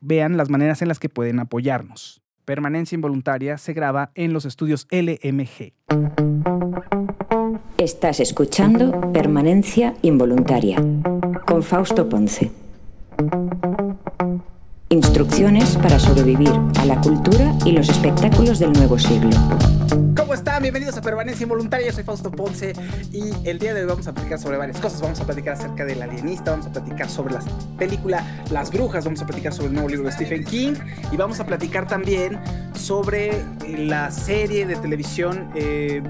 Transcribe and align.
vean 0.00 0.36
las 0.36 0.50
maneras 0.50 0.82
en 0.82 0.88
las 0.88 0.98
que 0.98 1.08
pueden 1.08 1.38
apoyarnos. 1.38 2.22
Permanencia 2.44 2.96
Involuntaria 2.96 3.58
se 3.58 3.72
graba 3.72 4.10
en 4.14 4.32
los 4.32 4.44
estudios 4.44 4.88
LMG. 4.90 5.72
Estás 7.78 8.20
escuchando 8.20 9.12
Permanencia 9.12 9.94
Involuntaria 10.02 10.76
con 11.46 11.62
Fausto 11.62 12.08
Ponce. 12.08 12.50
Instrucciones 14.88 15.76
para 15.76 15.98
sobrevivir 15.98 16.52
a 16.78 16.84
la 16.84 17.00
cultura 17.00 17.56
y 17.64 17.72
los 17.72 17.88
espectáculos 17.88 18.58
del 18.58 18.72
nuevo 18.72 18.98
siglo. 18.98 19.30
Bienvenidos 20.60 20.94
a 20.98 21.00
Permanencia 21.00 21.44
Involuntaria. 21.44 21.86
Yo 21.86 21.92
soy 21.94 22.04
Fausto 22.04 22.30
Ponce 22.30 22.74
y 23.10 23.48
el 23.48 23.58
día 23.58 23.72
de 23.72 23.80
hoy 23.80 23.86
vamos 23.86 24.06
a 24.06 24.12
platicar 24.12 24.38
sobre 24.38 24.58
varias 24.58 24.78
cosas. 24.78 25.00
Vamos 25.00 25.18
a 25.18 25.24
platicar 25.24 25.54
acerca 25.54 25.86
del 25.86 26.02
alienista, 26.02 26.50
vamos 26.50 26.66
a 26.66 26.72
platicar 26.72 27.08
sobre 27.08 27.32
la 27.32 27.40
película 27.78 28.44
Las 28.50 28.70
Brujas, 28.70 29.06
vamos 29.06 29.22
a 29.22 29.26
platicar 29.26 29.54
sobre 29.54 29.68
el 29.68 29.72
nuevo 29.72 29.88
libro 29.88 30.04
de 30.04 30.12
Stephen 30.12 30.44
King 30.44 30.74
y 31.10 31.16
vamos 31.16 31.40
a 31.40 31.46
platicar 31.46 31.88
también 31.88 32.38
sobre 32.74 33.42
la 33.66 34.10
serie 34.10 34.66
de 34.66 34.76
televisión, 34.76 35.50
eh, 35.54 36.02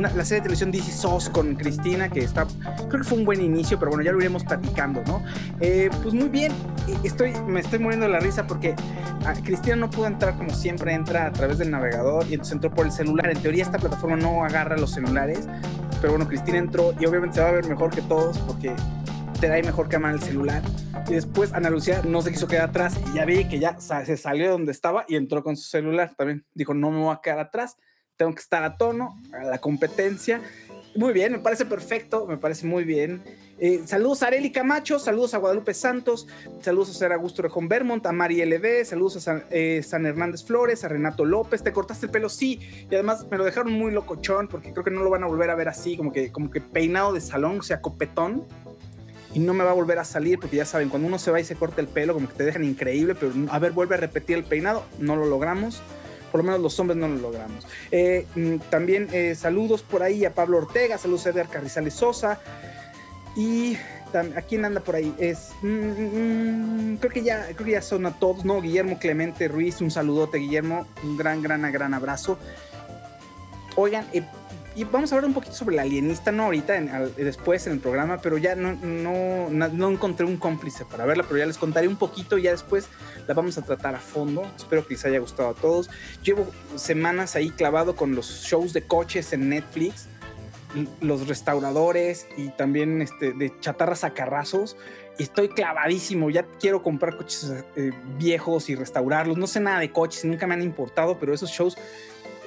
la 0.00 0.24
serie 0.24 0.40
de 0.40 0.42
televisión 0.42 0.70
DC 0.70 0.92
SOS 0.92 1.30
con 1.30 1.54
Cristina, 1.54 2.08
que 2.08 2.20
está, 2.20 2.46
creo 2.88 3.02
que 3.02 3.04
fue 3.04 3.18
un 3.18 3.24
buen 3.24 3.40
inicio, 3.40 3.78
pero 3.78 3.90
bueno, 3.90 4.04
ya 4.04 4.12
lo 4.12 4.18
iremos 4.18 4.44
platicando, 4.44 5.02
¿no? 5.06 5.22
Eh, 5.60 5.90
pues 6.02 6.14
muy 6.14 6.28
bien, 6.28 6.52
estoy, 7.04 7.32
me 7.46 7.60
estoy 7.60 7.78
muriendo 7.78 8.06
de 8.06 8.12
la 8.12 8.20
risa 8.20 8.46
porque 8.46 8.74
ah, 9.24 9.34
Cristina 9.44 9.76
no 9.76 9.90
pudo 9.90 10.06
entrar 10.06 10.36
como 10.36 10.50
siempre 10.50 10.92
entra 10.92 11.26
a 11.26 11.32
través 11.32 11.58
del 11.58 11.70
navegador 11.70 12.24
y 12.28 12.34
entonces 12.34 12.54
entró 12.54 12.70
por 12.70 12.86
el 12.86 12.92
celular. 12.92 13.30
En 13.30 13.40
teoría 13.40 13.62
esta 13.62 13.78
plataforma 13.78 14.16
no 14.16 14.44
agarra 14.44 14.76
los 14.76 14.92
celulares, 14.92 15.48
pero 16.00 16.12
bueno, 16.12 16.28
Cristina 16.28 16.58
entró 16.58 16.94
y 16.98 17.06
obviamente 17.06 17.36
se 17.36 17.42
va 17.42 17.48
a 17.48 17.52
ver 17.52 17.66
mejor 17.66 17.90
que 17.90 18.02
todos 18.02 18.38
porque 18.38 18.74
te 19.40 19.48
da 19.48 19.56
mejor 19.62 19.88
cámara 19.88 20.14
el 20.14 20.20
celular. 20.20 20.62
Y 21.08 21.14
después 21.14 21.52
Ana 21.52 21.70
Lucía 21.70 22.02
no 22.04 22.22
se 22.22 22.32
quiso 22.32 22.48
quedar 22.48 22.70
atrás 22.70 22.98
y 23.10 23.16
ya 23.16 23.24
vi 23.24 23.44
que 23.44 23.58
ya 23.58 23.78
se 23.78 24.16
salió 24.16 24.46
de 24.46 24.50
donde 24.50 24.72
estaba 24.72 25.04
y 25.08 25.16
entró 25.16 25.42
con 25.42 25.56
su 25.56 25.68
celular 25.68 26.14
también. 26.16 26.44
Dijo, 26.54 26.74
no 26.74 26.90
me 26.90 26.98
voy 26.98 27.14
a 27.14 27.20
quedar 27.22 27.38
atrás, 27.38 27.76
tengo 28.16 28.34
que 28.34 28.40
estar 28.40 28.64
a 28.64 28.76
tono, 28.76 29.20
a 29.32 29.44
la 29.44 29.58
competencia. 29.58 30.40
Muy 30.94 31.12
bien, 31.12 31.32
me 31.32 31.38
parece 31.38 31.66
perfecto, 31.66 32.26
me 32.26 32.38
parece 32.38 32.66
muy 32.66 32.84
bien. 32.84 33.22
Eh, 33.58 33.82
saludos 33.86 34.22
a 34.22 34.28
Areli 34.28 34.50
Camacho, 34.50 34.98
saludos 34.98 35.34
a 35.34 35.38
Guadalupe 35.38 35.74
Santos, 35.74 36.26
saludos 36.60 36.90
a 36.90 36.94
Ser 36.94 37.12
Augusto 37.12 37.42
Rejón 37.42 37.68
Bermont, 37.68 38.04
a 38.06 38.12
Mari 38.12 38.44
LB, 38.44 38.84
saludos 38.84 39.16
a 39.16 39.20
San, 39.20 39.44
eh, 39.50 39.82
San, 39.86 40.06
Hernández 40.06 40.44
Flores, 40.44 40.84
a 40.84 40.88
Renato 40.88 41.24
López. 41.24 41.62
¿Te 41.62 41.72
cortaste 41.72 42.06
el 42.06 42.12
pelo? 42.12 42.28
Sí, 42.30 42.60
y 42.90 42.94
además 42.94 43.26
me 43.30 43.36
lo 43.36 43.44
dejaron 43.44 43.72
muy 43.72 43.92
locochón 43.92 44.48
porque 44.48 44.72
creo 44.72 44.84
que 44.84 44.90
no 44.90 45.02
lo 45.02 45.10
van 45.10 45.24
a 45.24 45.26
volver 45.26 45.50
a 45.50 45.54
ver 45.54 45.68
así, 45.68 45.96
como 45.96 46.12
que, 46.12 46.32
como 46.32 46.50
que 46.50 46.60
peinado 46.60 47.12
de 47.12 47.20
salón, 47.20 47.60
o 47.60 47.62
sea, 47.62 47.80
copetón. 47.80 48.44
Y 49.34 49.38
no 49.38 49.52
me 49.52 49.64
va 49.64 49.72
a 49.72 49.74
volver 49.74 49.98
a 49.98 50.04
salir 50.04 50.38
porque 50.38 50.56
ya 50.56 50.64
saben, 50.64 50.88
cuando 50.88 51.08
uno 51.08 51.18
se 51.18 51.30
va 51.30 51.38
y 51.38 51.44
se 51.44 51.56
corta 51.56 51.82
el 51.82 51.88
pelo, 51.88 52.14
como 52.14 52.26
que 52.26 52.34
te 52.34 52.44
dejan 52.44 52.64
increíble, 52.64 53.14
pero 53.14 53.32
a 53.50 53.58
ver, 53.58 53.72
vuelve 53.72 53.96
a 53.96 53.98
repetir 53.98 54.38
el 54.38 54.44
peinado, 54.44 54.82
no 54.98 55.14
lo 55.14 55.26
logramos 55.26 55.82
por 56.36 56.44
lo 56.44 56.50
menos 56.50 56.60
los 56.60 56.78
hombres 56.78 56.98
no 56.98 57.08
lo 57.08 57.16
logramos. 57.16 57.66
Eh, 57.90 58.26
mm, 58.34 58.56
también 58.68 59.08
saludos 59.34 59.80
por 59.82 60.02
ahí 60.02 60.26
a 60.26 60.34
Pablo 60.34 60.58
Ortega, 60.58 60.98
saludos 60.98 61.26
a 61.26 61.30
Edgar 61.30 61.48
Carrizales 61.48 61.94
Sosa, 61.94 62.38
y 63.34 63.78
¿a 64.14 64.42
quién 64.42 64.64
anda 64.66 64.80
por 64.80 64.96
ahí? 64.96 65.14
Es, 65.18 65.50
mm, 65.62 65.68
mm, 65.68 66.96
creo, 66.98 67.12
que 67.12 67.22
ya, 67.22 67.46
creo 67.54 67.64
que 67.64 67.72
ya 67.72 67.82
son 67.82 68.06
a 68.06 68.18
todos, 68.18 68.44
¿no? 68.44 68.60
Guillermo 68.60 68.98
Clemente 68.98 69.48
Ruiz, 69.48 69.80
un 69.80 69.90
saludote, 69.90 70.38
Guillermo, 70.38 70.86
un 71.02 71.16
gran, 71.16 71.42
gran, 71.42 71.70
gran 71.72 71.94
abrazo. 71.94 72.38
Oigan, 73.76 74.06
eh, 74.12 74.22
y 74.76 74.84
vamos 74.84 75.10
a 75.10 75.14
hablar 75.14 75.28
un 75.28 75.34
poquito 75.34 75.54
sobre 75.54 75.74
el 75.74 75.80
alienista, 75.80 76.30
no 76.32 76.44
ahorita, 76.44 76.78
después 77.16 77.66
en 77.66 77.72
el 77.72 77.78
programa, 77.80 78.18
pero 78.20 78.36
ya 78.36 78.54
no, 78.54 78.74
no, 78.74 79.48
no, 79.48 79.90
encontré 79.90 80.26
un 80.26 80.36
cómplice 80.36 80.84
para 80.84 81.06
verla, 81.06 81.24
pero 81.24 81.38
ya 81.38 81.46
les 81.46 81.56
contaré 81.56 81.88
un 81.88 81.96
poquito, 81.96 82.36
ya 82.36 82.50
después 82.50 82.88
la 83.26 83.32
vamos 83.32 83.56
a 83.56 83.62
tratar 83.62 83.94
a 83.94 84.00
fondo. 84.00 84.46
Espero 84.54 84.86
que 84.86 84.92
les 84.92 85.04
haya 85.06 85.18
gustado 85.18 85.48
a 85.48 85.54
todos. 85.54 85.88
Llevo 86.22 86.46
semanas 86.74 87.36
ahí 87.36 87.48
clavado 87.48 87.96
con 87.96 88.14
los 88.14 88.42
shows 88.44 88.74
de 88.74 88.82
coches 88.82 89.32
en 89.32 89.48
Netflix 89.48 90.08
los 91.00 91.26
restauradores 91.26 92.26
y 92.36 92.48
también 92.50 93.00
este, 93.00 93.32
de 93.32 93.58
chatarras 93.60 94.04
a 94.04 94.10
carrazos. 94.10 94.76
Y 95.18 95.22
estoy 95.22 95.48
clavadísimo, 95.48 96.28
ya 96.28 96.44
quiero 96.60 96.82
comprar 96.82 97.16
coches 97.16 97.50
eh, 97.76 97.92
viejos 98.18 98.68
y 98.68 98.74
restaurarlos. 98.74 99.38
No 99.38 99.46
sé 99.46 99.60
nada 99.60 99.78
de 99.78 99.90
coches, 99.90 100.26
nunca 100.26 100.46
me 100.46 100.54
han 100.54 100.62
importado, 100.62 101.18
pero 101.18 101.32
esos 101.32 101.50
shows 101.50 101.78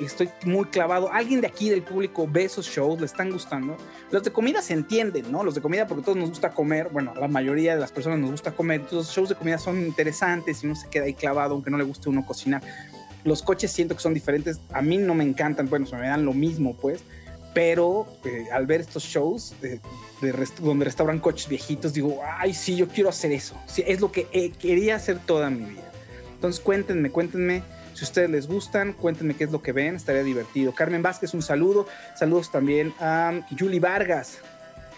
estoy 0.06 0.30
muy 0.46 0.66
clavado. 0.66 1.12
Alguien 1.12 1.42
de 1.42 1.48
aquí 1.48 1.70
del 1.70 1.84
público 1.84 2.28
ve 2.30 2.46
esos 2.46 2.68
shows, 2.68 3.00
le 3.00 3.06
están 3.06 3.32
gustando. 3.32 3.78
Los 4.12 4.24
de 4.24 4.32
comida 4.32 4.62
se 4.62 4.74
entienden, 4.74 5.32
¿no? 5.32 5.44
Los 5.44 5.56
de 5.56 5.62
comida 5.62 5.88
porque 5.88 6.04
todos 6.04 6.18
nos 6.18 6.30
gusta 6.30 6.52
comer, 6.52 6.90
bueno, 6.92 7.14
la 7.16 7.28
mayoría 7.28 7.76
de 7.76 7.82
las 7.82 7.92
personas 7.92 8.20
nos 8.20 8.32
gusta 8.32 8.52
comer, 8.52 8.82
entonces 8.82 9.08
los 9.08 9.16
shows 9.16 9.30
de 9.30 9.36
comida 9.36 9.58
son 9.58 9.79
interesantes 9.79 10.64
y 10.64 10.68
uno 10.68 10.76
se 10.76 10.90
queda 10.90 11.06
ahí 11.06 11.14
clavado 11.14 11.53
aunque 11.53 11.70
no 11.70 11.78
le 11.78 11.84
guste 11.84 12.09
uno 12.09 12.26
cocinar. 12.26 12.62
Los 13.23 13.41
coches 13.44 13.72
siento 13.72 13.96
que 13.96 14.02
son 14.02 14.14
diferentes, 14.14 14.59
a 14.72 14.82
mí 14.82 14.97
no 14.97 15.14
me 15.14 15.23
encantan, 15.23 15.70
bueno, 15.70 15.85
se 15.85 15.96
me 15.97 16.08
dan 16.08 16.23
lo 16.23 16.34
mismo, 16.34 16.76
pues, 16.76 17.03
pero 17.53 18.08
eh, 18.23 18.46
al 18.53 18.66
ver 18.66 18.82
estos 18.82 19.03
shows 19.03 19.56
de, 19.62 19.82
donde 20.62 20.85
restauran 20.85 21.20
coches 21.20 21.50
viejitos, 21.50 21.94
digo, 21.94 22.22
ay, 22.23 22.53
sí, 22.53 22.76
yo 22.76 22.88
quiero 22.88 23.09
hacer 23.09 23.32
eso. 23.32 23.56
Sí, 23.66 23.84
es 23.85 24.00
lo 24.00 24.12
que 24.12 24.28
eh, 24.32 24.52
quería 24.52 24.96
hacer 24.96 25.20
toda 25.20 25.50
mi 25.50 25.66
vida. 25.66 25.91
Entonces 26.35 26.62
cuéntenme, 26.62 27.09
cuéntenme 27.09 27.64
si 27.99 28.05
a 28.05 28.07
ustedes 28.07 28.29
les 28.29 28.47
gustan, 28.47 28.93
cuéntenme 28.93 29.35
qué 29.35 29.43
es 29.43 29.51
lo 29.51 29.61
que 29.61 29.73
ven, 29.73 29.97
estaría 29.97 30.23
divertido. 30.23 30.73
Carmen 30.73 31.01
Vázquez, 31.01 31.34
un 31.34 31.41
saludo. 31.41 31.85
Saludos 32.16 32.49
también 32.49 32.93
a 33.01 33.41
Julie 33.57 33.81
Vargas. 33.81 34.40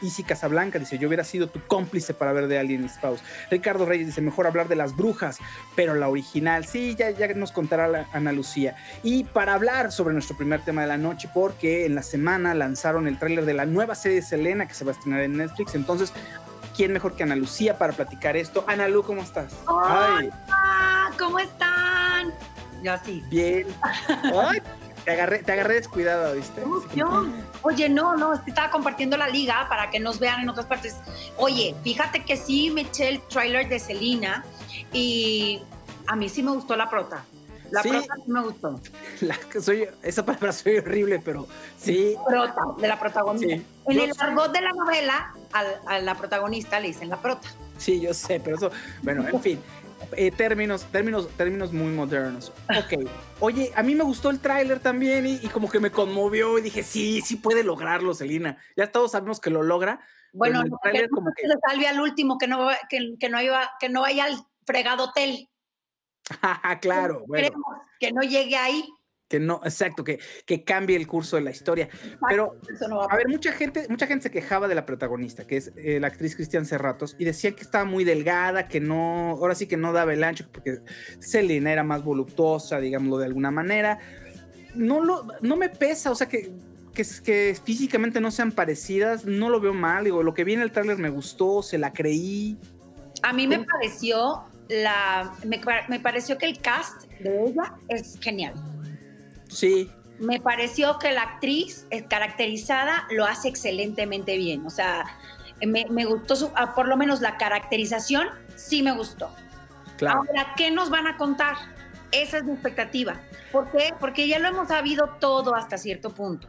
Easy 0.04 0.24
Casablanca 0.24 0.78
dice, 0.78 1.00
yo 1.00 1.08
hubiera 1.08 1.24
sido 1.24 1.48
tu 1.48 1.60
cómplice 1.66 2.14
para 2.14 2.32
ver 2.32 2.48
de 2.48 2.60
Alien 2.60 2.88
Spouse. 2.90 3.24
Ricardo 3.50 3.86
Reyes 3.88 4.06
dice, 4.06 4.22
mejor 4.22 4.46
hablar 4.46 4.68
de 4.68 4.76
las 4.76 4.96
brujas, 4.96 5.40
pero 5.76 5.96
la 5.96 6.10
original. 6.10 6.66
Sí, 6.66 6.96
ya, 6.96 7.10
ya 7.10 7.28
nos 7.34 7.52
contará 7.52 7.88
la 7.88 8.08
Ana 8.14 8.32
Lucía. 8.32 8.76
Y 9.02 9.24
para 9.24 9.56
hablar 9.56 9.92
sobre 9.92 10.14
nuestro 10.14 10.38
primer 10.38 10.62
tema 10.64 10.82
de 10.82 10.88
la 10.88 10.98
noche, 10.98 11.28
porque 11.34 11.88
en 11.88 11.96
la 11.96 12.04
semana 12.04 12.54
lanzaron 12.54 13.08
el 13.08 13.18
tráiler 13.18 13.46
de 13.46 13.56
la 13.56 13.66
nueva 13.66 13.96
serie 13.96 14.18
de 14.18 14.24
Selena 14.24 14.68
que 14.68 14.76
se 14.76 14.86
va 14.86 14.92
a 14.92 14.94
estrenar 14.94 15.22
en 15.22 15.38
Netflix, 15.38 15.74
entonces 15.74 16.14
quién 16.76 16.94
mejor 16.94 17.16
que 17.16 17.24
Ana 17.24 17.36
Lucía 17.36 17.80
para 17.80 17.94
platicar 17.94 18.38
esto. 18.38 18.64
Ana 18.68 18.88
Lu, 18.88 19.02
¿cómo 19.02 19.24
estás? 19.24 19.54
Hola, 19.66 21.12
¿cómo 21.18 21.40
están? 21.40 22.32
Yo 22.82 22.94
así. 22.94 23.24
Bien. 23.30 23.68
Ay, 24.08 24.62
te 25.06 25.12
agarré, 25.12 25.40
te 25.40 25.52
agarré 25.52 25.76
descuidado, 25.76 26.36
¿viste? 26.36 26.64
Oye, 27.62 27.90
no, 27.90 28.16
no, 28.16 28.34
estaba 28.34 28.70
compartiendo 28.70 29.18
la 29.18 29.28
liga 29.28 29.68
para 29.70 29.90
que 29.90 30.00
nos 30.00 30.20
vean 30.20 30.42
en 30.42 30.50
otras 30.50 30.66
partes. 30.66 30.96
Oye, 31.38 31.76
fíjate 31.84 32.24
que 32.24 32.38
sí 32.38 32.72
me 32.72 32.82
eché 32.82 33.10
el 33.10 33.22
trailer 33.22 33.68
de 33.68 33.80
Selena 33.80 34.44
y 34.92 35.62
a 36.08 36.16
mí 36.16 36.30
sí 36.30 36.44
me 36.44 36.52
gustó 36.52 36.76
la 36.76 36.90
prota. 36.90 37.24
La 37.72 37.82
prota 37.82 38.16
sí 38.16 38.32
me 38.32 38.42
gustó. 38.42 38.80
La, 39.22 39.38
soy, 39.62 39.88
esa 40.04 40.26
palabra 40.26 40.52
soy 40.52 40.78
horrible, 40.78 41.20
pero 41.24 41.48
sí. 41.78 42.16
Prota, 42.28 42.62
de 42.78 42.88
la 42.88 43.00
protagonista. 43.00 43.54
En 43.88 44.00
el 44.00 44.12
argot 44.20 44.52
de 44.52 44.62
la 44.62 44.72
novela, 44.72 45.34
a, 45.88 46.00
la 46.00 46.16
protagonista 46.16 46.80
le 46.80 46.90
dicen 46.90 47.10
la 47.10 47.22
prota. 47.22 47.50
Sí, 47.78 48.00
yo 48.00 48.14
sé, 48.14 48.40
pero 48.40 48.58
eso, 48.58 48.72
bueno, 49.02 49.26
en 49.28 49.42
fin. 49.42 49.60
Eh, 50.14 50.32
términos, 50.32 50.86
términos, 50.92 51.30
términos 51.38 51.72
muy 51.72 51.92
modernos. 51.92 52.52
Ok. 52.70 53.10
Oye, 53.40 53.72
a 53.76 53.84
mí 53.84 53.96
me 53.96 54.04
gustó 54.04 54.30
el 54.30 54.40
tráiler 54.40 54.80
también 54.80 55.26
y, 55.26 55.40
como 55.50 55.70
que 55.70 55.80
me 55.80 55.92
conmovió 55.92 56.58
y 56.58 56.62
dije, 56.62 56.84
sí, 56.84 57.22
sí 57.22 57.38
puede 57.38 57.64
lograrlo, 57.64 58.14
Celina. 58.14 58.58
Ya 58.76 58.92
todos 58.92 59.12
sabemos 59.12 59.40
que 59.40 59.50
lo 59.50 59.64
logra. 59.64 60.00
Bueno, 60.34 60.64
que 60.64 61.10
como 61.10 61.32
que... 61.36 61.48
se 61.48 61.56
salve 61.68 61.88
al 61.88 62.00
último, 62.00 62.38
que 62.38 62.48
no, 62.48 62.70
que, 62.90 63.16
que 63.20 63.30
no, 63.30 63.42
iba, 63.42 63.72
que 63.80 63.90
no 63.90 64.02
vaya 64.02 64.26
al 64.26 64.36
fregado 64.66 65.06
hotel. 65.06 65.50
claro, 66.82 67.24
bueno. 67.28 67.50
que 68.00 68.12
no 68.12 68.22
llegue 68.22 68.56
ahí. 68.56 68.86
Que 69.32 69.40
no, 69.40 69.62
exacto, 69.64 70.04
que, 70.04 70.20
que 70.46 70.66
cambie 70.66 70.98
el 70.98 71.08
curso 71.08 71.38
de 71.38 71.42
la 71.42 71.52
historia. 71.52 71.88
Pero, 72.28 72.58
a, 73.10 73.16
ver, 73.16 73.30
mucha 73.30 73.54
gente, 73.54 73.86
mucha 73.88 74.06
gente 74.06 74.24
se 74.24 74.32
quejaba 74.32 74.68
de 74.68 74.76
la 74.76 74.86
protagonista, 74.86 75.48
que 75.48 75.56
es 75.56 75.72
eh, 75.78 76.02
la 76.02 76.08
actriz 76.08 76.36
Cristian 76.36 76.66
Serratos, 76.66 77.16
y 77.18 77.24
decía 77.24 77.54
que 77.54 77.62
estaba 77.62 77.86
muy 77.86 78.04
delgada, 78.04 78.68
que 78.68 78.82
no, 78.82 79.30
ahora 79.30 79.56
sí 79.56 79.68
que 79.68 79.78
no 79.78 79.94
daba 79.94 80.12
el 80.12 80.22
ancho, 80.26 80.50
porque 80.52 80.80
Selena 81.20 81.72
era 81.72 81.86
más 81.86 82.04
voluptuosa, 82.04 82.82
digámoslo 82.82 83.20
de 83.20 83.28
alguna 83.28 83.52
manera. 83.52 84.00
No, 84.76 85.02
lo, 85.02 85.26
no 85.40 85.56
me 85.56 85.70
pesa, 85.70 86.12
o 86.12 86.16
sea, 86.16 86.28
que, 86.28 86.52
que, 86.94 87.06
que 87.24 87.58
físicamente 87.64 88.20
no 88.20 88.32
sean 88.32 88.52
parecidas, 88.52 89.24
no 89.24 89.50
lo 89.50 89.62
veo 89.62 89.74
mal. 89.74 90.04
Digo, 90.04 90.24
lo 90.24 90.34
que 90.34 90.44
vi 90.44 90.56
en 90.56 90.62
el 90.62 90.74
tráiler 90.74 90.98
me 90.98 91.10
gustó, 91.10 91.64
se 91.64 91.78
la 91.78 91.94
creí. 91.94 92.58
A 93.24 93.32
mí 93.32 93.48
me 93.48 93.64
pareció 93.64 94.44
la, 94.72 95.34
me, 95.46 96.00
pareció 96.00 96.38
que 96.38 96.46
el 96.46 96.60
cast 96.60 97.04
de 97.20 97.46
ella 97.46 97.76
es 97.90 98.18
genial. 98.20 98.54
Sí. 99.52 99.92
Me 100.20 100.40
pareció 100.40 100.98
que 101.00 101.12
la 101.12 101.24
actriz 101.24 101.86
eh, 101.90 102.06
caracterizada 102.06 103.08
lo 103.12 103.26
hace 103.26 103.50
excelentemente 103.50 104.38
bien. 104.38 104.66
O 104.66 104.70
sea, 104.70 105.06
me, 105.66 106.06
gustó, 106.06 106.36
su, 106.36 106.52
ah, 106.56 106.74
por 106.74 106.88
lo 106.88 106.98
menos 106.98 107.22
la 107.22 107.38
caracterización, 107.38 108.28
sí 108.56 108.82
me 108.82 108.92
gustó. 108.94 109.30
Claro. 109.98 110.20
Ahora, 110.20 110.54
¿qué 110.56 110.72
nos 110.72 110.90
van 110.90 111.08
a 111.08 111.18
contar? 111.18 111.56
Esa 112.12 112.38
es 112.38 112.44
mi 112.44 112.54
expectativa. 112.54 113.20
¿Por 113.52 113.70
qué? 113.72 113.94
Porque 114.00 114.28
ya 114.28 114.40
lo 114.40 114.48
hemos 114.48 114.70
sabido 114.70 115.10
todo 115.20 115.56
hasta 115.56 115.78
cierto 115.78 116.12
punto. 116.12 116.48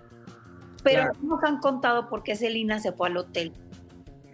Pero 0.83 1.13
no 1.21 1.37
nos 1.37 1.45
han 1.45 1.59
contado 1.59 2.09
por 2.09 2.23
qué 2.23 2.35
Celina 2.37 2.81
se 2.81 2.93
fue 2.93 3.09
al 3.09 3.17
hotel. 3.17 3.53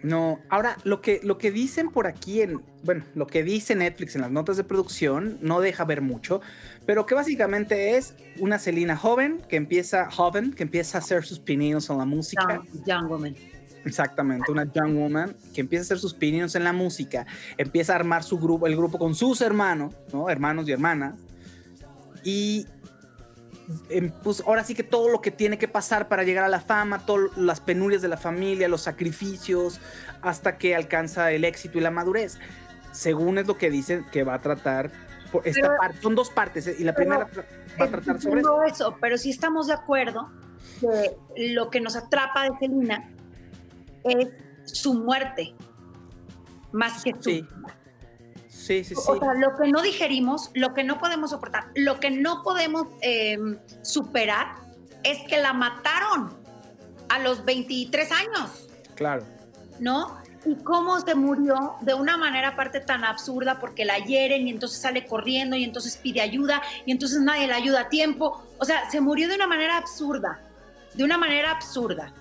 No, 0.01 0.39
ahora 0.49 0.77
lo 0.83 1.01
que, 1.01 1.19
lo 1.23 1.37
que 1.37 1.51
dicen 1.51 1.89
por 1.89 2.07
aquí 2.07 2.41
en, 2.41 2.61
bueno, 2.83 3.03
lo 3.15 3.27
que 3.27 3.43
dice 3.43 3.75
Netflix 3.75 4.15
en 4.15 4.21
las 4.21 4.31
notas 4.31 4.55
de 4.55 4.63
producción 4.63 5.37
no 5.41 5.59
deja 5.59 5.83
ver 5.83 6.01
mucho, 6.01 6.41
pero 6.85 7.05
que 7.05 7.15
básicamente 7.15 7.97
es 7.97 8.15
una 8.39 8.59
Selina 8.59 8.95
joven 8.95 9.41
que 9.49 9.57
empieza, 9.57 10.09
joven, 10.09 10.53
que 10.53 10.63
empieza 10.63 10.97
a 10.97 11.01
hacer 11.01 11.25
sus 11.25 11.39
pininos 11.39 11.89
en 11.89 11.97
la 11.97 12.05
música. 12.05 12.61
Young, 12.85 13.09
woman. 13.09 13.35
Exactamente, 13.85 14.51
una 14.51 14.71
young 14.71 14.97
woman 14.97 15.35
que 15.53 15.61
empieza 15.61 15.83
a 15.83 15.85
hacer 15.85 15.99
sus 15.99 16.13
pininos 16.13 16.55
en 16.55 16.63
la 16.63 16.73
música, 16.73 17.25
empieza 17.57 17.93
a 17.93 17.95
armar 17.97 18.23
su 18.23 18.39
grupo, 18.39 18.67
el 18.67 18.75
grupo 18.75 18.97
con 18.97 19.15
sus 19.15 19.41
hermanos, 19.41 19.93
¿no? 20.13 20.29
Hermanos 20.29 20.67
y 20.67 20.71
hermanas. 20.71 21.15
Y 22.23 22.67
pues 24.23 24.43
ahora 24.45 24.63
sí 24.63 24.73
que 24.73 24.83
todo 24.83 25.09
lo 25.09 25.21
que 25.21 25.31
tiene 25.31 25.57
que 25.57 25.67
pasar 25.67 26.07
para 26.07 26.23
llegar 26.23 26.43
a 26.43 26.49
la 26.49 26.59
fama, 26.59 27.05
todas 27.05 27.35
las 27.37 27.59
penurias 27.59 28.01
de 28.01 28.07
la 28.07 28.17
familia, 28.17 28.67
los 28.67 28.81
sacrificios, 28.81 29.79
hasta 30.21 30.57
que 30.57 30.75
alcanza 30.75 31.31
el 31.31 31.45
éxito 31.45 31.77
y 31.77 31.81
la 31.81 31.91
madurez. 31.91 32.39
Según 32.91 33.37
es 33.37 33.47
lo 33.47 33.57
que 33.57 33.69
dicen 33.69 34.05
que 34.11 34.23
va 34.23 34.35
a 34.35 34.41
tratar 34.41 34.91
esta 35.43 35.77
parte, 35.77 36.01
son 36.01 36.15
dos 36.15 36.31
partes 36.31 36.65
¿eh? 36.65 36.75
y 36.79 36.83
la 36.83 36.95
primera 36.95 37.29
va 37.79 37.85
a 37.85 37.87
tratar 37.87 38.19
sobre 38.19 38.41
eso. 38.41 38.63
eso. 38.63 38.97
Pero 38.99 39.17
sí 39.17 39.29
estamos 39.29 39.67
de 39.67 39.73
acuerdo 39.73 40.31
que 40.79 41.51
lo 41.53 41.69
que 41.69 41.79
nos 41.81 41.95
atrapa 41.95 42.45
de 42.45 42.57
Selena 42.59 43.11
es 44.03 44.29
su 44.63 44.95
muerte, 44.95 45.53
más 46.71 47.03
que 47.03 47.13
su 47.13 47.21
Sí, 47.21 47.47
sí, 48.83 48.95
sí. 48.95 49.01
O 49.07 49.17
sea, 49.17 49.33
lo 49.33 49.55
que 49.57 49.69
no 49.69 49.81
digerimos, 49.81 50.51
lo 50.53 50.73
que 50.73 50.83
no 50.83 50.99
podemos 50.99 51.31
soportar, 51.31 51.65
lo 51.75 51.99
que 51.99 52.11
no 52.11 52.43
podemos 52.43 52.87
em, 53.01 53.57
superar 53.81 54.55
es 55.03 55.17
que 55.27 55.37
la 55.37 55.53
mataron 55.53 56.37
a 57.09 57.19
los 57.19 57.43
23 57.45 58.11
años. 58.11 58.69
Claro. 58.95 59.25
¿No? 59.79 60.19
Y 60.45 60.55
cómo 60.63 60.99
se 60.99 61.15
murió 61.15 61.75
de 61.81 61.93
una 61.93 62.15
manera 62.17 62.49
aparte 62.49 62.79
tan 62.79 63.03
absurda 63.03 63.59
porque 63.59 63.85
la 63.85 63.97
hieren 63.97 64.47
y 64.47 64.51
entonces 64.51 64.79
sale 64.79 65.05
corriendo 65.05 65.55
y 65.55 65.63
entonces 65.63 65.97
pide 65.97 66.21
ayuda 66.21 66.61
y 66.85 66.91
entonces 66.91 67.19
nadie 67.19 67.47
le 67.47 67.53
ayuda 67.53 67.81
a 67.81 67.89
tiempo. 67.89 68.43
O 68.59 68.65
sea, 68.65 68.89
se 68.89 69.01
murió 69.01 69.27
de 69.27 69.35
una 69.35 69.47
manera 69.47 69.77
absurda, 69.77 70.39
de 70.93 71.03
una 71.03 71.17
manera 71.17 71.51
absurda. 71.51 72.13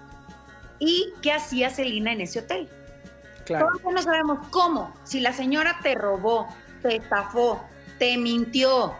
¿Y 0.79 1.13
qué 1.23 1.33
hacía 1.33 1.71
Celina 1.71 2.13
en 2.13 2.23
ese 2.23 2.41
hotel? 2.41 2.69
Todavía 3.49 3.93
no 3.93 4.03
sabemos 4.03 4.47
cómo. 4.51 4.95
Si 5.05 5.21
la 5.21 5.33
señora 5.33 5.79
te 5.83 5.95
robó, 5.95 6.49
te 6.83 6.97
estafó, 6.97 7.65
te 7.99 8.17
mintió 8.19 8.95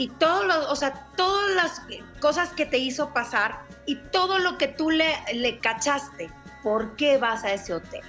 y 0.00 0.08
todo 0.08 0.44
lo, 0.44 0.70
o 0.70 0.76
sea, 0.76 0.94
todas 1.14 1.50
las 1.54 1.82
cosas 2.20 2.54
que 2.54 2.64
te 2.64 2.78
hizo 2.78 3.12
pasar 3.12 3.60
y 3.84 3.96
todo 3.96 4.38
lo 4.38 4.56
que 4.56 4.66
tú 4.66 4.90
le, 4.90 5.12
le 5.34 5.58
cachaste, 5.58 6.30
¿por 6.62 6.96
qué 6.96 7.18
vas 7.18 7.44
a 7.44 7.52
ese 7.52 7.74
hotel? 7.74 8.00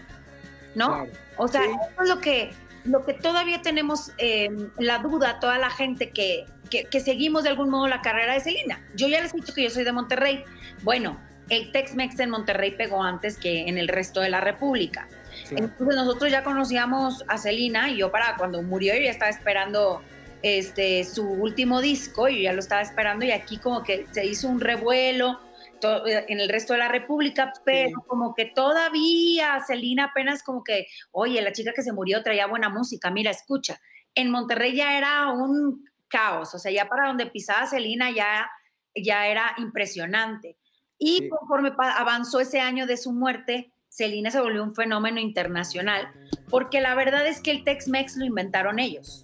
¿No? 0.73 1.05
O 1.35 1.49
sea, 1.49 1.65
eso 1.65 2.01
es 2.01 2.07
lo 2.07 2.19
que, 2.19 2.53
lo 2.85 3.03
que 3.03 3.13
todavía 3.13 3.61
tenemos 3.61 4.13
em, 4.19 4.69
la 4.77 4.99
duda, 4.99 5.41
toda 5.41 5.57
la 5.57 5.69
gente 5.69 6.11
que, 6.11 6.45
que, 6.69 6.85
que, 6.85 7.01
seguimos 7.01 7.43
de 7.43 7.49
algún 7.49 7.69
modo 7.69 7.89
la 7.89 8.01
carrera 8.01 8.35
de 8.35 8.39
Celina. 8.39 8.81
Yo 8.95 9.09
ya 9.09 9.19
les 9.19 9.33
he 9.33 9.37
dicho 9.37 9.53
que 9.53 9.63
yo 9.63 9.69
soy 9.69 9.83
de 9.83 9.91
Monterrey. 9.91 10.45
Bueno, 10.83 11.19
el 11.51 11.69
Tex-Mex 11.73 12.17
en 12.21 12.29
Monterrey 12.29 12.71
pegó 12.71 13.03
antes 13.03 13.37
que 13.37 13.67
en 13.67 13.77
el 13.77 13.89
resto 13.89 14.21
de 14.21 14.29
la 14.29 14.39
República. 14.39 15.09
Entonces 15.49 15.95
nosotros 15.95 16.31
ya 16.31 16.45
conocíamos 16.45 17.25
a 17.27 17.37
Celina 17.37 17.89
y 17.89 17.97
yo 17.97 18.09
para 18.09 18.37
cuando 18.37 18.61
murió 18.63 18.95
yo 18.95 19.01
ya 19.01 19.11
estaba 19.11 19.29
esperando 19.29 20.01
este 20.41 21.03
su 21.03 21.29
último 21.29 21.81
disco, 21.81 22.29
yo 22.29 22.37
ya 22.37 22.53
lo 22.53 22.59
estaba 22.59 22.81
esperando 22.81 23.25
y 23.25 23.31
aquí 23.31 23.57
como 23.57 23.83
que 23.83 24.07
se 24.11 24.25
hizo 24.25 24.47
un 24.47 24.61
revuelo 24.61 25.41
en 25.83 26.39
el 26.39 26.47
resto 26.47 26.71
de 26.71 26.79
la 26.79 26.87
República, 26.87 27.51
pero 27.65 27.99
como 28.07 28.33
que 28.33 28.45
todavía 28.45 29.59
Celina 29.67 30.05
apenas 30.05 30.43
como 30.43 30.63
que, 30.63 30.85
oye, 31.11 31.41
la 31.41 31.51
chica 31.51 31.73
que 31.75 31.81
se 31.81 31.91
murió 31.91 32.23
traía 32.23 32.47
buena 32.47 32.69
música, 32.69 33.11
mira, 33.11 33.31
escucha. 33.31 33.79
En 34.15 34.29
Monterrey 34.29 34.75
ya 34.75 34.97
era 34.97 35.31
un 35.31 35.83
caos, 36.07 36.53
o 36.53 36.59
sea, 36.59 36.71
ya 36.71 36.87
para 36.87 37.07
donde 37.07 37.25
pisaba 37.25 37.67
Celina 37.67 38.11
ya, 38.11 38.49
ya 38.95 39.27
era 39.27 39.53
impresionante. 39.57 40.57
Y 41.03 41.29
conforme 41.29 41.73
avanzó 41.97 42.39
ese 42.39 42.61
año 42.61 42.85
de 42.85 42.95
su 42.95 43.11
muerte, 43.11 43.71
Celina 43.89 44.29
se 44.29 44.39
volvió 44.39 44.63
un 44.63 44.75
fenómeno 44.75 45.19
internacional, 45.19 46.07
porque 46.47 46.79
la 46.79 46.93
verdad 46.93 47.25
es 47.25 47.41
que 47.41 47.49
el 47.49 47.63
Tex-Mex 47.63 48.17
lo 48.17 48.25
inventaron 48.25 48.77
ellos. 48.77 49.23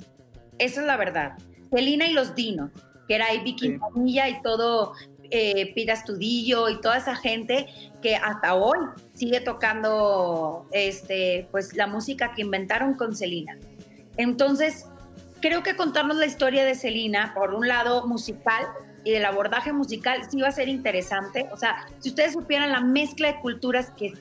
Esa 0.58 0.82
es 0.82 0.88
la 0.88 0.98
verdad. 0.98 1.38
Celina 1.72 2.08
y 2.08 2.14
los 2.14 2.34
Dinos, 2.34 2.72
que 3.08 3.14
era 3.14 3.32
Ivy 3.32 3.56
Quintanilla 3.56 4.28
y 4.28 4.42
todo, 4.42 4.94
eh, 5.30 5.72
Pida 5.76 5.94
Estudillo 5.94 6.68
y 6.68 6.82
toda 6.82 6.98
esa 6.98 7.16
gente 7.16 7.68
que 8.02 8.16
hasta 8.16 8.56
hoy 8.56 8.80
sigue 9.14 9.40
tocando 9.40 10.68
este, 10.72 11.48
pues, 11.52 11.76
la 11.76 11.86
música 11.86 12.34
que 12.34 12.42
inventaron 12.42 12.96
con 12.96 13.16
Celina. 13.16 13.56
Entonces, 14.18 14.88
creo 15.42 15.62
que 15.62 15.76
contarnos 15.76 16.18
la 16.18 16.26
historia 16.26 16.66
de 16.66 16.74
Celina, 16.74 17.36
por 17.36 17.54
un 17.54 17.68
lado 17.68 18.08
musical, 18.08 18.66
y 19.08 19.12
del 19.12 19.24
abordaje 19.24 19.72
musical 19.72 20.30
sí 20.30 20.42
va 20.42 20.50
a 20.50 20.52
ser 20.52 20.68
interesante. 20.68 21.48
O 21.54 21.58
sea, 21.58 21.88
si 22.00 22.10
ustedes 22.10 22.34
supieran 22.34 22.74
la 22.74 22.82
mezcla 22.82 23.32
de 23.32 23.40
culturas 23.40 23.90
que 23.92 24.12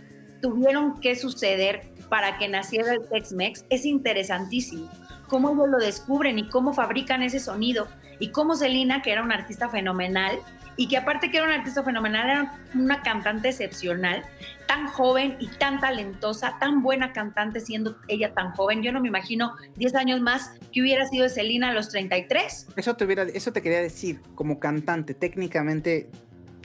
tuvieron 0.40 1.00
que 1.00 1.16
suceder 1.16 1.90
para 2.08 2.38
que 2.38 2.46
naciera 2.46 2.92
el 2.92 3.00
Tex-Mex, 3.08 3.64
es 3.68 3.84
interesantísimo. 3.84 4.88
Cómo 5.26 5.50
ellos 5.50 5.68
lo 5.68 5.78
descubren 5.78 6.38
y 6.38 6.48
cómo 6.48 6.72
fabrican 6.72 7.24
ese 7.24 7.40
sonido. 7.40 7.88
Y 8.20 8.30
cómo 8.30 8.54
Selena, 8.54 9.02
que 9.02 9.10
era 9.10 9.24
una 9.24 9.34
artista 9.34 9.68
fenomenal, 9.68 10.38
y 10.76 10.88
que 10.88 10.96
aparte 10.96 11.30
que 11.30 11.38
era 11.38 11.46
una 11.46 11.56
artista 11.56 11.82
fenomenal, 11.82 12.28
era 12.28 12.58
una 12.74 13.02
cantante 13.02 13.48
excepcional, 13.48 14.24
tan 14.66 14.86
joven 14.88 15.36
y 15.40 15.48
tan 15.48 15.80
talentosa, 15.80 16.58
tan 16.58 16.82
buena 16.82 17.12
cantante 17.12 17.60
siendo 17.60 17.96
ella 18.08 18.34
tan 18.34 18.52
joven. 18.52 18.82
Yo 18.82 18.92
no 18.92 19.00
me 19.00 19.08
imagino 19.08 19.54
10 19.76 19.94
años 19.94 20.20
más 20.20 20.52
que 20.72 20.82
hubiera 20.82 21.06
sido 21.06 21.28
Selena 21.28 21.70
a 21.70 21.72
los 21.72 21.88
33. 21.88 22.68
Eso 22.76 22.96
te, 22.96 23.04
hubiera, 23.04 23.22
eso 23.22 23.52
te 23.52 23.62
quería 23.62 23.80
decir, 23.80 24.20
como 24.34 24.58
cantante, 24.58 25.14
técnicamente 25.14 26.10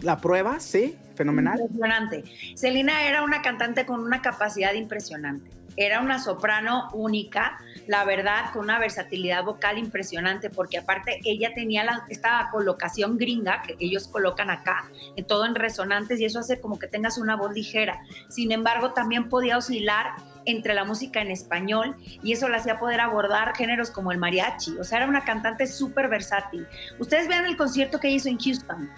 la 0.01 0.17
prueba, 0.17 0.59
sí, 0.59 0.97
fenomenal. 1.15 1.59
Impresionante. 1.59 2.23
Selena 2.55 3.07
era 3.07 3.23
una 3.23 3.41
cantante 3.41 3.85
con 3.85 4.01
una 4.01 4.21
capacidad 4.21 4.73
impresionante. 4.73 5.60
Era 5.77 6.01
una 6.01 6.19
soprano 6.19 6.89
única, 6.93 7.59
la 7.87 8.03
verdad, 8.03 8.51
con 8.53 8.63
una 8.63 8.79
versatilidad 8.79 9.43
vocal 9.43 9.77
impresionante, 9.77 10.49
porque 10.49 10.77
aparte 10.77 11.19
ella 11.23 11.51
tenía 11.55 11.83
la, 11.83 12.05
esta 12.09 12.49
colocación 12.51 13.17
gringa 13.17 13.61
que 13.61 13.75
ellos 13.79 14.07
colocan 14.07 14.49
acá, 14.49 14.89
en 15.15 15.25
todo 15.25 15.45
en 15.45 15.55
resonantes, 15.55 16.19
y 16.19 16.25
eso 16.25 16.39
hace 16.39 16.59
como 16.59 16.77
que 16.77 16.87
tengas 16.87 17.17
una 17.17 17.35
voz 17.35 17.53
ligera. 17.53 18.01
Sin 18.29 18.51
embargo, 18.51 18.91
también 18.91 19.29
podía 19.29 19.57
oscilar 19.57 20.13
entre 20.45 20.73
la 20.73 20.83
música 20.83 21.21
en 21.21 21.31
español 21.31 21.95
y 22.23 22.33
eso 22.33 22.49
la 22.49 22.57
hacía 22.57 22.79
poder 22.79 22.99
abordar 22.99 23.55
géneros 23.55 23.91
como 23.91 24.11
el 24.11 24.17
mariachi. 24.17 24.77
O 24.79 24.83
sea, 24.83 24.99
era 24.99 25.07
una 25.07 25.23
cantante 25.23 25.67
súper 25.67 26.07
versátil. 26.07 26.67
Ustedes 26.99 27.27
vean 27.27 27.45
el 27.45 27.57
concierto 27.57 27.99
que 27.99 28.09
hizo 28.09 28.29
en 28.29 28.39
Houston, 28.39 28.89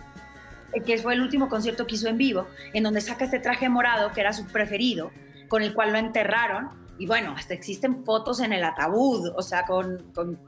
eh, 0.73 0.81
que 0.81 0.97
fue 0.97 1.13
el 1.13 1.21
último 1.21 1.49
concierto 1.49 1.85
que 1.87 1.95
hizo 1.95 2.07
en 2.07 2.17
vivo, 2.17 2.47
en 2.73 2.83
donde 2.83 3.01
saca 3.01 3.25
este 3.25 3.39
traje 3.39 3.69
morado, 3.69 4.11
que 4.11 4.21
era 4.21 4.33
su 4.33 4.45
preferido, 4.47 5.11
con 5.53 5.61
el 5.61 5.75
cual 5.75 5.91
lo 5.91 5.99
enterraron. 5.99 6.71
Y 6.97 7.05
bueno, 7.05 7.35
hasta 7.37 7.53
existen 7.53 8.03
fotos 8.03 8.39
en 8.39 8.53
el 8.53 8.63
ataúd, 8.63 9.31
o 9.35 9.43
sea, 9.43 9.65
con, 9.65 10.11
con 10.15 10.39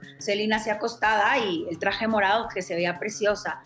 así 0.52 0.70
acostada 0.72 1.38
y 1.38 1.68
el 1.70 1.78
traje 1.78 2.08
morado 2.08 2.48
que 2.52 2.64
se 2.64 2.74
veía 2.74 2.98
preciosa. 2.98 3.62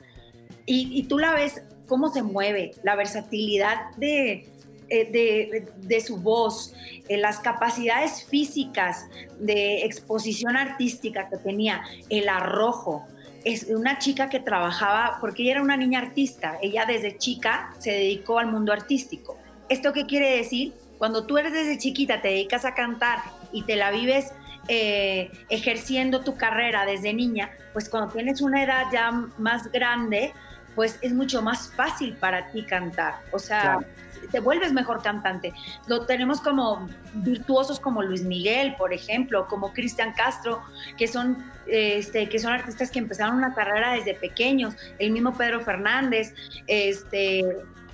Y, 0.66 0.90
y 0.92 1.04
tú 1.04 1.18
la 1.18 1.34
ves 1.34 1.62
cómo 1.88 2.10
se 2.10 2.24
mueve, 2.24 2.72
la 2.84 2.98
versatilidad 2.98 3.92
de, 3.96 4.50
eh, 4.90 5.12
de, 5.14 5.72
de, 5.78 6.02
su 6.02 6.18
voz, 6.18 6.74
eh, 7.08 7.16
las 7.16 7.40
capacidades 7.40 8.26
físicas 8.26 9.06
de 9.40 9.86
exposición 9.86 10.58
artística 10.58 11.30
que 11.30 11.38
tenía, 11.38 11.84
el 12.10 12.28
arrojo. 12.28 13.06
Es 13.46 13.64
una 13.70 13.98
chica 13.98 14.28
que 14.28 14.42
trabajaba, 14.42 15.20
porque 15.22 15.44
ella 15.44 15.52
era 15.54 15.62
una 15.62 15.78
niña 15.78 16.00
artista, 16.00 16.58
ella 16.62 16.84
desde 16.86 17.18
chica 17.18 17.74
se 17.80 17.92
dedicó 17.92 18.40
al 18.40 18.52
mundo 18.52 18.74
artístico. 18.74 19.38
¿Esto 19.70 19.94
qué 19.94 20.06
quiere 20.06 20.36
decir? 20.36 20.74
Cuando 21.00 21.26
tú 21.26 21.40
eres 21.40 21.52
desde 21.54 21.80
chiquita, 21.80 22.22
te 22.22 22.28
dedicas 22.28 22.66
a 22.66 22.76
cantar 22.76 23.20
y 23.52 23.64
te 23.64 23.76
la 23.76 23.90
vives 23.90 24.32
eh, 24.68 25.32
ejerciendo 25.50 26.22
tu 26.22 26.38
carrera 26.38 26.86
desde 26.86 27.14
niña, 27.14 27.50
pues 27.74 27.90
cuando 27.90 28.14
tienes 28.14 28.42
una 28.42 28.64
edad 28.64 28.84
ya 28.94 29.10
más 29.40 29.72
grande, 29.72 30.34
pues 30.76 31.00
es 31.02 31.14
mucho 31.14 31.42
más 31.42 31.74
fácil 31.74 32.16
para 32.18 32.52
ti 32.52 32.64
cantar. 32.64 33.16
O 33.32 33.40
sea, 33.40 33.62
claro 33.62 33.86
te 34.32 34.40
vuelves 34.40 34.74
mejor 34.74 35.02
cantante. 35.02 35.54
Lo 35.88 36.06
tenemos 36.06 36.42
como 36.42 36.88
virtuosos 37.14 37.80
como 37.80 38.02
Luis 38.04 38.24
Miguel, 38.24 38.76
por 38.78 38.94
ejemplo, 38.94 39.48
como 39.48 39.74
Cristian 39.74 40.14
Castro, 40.14 40.62
que 40.98 41.08
son, 41.08 41.44
este, 41.68 42.30
que 42.30 42.40
son 42.40 42.54
artistas 42.54 42.92
que 42.92 43.00
empezaron 43.00 43.36
una 43.36 43.54
carrera 43.54 43.94
desde 43.94 44.14
pequeños, 44.14 44.76
el 45.00 45.12
mismo 45.12 45.36
Pedro 45.36 45.62
Fernández, 45.62 46.34
este, 46.68 47.44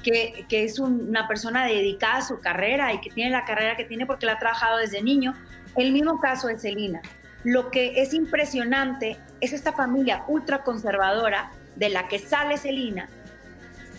que, 0.06 0.64
es 0.64 0.80
una 0.80 1.28
persona 1.28 1.66
dedicada 1.66 2.18
a 2.18 2.22
su 2.22 2.40
carrera 2.40 2.94
y 2.94 3.02
que 3.02 3.10
tiene 3.10 3.32
la 3.32 3.46
carrera 3.46 3.76
que 3.76 3.86
tiene 3.86 4.06
porque 4.06 4.26
la 4.26 4.34
ha 4.34 4.40
trabajado 4.40 4.78
desde 4.78 5.02
niño. 5.02 5.34
El 5.76 5.92
mismo 5.92 6.20
caso 6.20 6.48
de 6.48 6.60
Celina. 6.60 7.02
Lo 7.44 7.72
que 7.72 8.02
es 8.02 8.14
impresionante 8.14 9.18
es 9.42 9.54
esta 9.54 9.74
familia 9.74 10.24
ultra 10.28 10.64
conservadora 10.64 11.52
de 11.76 11.90
la 11.90 12.08
que 12.08 12.20
sale 12.20 12.58
Celina, 12.58 13.10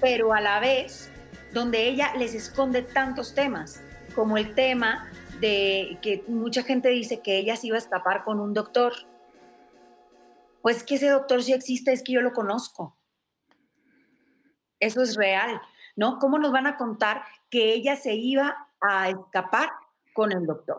pero 0.01 0.33
a 0.33 0.41
la 0.41 0.61
vez 0.61 1.11
donde 1.53 1.89
ella 1.89 2.13
les 2.17 2.35
esconde 2.35 2.83
tantos 2.83 3.35
temas, 3.35 3.83
como 4.15 4.37
el 4.37 4.55
tema 4.55 5.11
de 5.41 5.99
que 6.03 6.25
mucha 6.29 6.63
gente 6.63 6.89
dice 6.89 7.21
que 7.21 7.39
ella 7.39 7.57
se 7.57 7.69
iba 7.69 7.77
a 7.77 7.81
escapar 7.81 8.25
con 8.25 8.41
un 8.41 8.55
doctor. 8.55 8.93
Pues 10.63 10.83
que 10.83 10.97
ese 10.97 11.09
doctor 11.09 11.43
sí 11.43 11.53
existe, 11.53 11.93
es 11.93 12.03
que 12.03 12.13
yo 12.13 12.23
lo 12.23 12.33
conozco. 12.33 12.97
Eso 14.81 15.03
es 15.03 15.17
real, 15.17 15.61
¿no? 15.97 16.19
¿Cómo 16.19 16.39
nos 16.39 16.53
van 16.53 16.67
a 16.67 16.77
contar 16.77 17.23
que 17.51 17.73
ella 17.73 17.97
se 17.97 18.15
iba 18.15 18.69
a 18.81 19.09
escapar 19.09 19.71
con 20.13 20.33
el 20.33 20.47
doctor? 20.47 20.79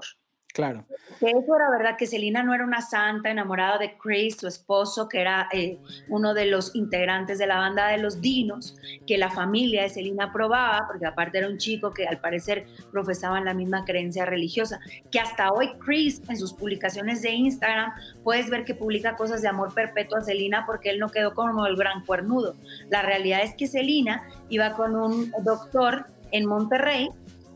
Claro. 0.57 0.85
Que 1.19 1.27
eso 1.29 1.55
era 1.55 1.69
verdad, 1.69 1.97
que 1.99 2.07
Selina 2.07 2.41
no 2.41 2.51
era 2.51 2.63
una 2.63 2.81
santa 2.81 3.29
enamorada 3.29 3.77
de 3.77 3.95
Chris, 3.95 4.37
su 4.37 4.47
esposo, 4.47 5.07
que 5.07 5.21
era 5.21 5.47
eh, 5.53 5.77
uno 6.09 6.33
de 6.33 6.47
los 6.47 6.75
integrantes 6.75 7.37
de 7.37 7.45
la 7.45 7.57
banda 7.57 7.89
de 7.89 7.99
los 7.99 8.21
Dinos, 8.21 8.75
que 9.05 9.19
la 9.19 9.29
familia 9.29 9.83
de 9.83 9.89
Selina 9.89 10.25
aprobaba, 10.25 10.87
porque 10.87 11.05
aparte 11.05 11.37
era 11.37 11.47
un 11.47 11.59
chico 11.59 11.93
que 11.93 12.07
al 12.07 12.19
parecer 12.19 12.65
profesaba 12.91 13.39
la 13.39 13.53
misma 13.53 13.85
creencia 13.85 14.25
religiosa, 14.25 14.79
que 15.11 15.19
hasta 15.19 15.51
hoy 15.51 15.73
Chris 15.77 16.23
en 16.27 16.37
sus 16.37 16.53
publicaciones 16.53 17.21
de 17.21 17.33
Instagram 17.33 17.91
puedes 18.23 18.49
ver 18.49 18.65
que 18.65 18.73
publica 18.73 19.15
cosas 19.15 19.43
de 19.43 19.49
amor 19.49 19.75
perpetuo 19.75 20.17
a 20.17 20.21
Selina 20.21 20.65
porque 20.65 20.89
él 20.89 20.97
no 20.97 21.09
quedó 21.09 21.35
como 21.35 21.67
el 21.67 21.75
gran 21.75 22.03
cuernudo. 22.03 22.55
La 22.89 23.03
realidad 23.03 23.43
es 23.43 23.53
que 23.53 23.67
Selina 23.67 24.27
iba 24.49 24.73
con 24.73 24.95
un 24.95 25.31
doctor 25.43 26.07
en 26.31 26.47
Monterrey 26.47 27.11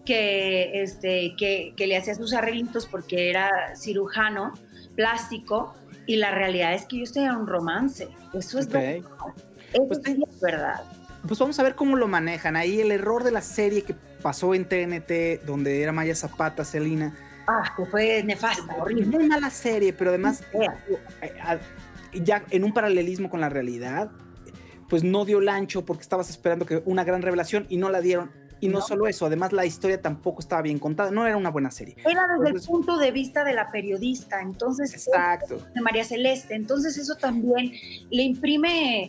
que, 0.05 0.81
este, 0.83 1.35
que, 1.37 1.73
que 1.75 1.87
le 1.87 1.97
hacía 1.97 2.15
sus 2.15 2.33
arreglitos 2.33 2.85
porque 2.87 3.29
era 3.29 3.49
cirujano 3.75 4.53
plástico 4.95 5.73
y 6.05 6.17
la 6.17 6.31
realidad 6.31 6.73
es 6.73 6.85
que 6.85 6.97
yo 6.97 7.03
estoy 7.03 7.23
en 7.23 7.31
un 7.35 7.47
romance. 7.47 8.07
Eso 8.33 8.59
es 8.59 8.67
okay. 8.67 9.01
verdad. 9.01 9.09
Eso 9.73 9.87
Pues 9.87 9.99
es 10.05 10.39
verdad. 10.41 10.81
Pues 11.27 11.39
vamos 11.39 11.59
a 11.59 11.63
ver 11.63 11.75
cómo 11.75 11.95
lo 11.95 12.07
manejan. 12.07 12.55
Ahí 12.55 12.81
el 12.81 12.91
error 12.91 13.23
de 13.23 13.31
la 13.31 13.41
serie 13.41 13.83
que 13.83 13.93
pasó 13.93 14.53
en 14.55 14.65
TNT, 14.65 15.45
donde 15.45 15.81
era 15.83 15.91
Maya 15.91 16.15
Zapata, 16.15 16.65
Celina. 16.65 17.15
Ah, 17.47 17.73
que 17.75 17.85
fue 17.85 18.23
nefasta, 18.23 18.75
horrible. 18.77 19.05
Muy 19.05 19.27
mala 19.27 19.49
serie, 19.49 19.93
pero 19.93 20.09
además, 20.09 20.43
eh, 20.53 21.29
a- 21.41 21.59
ya 22.13 22.43
en 22.49 22.63
un 22.63 22.73
paralelismo 22.73 23.29
con 23.29 23.39
la 23.39 23.49
realidad, 23.49 24.11
pues 24.89 25.03
no 25.03 25.23
dio 25.25 25.39
el 25.39 25.47
ancho 25.49 25.85
porque 25.85 26.01
estabas 26.01 26.29
esperando 26.29 26.65
que 26.65 26.81
una 26.85 27.03
gran 27.03 27.21
revelación 27.21 27.65
y 27.69 27.77
no 27.77 27.89
la 27.89 28.01
dieron. 28.01 28.31
Y 28.61 28.67
no, 28.69 28.79
No. 28.79 28.85
solo 28.85 29.07
eso, 29.07 29.25
además 29.25 29.51
la 29.51 29.65
historia 29.65 29.99
tampoco 30.01 30.39
estaba 30.39 30.61
bien 30.61 30.77
contada, 30.79 31.09
no 31.11 31.25
era 31.27 31.35
una 31.35 31.49
buena 31.49 31.71
serie. 31.71 31.95
Era 32.05 32.27
desde 32.27 32.35
Entonces- 32.49 32.61
el 32.61 32.67
punto 32.67 32.97
de 32.97 33.11
vista 33.11 33.43
de 33.43 33.53
la 33.53 33.71
periodista, 33.71 34.39
entonces 34.39 34.93
Exacto. 34.93 35.57
de 35.73 35.81
María 35.81 36.05
Celeste, 36.05 36.53
entonces 36.55 36.95
eso 36.97 37.15
también 37.15 37.71
le 38.11 38.21
imprime 38.23 39.05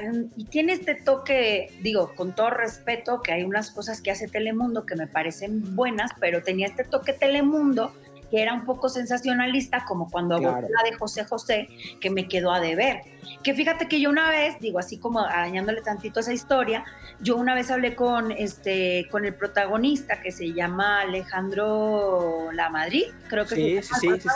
eh, 0.00 0.24
y 0.36 0.44
tiene 0.44 0.72
este 0.72 0.94
toque, 0.94 1.70
digo, 1.82 2.12
con 2.14 2.34
todo 2.34 2.48
respeto, 2.48 3.20
que 3.20 3.32
hay 3.32 3.42
unas 3.42 3.70
cosas 3.72 4.00
que 4.00 4.10
hace 4.10 4.26
Telemundo 4.26 4.86
que 4.86 4.96
me 4.96 5.06
parecen 5.06 5.76
buenas, 5.76 6.12
pero 6.18 6.42
tenía 6.42 6.66
este 6.68 6.84
toque 6.84 7.12
Telemundo 7.12 7.92
que 8.32 8.40
era 8.40 8.54
un 8.54 8.64
poco 8.64 8.88
sensacionalista, 8.88 9.84
como 9.84 10.08
cuando 10.10 10.38
Claro. 10.38 10.52
abordó 10.56 10.68
la 10.70 10.90
de 10.90 10.96
José 10.96 11.24
José, 11.24 11.68
que 12.00 12.08
me 12.08 12.28
quedó 12.28 12.50
a 12.50 12.60
deber. 12.60 13.02
Que 13.42 13.52
fíjate 13.52 13.88
que 13.88 14.00
yo 14.00 14.08
una 14.08 14.30
vez, 14.30 14.58
digo, 14.58 14.78
así 14.78 14.96
como 14.96 15.20
arañándole 15.20 15.82
tantito 15.82 16.18
a 16.18 16.22
esa 16.22 16.32
historia, 16.32 16.82
yo 17.20 17.36
una 17.36 17.54
vez 17.54 17.70
hablé 17.70 17.94
con, 17.94 18.32
este, 18.32 19.06
con 19.10 19.26
el 19.26 19.34
protagonista 19.34 20.22
que 20.22 20.32
se 20.32 20.54
llama 20.54 21.02
Alejandro 21.02 22.48
La 22.54 22.70
Madrid, 22.70 23.04
creo 23.28 23.44
que 23.44 23.54
Sí, 23.54 23.82
sí, 24.00 24.06
el 24.06 24.22
sí, 24.22 24.28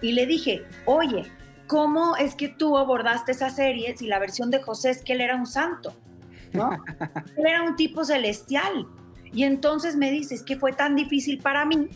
y 0.00 0.12
le 0.12 0.24
dije, 0.24 0.64
oye, 0.86 1.30
¿cómo 1.66 2.16
es 2.16 2.34
que 2.34 2.48
tú 2.48 2.78
abordaste 2.78 3.32
esa 3.32 3.50
serie 3.50 3.94
si 3.98 4.06
la 4.06 4.18
versión 4.18 4.50
de 4.50 4.62
José 4.62 4.88
es 4.88 5.02
que 5.02 5.12
él 5.12 5.20
era 5.20 5.36
un 5.36 5.46
santo? 5.46 5.94
¿No? 6.54 6.70
él 7.36 7.46
era 7.46 7.64
un 7.64 7.76
tipo 7.76 8.02
celestial. 8.02 8.86
Y 9.30 9.42
entonces 9.42 9.96
me 9.96 10.10
dices 10.10 10.42
que 10.42 10.56
fue 10.56 10.72
tan 10.72 10.94
difícil 10.94 11.38
para 11.38 11.64
mí 11.66 11.90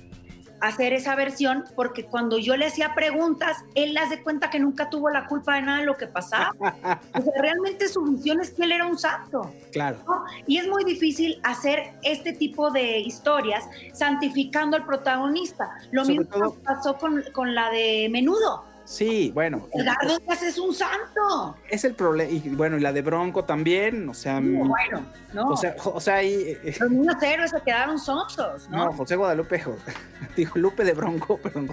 hacer 0.60 0.92
esa 0.92 1.14
versión 1.14 1.64
porque 1.76 2.04
cuando 2.04 2.38
yo 2.38 2.56
le 2.56 2.66
hacía 2.66 2.94
preguntas, 2.94 3.56
él 3.74 3.94
le 3.94 4.00
hace 4.00 4.22
cuenta 4.22 4.50
que 4.50 4.58
nunca 4.58 4.90
tuvo 4.90 5.10
la 5.10 5.26
culpa 5.26 5.54
de 5.56 5.62
nada 5.62 5.78
de 5.80 5.86
lo 5.86 5.96
que 5.96 6.06
pasaba. 6.06 6.52
O 7.18 7.22
sea, 7.22 7.32
realmente 7.40 7.88
su 7.88 8.02
visión 8.04 8.40
es 8.40 8.50
que 8.50 8.64
él 8.64 8.72
era 8.72 8.86
un 8.86 8.98
santo. 8.98 9.52
Claro. 9.72 9.98
¿no? 10.06 10.24
Y 10.46 10.58
es 10.58 10.68
muy 10.68 10.84
difícil 10.84 11.40
hacer 11.42 11.92
este 12.02 12.32
tipo 12.32 12.70
de 12.70 12.98
historias 13.00 13.64
santificando 13.92 14.76
al 14.76 14.84
protagonista. 14.86 15.70
Lo 15.90 16.04
Sobre 16.04 16.20
mismo 16.20 16.34
todo- 16.38 16.54
pasó 16.62 16.96
con, 16.96 17.24
con 17.32 17.54
la 17.54 17.70
de 17.70 18.08
Menudo. 18.10 18.64
Sí, 18.88 19.30
bueno. 19.34 19.68
El 19.74 19.84
Gardenias 19.84 20.42
es 20.42 20.56
un 20.58 20.72
santo. 20.74 21.56
Es 21.68 21.84
el 21.84 21.92
problema. 21.94 22.30
Y 22.30 22.40
bueno, 22.48 22.78
y 22.78 22.80
la 22.80 22.90
de 22.90 23.02
Bronco 23.02 23.44
también, 23.44 24.08
o 24.08 24.14
sea. 24.14 24.40
No, 24.40 24.64
mm, 24.64 24.68
bueno, 24.68 25.06
no. 25.34 25.50
O 25.50 25.56
sea, 25.58 25.76
o 25.84 26.00
sea, 26.00 26.14
ahí. 26.16 26.32
eh, 26.32 26.60
eh, 26.64 26.76
los 26.80 26.90
niños 26.90 27.22
héroes 27.22 27.50
se 27.50 27.60
quedaron 27.60 27.98
sonsos, 27.98 28.66
¿no? 28.70 28.86
No, 28.86 28.92
José 28.94 29.16
Guadalupe, 29.16 29.60
jo- 29.60 29.76
dijo 30.38 30.58
Lupe 30.58 30.84
de 30.84 30.94
Bronco, 30.94 31.36
perdón, 31.42 31.68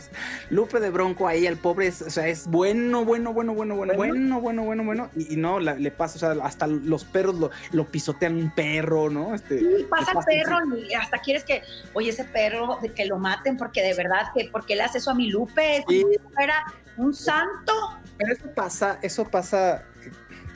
Lupe 0.50 0.82
de 0.82 0.90
Bronco 0.90 1.26
ahí, 1.26 1.48
el 1.48 1.56
pobre, 1.56 1.88
es, 1.88 2.02
o 2.02 2.10
sea, 2.10 2.28
es 2.28 2.48
bueno, 2.48 3.06
bueno, 3.06 3.32
bueno, 3.32 3.54
bueno, 3.54 3.76
bueno, 3.78 3.94
Bueno. 3.96 4.42
bueno, 4.42 4.64
bueno, 4.64 4.84
bueno, 4.84 5.10
y, 5.16 5.36
y 5.36 5.38
no, 5.38 5.62
la- 5.62 5.76
le 5.76 5.92
pasa, 5.92 6.18
o 6.18 6.20
sea, 6.36 6.46
hasta 6.46 6.68
los 6.68 7.06
perros 7.06 7.36
lo, 7.36 7.50
lo 7.72 7.86
pisotean 7.86 8.36
un 8.36 8.52
perro, 8.54 9.10
¿no? 9.10 9.34
Este, 9.34 9.60
Sí, 9.60 9.86
pasa 9.90 10.12
el 10.12 10.26
perro 10.26 10.58
y 10.78 10.94
hasta 10.94 11.20
quieres 11.20 11.46
que, 11.46 11.62
oye, 11.94 12.10
ese 12.10 12.26
perro, 12.26 12.78
que 12.94 13.06
lo 13.06 13.20
maten 13.20 13.56
porque 13.56 13.82
de 13.84 13.94
verdad, 13.94 14.24
que 14.36 14.50
porque 14.52 14.76
le 14.76 14.84
hace 14.84 14.98
eso 14.98 15.12
a 15.12 15.16
mi 15.16 15.30
Lupe, 15.30 15.82
Sí. 15.88 16.04
era 16.38 16.66
un 16.98 17.14
santo. 17.14 17.74
Pero 18.18 18.34
eso 18.34 18.48
pasa, 18.54 19.00
eso 19.02 19.26
pasa, 19.26 19.84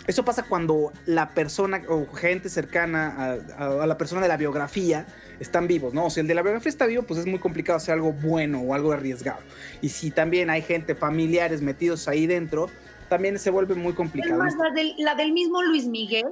eso 0.08 0.24
pasa 0.24 0.44
cuando 0.44 0.92
la 1.06 1.30
persona 1.30 1.82
o 1.90 2.06
gente 2.14 2.50
cercana 2.50 3.14
a, 3.58 3.64
a- 3.64 3.84
a 3.84 3.88
la 3.88 3.98
persona 3.98 4.22
de 4.22 4.28
la 4.28 4.38
biografía 4.38 5.06
están 5.40 5.68
vivos, 5.68 5.94
¿no? 5.94 6.06
O 6.06 6.10
sea, 6.10 6.22
el 6.22 6.28
de 6.28 6.36
la 6.36 6.42
biografía 6.42 6.70
está 6.70 6.86
vivo, 6.86 7.04
pues 7.04 7.20
es 7.20 7.26
muy 7.26 7.40
complicado 7.40 7.78
hacer 7.78 7.94
algo 7.94 8.12
bueno 8.14 8.62
o 8.62 8.74
algo 8.74 8.92
arriesgado. 8.92 9.40
Y 9.82 9.90
si 9.90 10.12
también 10.12 10.50
hay 10.50 10.62
gente, 10.62 10.96
familiares 10.96 11.62
metidos 11.62 12.08
ahí 12.08 12.28
dentro, 12.28 12.70
también 13.10 13.40
se 13.40 13.50
vuelve 13.50 13.76
muy 13.76 13.94
complicado. 13.94 14.42
la 14.44 14.72
del, 14.76 14.94
la 14.98 15.16
del 15.16 15.32
mismo 15.34 15.62
Luis 15.64 15.86
Miguel, 15.88 16.28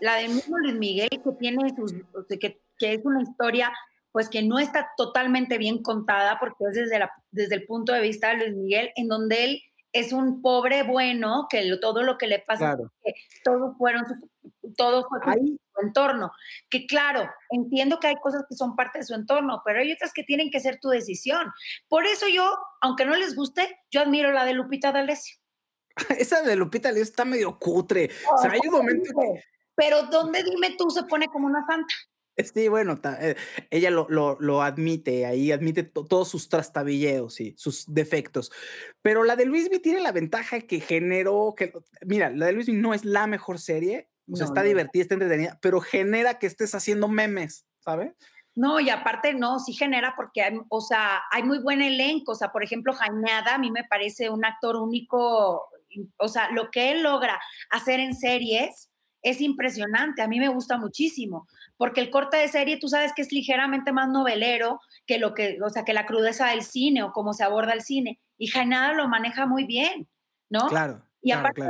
la 0.00 0.16
de 0.16 0.28
mismo 0.28 0.56
Luis 0.58 0.74
Miguel, 0.76 1.08
que 1.10 1.32
tiene 1.38 1.74
sus, 1.76 1.94
que, 2.28 2.60
que 2.78 2.94
es 2.94 3.00
una 3.04 3.22
historia 3.22 3.70
pues 4.12 4.28
que 4.28 4.42
no 4.42 4.58
está 4.58 4.90
totalmente 4.96 5.58
bien 5.58 5.82
contada 5.82 6.38
porque 6.38 6.64
es 6.68 6.74
desde, 6.74 6.98
la, 6.98 7.12
desde 7.30 7.54
el 7.54 7.66
punto 7.66 7.92
de 7.92 8.00
vista 8.00 8.30
de 8.30 8.36
Luis 8.36 8.54
Miguel, 8.54 8.90
en 8.96 9.08
donde 9.08 9.44
él 9.44 9.62
es 9.92 10.12
un 10.12 10.40
pobre 10.42 10.82
bueno, 10.82 11.46
que 11.50 11.76
todo 11.80 12.02
lo 12.02 12.16
que 12.16 12.26
le 12.26 12.38
pasa, 12.38 12.76
que 13.04 13.14
todo 13.44 13.74
fueron 13.76 14.04
todo 14.76 15.06
fue 15.08 15.18
Ahí. 15.24 15.58
su 15.74 15.86
entorno. 15.86 16.32
Que 16.68 16.86
claro, 16.86 17.28
entiendo 17.50 17.98
que 17.98 18.08
hay 18.08 18.16
cosas 18.16 18.44
que 18.48 18.54
son 18.54 18.76
parte 18.76 18.98
de 18.98 19.04
su 19.04 19.14
entorno, 19.14 19.62
pero 19.64 19.80
hay 19.80 19.92
otras 19.92 20.12
que 20.12 20.22
tienen 20.22 20.50
que 20.50 20.60
ser 20.60 20.78
tu 20.80 20.88
decisión. 20.88 21.52
Por 21.88 22.06
eso 22.06 22.26
yo, 22.28 22.50
aunque 22.80 23.04
no 23.04 23.16
les 23.16 23.34
guste, 23.34 23.78
yo 23.90 24.00
admiro 24.00 24.32
la 24.32 24.44
de 24.44 24.54
Lupita 24.54 24.92
D'Alessio. 24.92 25.36
Esa 26.18 26.42
de 26.42 26.56
Lupita 26.56 26.88
D'Alessio 26.88 27.10
está 27.10 27.24
medio 27.24 27.58
cutre. 27.58 28.10
o 28.32 28.38
sea, 28.38 28.50
hay 28.52 28.60
un 28.64 28.72
momento 28.72 29.10
Pero 29.74 30.04
¿dónde 30.04 30.42
dime 30.42 30.76
tú 30.76 30.90
se 30.90 31.02
pone 31.04 31.26
como 31.26 31.46
una 31.46 31.64
santa? 31.66 31.94
Sí, 32.44 32.68
bueno, 32.68 32.98
eh, 33.20 33.36
ella 33.70 33.90
lo, 33.90 34.06
lo, 34.08 34.62
admite, 34.62 35.26
ahí 35.26 35.52
admite 35.52 35.82
todos 35.82 36.28
sus 36.28 36.48
trastabilleos 36.48 37.40
y 37.40 37.54
sus 37.56 37.84
defectos. 37.92 38.50
Pero 39.02 39.24
la 39.24 39.36
de 39.36 39.46
Luismi 39.46 39.78
tiene 39.78 40.00
la 40.00 40.12
ventaja 40.12 40.60
que 40.60 40.80
generó, 40.80 41.54
que, 41.56 41.72
mira, 42.06 42.30
la 42.30 42.46
de 42.46 42.52
Luismi 42.52 42.74
no 42.74 42.94
es 42.94 43.04
la 43.04 43.26
mejor 43.26 43.58
serie, 43.58 44.08
o 44.30 44.36
sea, 44.36 44.46
está 44.46 44.62
divertida, 44.62 45.02
está 45.02 45.14
entretenida, 45.14 45.58
pero 45.60 45.80
genera 45.80 46.38
que 46.38 46.46
estés 46.46 46.74
haciendo 46.74 47.08
memes, 47.08 47.66
¿sabes? 47.80 48.14
No, 48.54 48.80
y 48.80 48.90
aparte 48.90 49.34
no, 49.34 49.58
sí 49.58 49.72
genera 49.72 50.14
porque 50.16 50.42
hay, 50.42 50.58
o 50.68 50.80
sea, 50.80 51.22
hay 51.30 51.42
muy 51.42 51.60
buen 51.60 51.82
elenco, 51.82 52.32
o 52.32 52.34
sea, 52.34 52.52
por 52.52 52.62
ejemplo, 52.62 52.92
Jañada 52.92 53.54
a 53.54 53.58
mí 53.58 53.70
me 53.70 53.84
parece 53.84 54.28
un 54.28 54.44
actor 54.44 54.76
único, 54.76 55.68
o 56.18 56.28
sea, 56.28 56.50
lo 56.50 56.70
que 56.70 56.92
él 56.92 57.02
logra 57.02 57.40
hacer 57.70 58.00
en 58.00 58.14
series 58.14 58.89
es 59.22 59.40
impresionante, 59.40 60.22
a 60.22 60.28
mí 60.28 60.38
me 60.38 60.48
gusta 60.48 60.78
muchísimo 60.78 61.46
porque 61.76 62.02
el 62.02 62.10
corte 62.10 62.36
de 62.36 62.48
serie 62.48 62.78
tú 62.78 62.88
sabes 62.88 63.12
que 63.14 63.22
es 63.22 63.32
ligeramente 63.32 63.90
más 63.90 64.08
novelero 64.08 64.80
que 65.06 65.18
lo 65.18 65.32
que, 65.32 65.58
o 65.64 65.70
sea, 65.70 65.82
que 65.82 65.94
la 65.94 66.04
crudeza 66.04 66.48
del 66.48 66.62
cine 66.62 67.02
o 67.02 67.12
cómo 67.12 67.32
se 67.32 67.42
aborda 67.42 67.72
el 67.72 67.80
cine. 67.80 68.20
Y 68.36 68.48
Jainada 68.48 68.92
lo 68.92 69.08
maneja 69.08 69.46
muy 69.46 69.64
bien, 69.64 70.06
¿no? 70.50 70.68
Claro. 70.68 71.02
Y 71.22 71.32
aparte, 71.32 71.62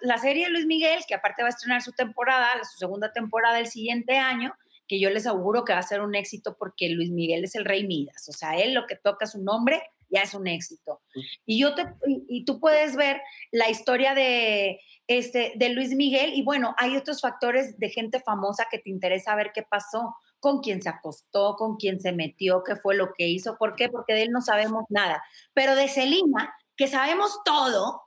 la 0.00 0.18
serie 0.18 0.44
de 0.44 0.50
Luis 0.50 0.66
Miguel, 0.66 1.00
que 1.08 1.14
aparte 1.14 1.42
va 1.42 1.48
a 1.48 1.50
estrenar 1.50 1.82
su 1.82 1.90
temporada, 1.90 2.46
su 2.64 2.78
segunda 2.78 3.12
temporada 3.12 3.58
el 3.58 3.66
siguiente 3.66 4.16
año, 4.16 4.54
que 4.86 5.00
yo 5.00 5.10
les 5.10 5.26
auguro 5.26 5.64
que 5.64 5.72
va 5.72 5.80
a 5.80 5.82
ser 5.82 6.00
un 6.00 6.14
éxito 6.14 6.56
porque 6.56 6.88
Luis 6.88 7.10
Miguel 7.10 7.44
es 7.44 7.54
el 7.54 7.64
rey 7.64 7.86
Midas. 7.86 8.28
O 8.28 8.32
sea, 8.32 8.56
él 8.56 8.74
lo 8.74 8.86
que 8.86 8.96
toca 8.96 9.26
su 9.26 9.42
nombre 9.42 9.82
ya 10.08 10.22
es 10.22 10.34
un 10.34 10.46
éxito. 10.46 11.00
Y, 11.44 11.60
yo 11.60 11.74
te, 11.74 11.86
y, 12.06 12.44
tú 12.44 12.60
puedes 12.60 12.96
ver 12.96 13.20
la 13.52 13.68
historia 13.68 14.14
de, 14.14 14.80
este, 15.06 15.52
de 15.56 15.68
Luis 15.70 15.94
Miguel 15.94 16.32
y 16.34 16.42
bueno, 16.42 16.74
hay 16.78 16.96
otros 16.96 17.20
factores 17.20 17.78
de 17.78 17.90
gente 17.90 18.20
famosa 18.20 18.66
que 18.70 18.78
te 18.78 18.90
interesa 18.90 19.34
ver 19.34 19.52
qué 19.54 19.62
pasó, 19.62 20.14
con 20.40 20.60
quién 20.60 20.82
se 20.82 20.88
acostó, 20.88 21.56
con 21.56 21.76
quién 21.76 22.00
se 22.00 22.12
metió, 22.12 22.62
qué 22.64 22.76
fue 22.76 22.94
lo 22.94 23.12
que 23.12 23.28
hizo, 23.28 23.56
¿por 23.58 23.74
qué? 23.74 23.88
Porque 23.88 24.14
de 24.14 24.22
él 24.22 24.30
no 24.30 24.40
sabemos 24.40 24.84
nada. 24.88 25.22
Pero 25.52 25.74
de 25.74 25.88
Selina, 25.88 26.54
que 26.76 26.86
sabemos 26.86 27.40
todo 27.44 28.02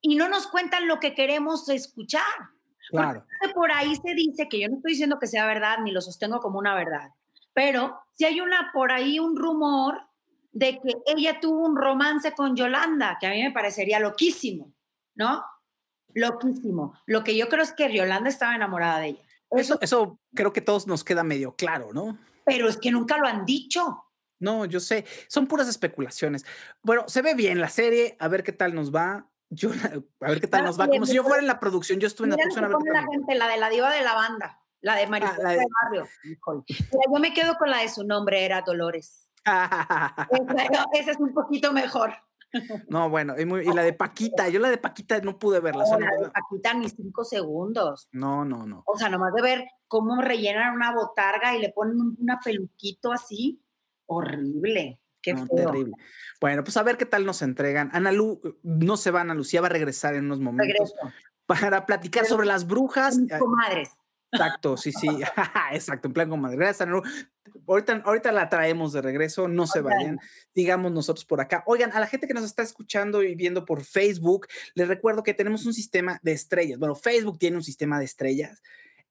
y 0.00 0.16
no 0.16 0.28
nos 0.28 0.46
cuentan 0.46 0.88
lo 0.88 0.98
que 0.98 1.14
queremos 1.14 1.68
escuchar. 1.68 2.22
Claro. 2.90 3.24
por 3.54 3.70
ahí 3.72 3.94
se 3.94 4.14
dice 4.14 4.48
que 4.48 4.60
yo 4.60 4.68
no 4.68 4.76
estoy 4.76 4.92
diciendo 4.92 5.18
que 5.18 5.28
sea 5.28 5.46
verdad 5.46 5.78
ni 5.82 5.92
lo 5.92 6.00
sostengo 6.00 6.40
como 6.40 6.58
una 6.58 6.74
verdad, 6.74 7.10
pero 7.54 7.96
si 8.12 8.24
hay 8.24 8.40
una 8.40 8.70
por 8.74 8.92
ahí 8.92 9.18
un 9.18 9.36
rumor 9.36 9.98
de 10.52 10.78
que 10.80 10.94
ella 11.06 11.40
tuvo 11.40 11.66
un 11.66 11.76
romance 11.76 12.32
con 12.32 12.54
Yolanda, 12.54 13.16
que 13.20 13.26
a 13.26 13.30
mí 13.30 13.42
me 13.42 13.50
parecería 13.50 13.98
loquísimo, 13.98 14.72
¿no? 15.14 15.42
Loquísimo. 16.14 16.94
Lo 17.06 17.24
que 17.24 17.36
yo 17.36 17.48
creo 17.48 17.62
es 17.62 17.72
que 17.72 17.92
Yolanda 17.92 18.28
estaba 18.28 18.54
enamorada 18.54 19.00
de 19.00 19.08
ella. 19.08 19.22
Eso, 19.50 19.78
eso 19.80 20.18
creo 20.34 20.52
que 20.52 20.60
todos 20.60 20.86
nos 20.86 21.04
queda 21.04 21.24
medio 21.24 21.56
claro, 21.56 21.92
¿no? 21.92 22.18
Pero 22.44 22.68
es 22.68 22.76
que 22.76 22.90
nunca 22.90 23.18
lo 23.18 23.26
han 23.26 23.44
dicho. 23.44 24.04
No, 24.38 24.64
yo 24.64 24.80
sé, 24.80 25.04
son 25.28 25.46
puras 25.46 25.68
especulaciones. 25.68 26.44
Bueno, 26.82 27.04
se 27.06 27.22
ve 27.22 27.34
bien 27.34 27.60
la 27.60 27.68
serie, 27.68 28.16
a 28.18 28.28
ver 28.28 28.42
qué 28.42 28.52
tal 28.52 28.74
nos 28.74 28.94
va. 28.94 29.28
Yo, 29.50 29.70
a 30.20 30.28
ver 30.28 30.40
qué 30.40 30.48
tal 30.48 30.64
nos 30.64 30.80
va. 30.80 30.88
Como 30.88 31.06
si 31.06 31.14
yo 31.14 31.22
fuera 31.22 31.40
en 31.40 31.46
la 31.46 31.60
producción, 31.60 32.00
yo 32.00 32.08
estuve 32.08 32.26
en 32.26 32.30
la 32.30 32.36
producción. 32.36 32.64
A 32.64 32.68
ver 32.68 32.92
la 32.92 33.06
gente, 33.10 33.34
la 33.34 33.48
de 33.48 33.56
la 33.58 33.70
diva 33.70 33.90
de 33.90 34.02
la 34.02 34.14
banda, 34.14 34.60
la 34.80 34.96
de 34.96 35.06
María 35.06 35.36
ah, 35.44 35.50
de... 35.50 35.64
Barrio. 35.84 36.08
yo 36.66 37.20
me 37.20 37.32
quedo 37.32 37.56
con 37.56 37.70
la 37.70 37.78
de 37.78 37.88
su 37.88 38.04
nombre, 38.04 38.44
era 38.44 38.62
Dolores. 38.62 39.31
Esa 39.44 41.10
es 41.10 41.18
un 41.18 41.32
poquito 41.34 41.72
mejor. 41.72 42.14
No, 42.88 43.08
bueno, 43.08 43.34
y, 43.38 43.72
la 43.72 43.82
de 43.82 43.94
Paquita, 43.94 44.48
yo 44.48 44.60
la 44.60 44.68
de 44.68 44.78
Paquita 44.78 45.18
no 45.20 45.38
pude 45.38 45.60
verla. 45.60 45.84
No, 45.90 45.98
la 45.98 46.10
de 46.20 46.30
Paquita 46.30 46.74
ni 46.74 46.88
cinco 46.88 47.24
segundos. 47.24 48.08
No, 48.12 48.44
no, 48.44 48.66
no. 48.66 48.82
O 48.86 48.98
sea, 48.98 49.08
nomás 49.08 49.32
de 49.34 49.42
ver 49.42 49.64
cómo 49.88 50.20
rellenan 50.20 50.74
una 50.74 50.94
botarga 50.94 51.56
y 51.56 51.60
le 51.60 51.70
ponen 51.70 52.16
una 52.18 52.38
peluquito 52.44 53.12
así, 53.12 53.62
horrible. 54.06 55.00
Qué 55.22 55.34
terrible. 55.34 55.92
Bueno, 56.40 56.64
pues 56.64 56.76
a 56.76 56.82
ver 56.82 56.96
qué 56.96 57.06
tal 57.06 57.24
nos 57.24 57.42
entregan. 57.42 57.90
Ana 57.92 58.10
Lu, 58.10 58.40
no 58.62 58.96
se 58.96 59.12
va, 59.12 59.20
Ana 59.20 59.34
Lucía 59.34 59.60
va 59.60 59.68
a 59.68 59.70
regresar 59.70 60.14
en 60.14 60.24
unos 60.24 60.40
momentos 60.40 60.94
para 61.46 61.86
platicar 61.86 62.26
sobre 62.26 62.46
las 62.46 62.66
brujas. 62.66 63.18
Comadres. 63.38 63.90
Exacto, 64.32 64.76
sí, 64.76 64.92
sí, 64.92 65.08
exacto, 65.72 66.08
en 66.08 66.14
plan 66.14 66.28
comadre. 66.28 66.56
Gracias, 66.56 66.80
Ana 66.82 66.92
Lu. 66.92 67.02
Ahorita, 67.68 68.02
ahorita 68.04 68.32
la 68.32 68.48
traemos 68.48 68.92
de 68.92 69.02
regreso, 69.02 69.46
no 69.46 69.66
se 69.66 69.80
vayan, 69.80 70.18
digamos 70.54 70.90
nosotros 70.90 71.24
por 71.24 71.40
acá. 71.40 71.62
Oigan, 71.66 71.92
a 71.92 72.00
la 72.00 72.06
gente 72.06 72.26
que 72.26 72.34
nos 72.34 72.44
está 72.44 72.62
escuchando 72.62 73.22
y 73.22 73.34
viendo 73.34 73.64
por 73.64 73.84
Facebook, 73.84 74.48
les 74.74 74.88
recuerdo 74.88 75.22
que 75.22 75.34
tenemos 75.34 75.66
un 75.66 75.74
sistema 75.74 76.18
de 76.22 76.32
estrellas. 76.32 76.78
Bueno, 76.78 76.94
Facebook 76.94 77.38
tiene 77.38 77.56
un 77.56 77.62
sistema 77.62 77.98
de 77.98 78.06
estrellas 78.06 78.62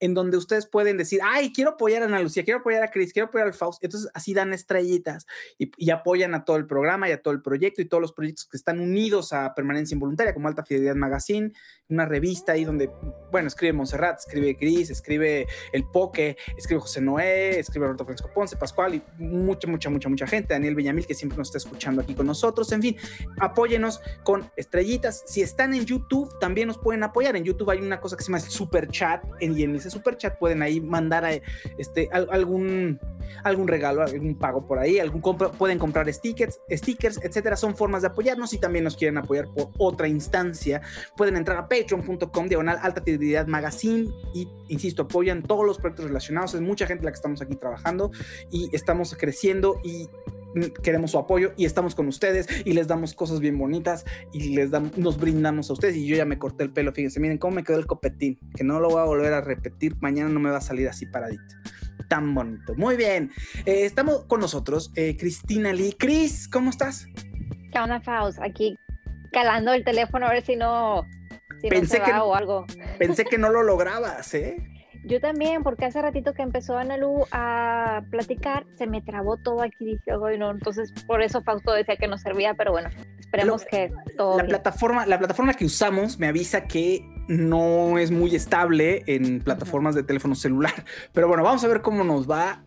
en 0.02 0.16
donde 0.16 0.36
ustedes 0.36 0.66
pueden 0.66 0.98
decir, 0.98 1.20
ay, 1.24 1.54
quiero 1.54 1.72
apoyar 1.72 2.02
a 2.02 2.06
Ana 2.06 2.20
Lucía, 2.20 2.44
quiero 2.44 2.60
apoyar 2.60 2.82
a 2.82 2.90
Chris, 2.90 3.14
quiero 3.14 3.28
apoyar 3.28 3.48
al 3.48 3.54
Faust. 3.54 3.84
Entonces, 3.84 4.10
así 4.16 4.34
dan 4.34 4.52
estrellitas 4.52 5.28
y, 5.60 5.92
apoyan 5.92 6.34
a 6.34 6.44
todo 6.44 6.58
el 6.58 6.66
programa 6.66 7.08
y 7.08 7.12
a 7.12 7.22
todo 7.22 7.34
el 7.36 7.42
proyecto 7.42 7.82
y 7.82 7.86
todos 7.86 8.02
los 8.02 8.12
proyectos 8.12 8.48
que 8.48 8.58
están 8.58 8.80
unidos 8.80 9.32
a 9.32 9.54
Permanencia 9.54 9.94
Involuntaria, 9.94 10.34
como 10.34 10.48
Alta 10.48 10.66
Fidelidad 10.66 10.96
Magazine, 10.96 11.54
una 11.92 12.06
revista 12.06 12.54
ahí 12.54 12.64
donde, 12.64 12.90
bueno, 13.32 13.48
escribe 13.48 13.74
Montserrat, 13.74 14.20
escribe 14.20 14.56
Chris, 14.58 14.90
escribe 14.90 15.48
El 15.72 15.84
Poke, 15.86 16.38
escribe 16.58 16.82
José 16.82 17.02
Noé, 17.02 17.60
escribe 17.60 17.86
Roberto 17.86 18.06
Francisco 18.06 18.32
Ponce, 18.34 18.56
Pascual 18.56 18.96
y 18.96 19.04
mucha, 19.18 19.68
mucha, 19.68 19.90
mucha, 19.90 20.10
mucha 20.10 20.28
gente. 20.28 20.54
Daniel 20.54 20.76
Villamil, 20.76 21.06
que 21.06 21.14
siempre 21.14 21.38
nos 21.38 21.50
está 21.50 21.58
escuchando 21.58 22.02
aquí 22.02 22.16
con 22.16 22.26
nosotros. 22.26 22.72
En 22.72 22.82
fin, 22.82 22.98
apóyenos 23.40 24.02
con 24.24 24.50
estrellitas. 24.56 25.24
Si 25.26 25.42
están 25.42 25.74
en 25.74 25.86
YouTube, 25.86 26.38
también 26.40 26.68
nos 26.68 26.78
pueden 26.78 27.04
apoyar. 27.04 27.36
En 27.36 27.44
YouTube 27.44 27.70
hay 27.70 27.80
una 27.80 28.00
cosa 28.00 28.16
que 28.16 28.24
se 28.24 28.32
llama 28.32 28.40
Super 28.40 28.88
Chat 28.88 29.24
y 29.40 29.64
en 29.64 29.76
ese 29.76 29.90
super 29.90 30.18
chat 30.18 30.38
pueden 30.38 30.62
ahí 30.62 30.80
mandar 30.80 31.26
a, 31.26 31.32
este, 31.78 32.10
algún, 32.12 33.00
algún 33.44 33.68
regalo, 33.68 34.04
algún 34.04 34.36
pago 34.36 34.66
por 34.66 34.80
ahí, 34.80 35.00
algún 35.00 35.22
pueden 35.22 35.80
comprar 35.80 36.12
stickers, 36.14 36.60
stickers, 36.70 37.20
etcétera. 37.24 37.56
Son 37.56 37.76
formas 37.76 38.02
de 38.02 38.10
apoyarnos. 38.10 38.54
y 38.54 38.58
también 38.58 38.84
nos 38.84 38.96
quieren 38.96 39.18
apoyar 39.18 39.48
por 39.54 39.70
otra 39.78 40.08
instancia, 40.08 40.82
pueden 41.16 41.38
entrar 41.38 41.58
a 41.58 41.68
patreon.com 41.82 42.48
diagonal 42.48 42.80
alta 42.82 43.02
fidelidad 43.02 43.48
magazine 43.48 44.10
y, 44.34 44.48
insisto, 44.68 45.04
apoyan 45.04 45.44
todos 45.44 45.66
los 45.66 45.78
proyectos 45.78 46.06
relacionados. 46.06 46.54
Es 46.54 46.62
mucha 46.62 46.88
gente 46.88 47.04
la 47.04 47.12
que 47.12 47.16
estamos 47.16 47.42
aquí 47.42 47.56
trabajando 47.56 48.12
y 48.52 48.70
estamos 48.76 49.16
creciendo 49.16 49.80
y 49.84 50.08
queremos 50.84 51.12
su 51.12 51.18
apoyo 51.18 51.54
y 51.58 51.66
estamos 51.66 51.96
con 51.96 52.08
ustedes 52.08 52.48
y 52.66 52.74
les 52.74 52.88
damos 52.88 53.14
cosas 53.14 53.40
bien 53.40 53.58
bonitas 53.58 54.06
y 54.34 54.56
les 54.56 54.72
damos, 54.72 54.98
nos 54.98 55.18
brindamos 55.18 55.70
a 55.70 55.74
ustedes 55.74 55.96
y 55.96 56.06
yo 56.06 56.16
ya 56.16 56.26
me 56.26 56.38
corté 56.38 56.64
el 56.64 56.72
pelo, 56.72 56.92
fíjense, 56.92 57.20
miren 57.20 57.38
cómo 57.38 57.56
me 57.56 57.64
quedó 57.64 57.78
el 57.78 57.86
copetín, 57.86 58.38
que 58.56 58.64
no 58.64 58.80
lo 58.80 58.90
voy 58.90 59.02
a 59.02 59.06
volver 59.06 59.34
a 59.34 59.42
repetir, 59.42 59.96
mañana 60.02 60.30
no 60.30 60.40
me 60.40 60.50
va 60.50 60.58
a 60.58 60.62
salir 60.62 60.90
así 60.90 61.06
paradito. 61.06 61.56
Tan 62.10 62.36
bonito. 62.36 62.76
Muy 62.76 62.98
bien. 62.98 63.32
Eh, 63.66 63.86
estamos 63.86 64.26
con 64.26 64.42
nosotros, 64.42 64.92
eh, 64.96 65.16
Cristina 65.16 65.72
Lee. 65.72 65.96
Cris, 65.98 66.50
¿cómo 66.50 66.70
estás? 66.70 67.08
¿Qué 67.72 67.80
onda, 67.80 68.02
Faust? 68.02 68.38
Aquí 68.42 68.78
calando 69.32 69.72
el 69.72 69.86
teléfono 69.86 70.26
a 70.26 70.34
ver 70.34 70.44
si 70.44 70.58
no, 70.58 71.06
si 71.62 71.70
pensé 71.70 72.00
no 72.00 72.06
se 72.06 72.12
va 72.12 72.24
o 72.24 72.36
algo. 72.36 72.66
Pensé 72.98 73.26
que 73.26 73.38
no 73.38 73.50
lo 73.50 73.64
lograbas, 73.64 74.34
¿eh? 74.34 74.58
Yo 75.04 75.20
también, 75.20 75.64
porque 75.64 75.86
hace 75.86 76.00
ratito 76.02 76.34
que 76.34 76.44
empezó 76.44 76.78
Analu 76.78 77.26
a 77.32 78.04
platicar, 78.12 78.68
se 78.78 78.86
me 78.86 79.02
trabó 79.02 79.38
todo 79.38 79.64
aquí, 79.64 79.86
dije, 79.86 80.12
no, 80.38 80.52
entonces 80.52 80.94
por 81.08 81.24
eso 81.24 81.42
Fausto 81.42 81.74
decía 81.74 81.96
que 81.96 82.08
no 82.08 82.20
servía, 82.20 82.54
pero 82.54 82.72
bueno, 82.72 82.90
esperemos 83.20 83.66
que 83.66 83.92
todo. 84.16 84.38
La 84.38 84.46
plataforma, 84.46 85.08
la 85.08 85.18
plataforma 85.18 85.56
que 85.56 85.66
usamos 85.66 86.20
me 86.20 86.28
avisa 86.28 86.66
que 86.66 87.04
no 87.28 87.98
es 87.98 88.12
muy 88.12 88.36
estable 88.36 89.04
en 89.08 89.40
plataformas 89.40 89.96
de 89.96 90.04
teléfono 90.04 90.36
celular, 90.36 90.86
pero 91.14 91.28
bueno, 91.28 91.44
vamos 91.44 91.64
a 91.64 91.68
ver 91.68 91.82
cómo 91.82 92.04
nos 92.04 92.30
va. 92.30 92.64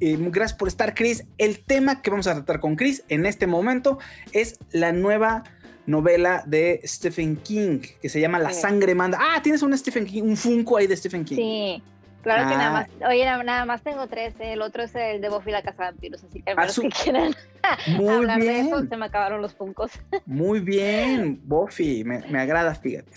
Eh, 0.00 0.16
gracias 0.18 0.58
por 0.58 0.68
estar, 0.68 0.94
Chris. 0.94 1.24
El 1.38 1.64
tema 1.64 2.02
que 2.02 2.10
vamos 2.10 2.26
a 2.26 2.34
tratar 2.34 2.60
con 2.60 2.76
Chris 2.76 3.02
en 3.08 3.26
este 3.26 3.46
momento 3.46 3.98
es 4.32 4.58
la 4.70 4.92
nueva 4.92 5.44
novela 5.86 6.42
de 6.46 6.80
Stephen 6.84 7.36
King 7.36 7.80
que 8.00 8.08
se 8.08 8.20
llama 8.20 8.38
La 8.38 8.52
sangre 8.52 8.94
manda. 8.94 9.18
Ah, 9.20 9.40
tienes 9.42 9.62
un 9.62 9.76
Stephen 9.76 10.06
King, 10.06 10.22
un 10.22 10.36
Funko 10.36 10.76
ahí 10.76 10.86
de 10.86 10.96
Stephen 10.96 11.24
King. 11.24 11.36
Sí. 11.36 11.82
Claro 12.26 12.48
que 12.48 12.56
nada 12.56 12.68
ah. 12.70 12.72
más, 12.72 13.08
oye, 13.08 13.24
nada 13.24 13.64
más 13.66 13.82
tengo 13.82 14.08
tres, 14.08 14.34
el 14.40 14.60
otro 14.60 14.82
es 14.82 14.92
el 14.96 15.20
de 15.20 15.28
Buffy 15.28 15.52
la 15.52 15.62
Casa 15.62 15.84
de 15.84 15.90
Vampiros, 15.92 16.24
así 16.24 16.42
que 16.42 16.50
a 16.50 16.56
menos 16.56 16.80
que 16.80 16.88
quieran 16.88 17.32
hablar 17.62 18.40
de 18.40 18.60
eso, 18.62 18.84
se 18.84 18.96
me 18.96 19.06
acabaron 19.06 19.40
los 19.40 19.54
Funkos. 19.54 19.92
Muy 20.26 20.58
bien, 20.58 21.40
Buffy, 21.44 22.02
me, 22.02 22.18
me 22.28 22.40
agrada, 22.40 22.74
fíjate. 22.74 23.12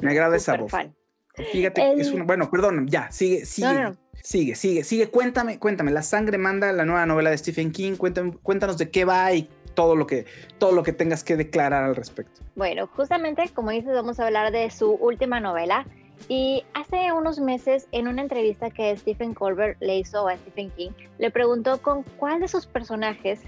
me 0.00 0.10
agrada 0.10 0.34
esa 0.34 0.56
Buffy. 0.56 0.90
Fíjate, 1.52 1.92
es 1.92 2.10
una, 2.10 2.24
bueno, 2.24 2.50
perdón, 2.50 2.88
ya, 2.88 3.08
sigue, 3.12 3.46
sigue, 3.46 3.94
sigue, 4.20 4.56
sigue, 4.56 4.82
sigue. 4.82 5.10
Cuéntame, 5.10 5.60
cuéntame, 5.60 5.92
La 5.92 6.02
Sangre 6.02 6.36
Manda, 6.36 6.72
la 6.72 6.84
nueva 6.84 7.06
novela 7.06 7.30
de 7.30 7.38
Stephen 7.38 7.70
King, 7.70 7.94
cuéntame, 7.94 8.32
cuéntanos 8.42 8.78
de 8.78 8.90
qué 8.90 9.04
va 9.04 9.32
y 9.32 9.48
todo 9.74 9.96
lo 9.96 10.06
que 10.06 10.26
todo 10.58 10.72
lo 10.72 10.82
que 10.82 10.92
tengas 10.92 11.24
que 11.24 11.36
declarar 11.36 11.84
al 11.84 11.96
respecto. 11.96 12.40
Bueno, 12.54 12.86
justamente 12.86 13.48
como 13.50 13.70
dices, 13.70 13.92
vamos 13.92 14.20
a 14.20 14.26
hablar 14.26 14.52
de 14.52 14.70
su 14.70 14.92
última 14.92 15.40
novela. 15.40 15.86
Y 16.28 16.64
hace 16.74 17.12
unos 17.12 17.38
meses, 17.40 17.86
en 17.92 18.08
una 18.08 18.22
entrevista 18.22 18.70
que 18.70 18.96
Stephen 18.96 19.34
Colbert 19.34 19.76
le 19.80 19.98
hizo 19.98 20.26
a 20.28 20.36
Stephen 20.36 20.70
King, 20.70 20.90
le 21.18 21.30
preguntó 21.30 21.82
con 21.82 22.02
cuál 22.16 22.40
de 22.40 22.48
sus 22.48 22.66
personajes 22.66 23.40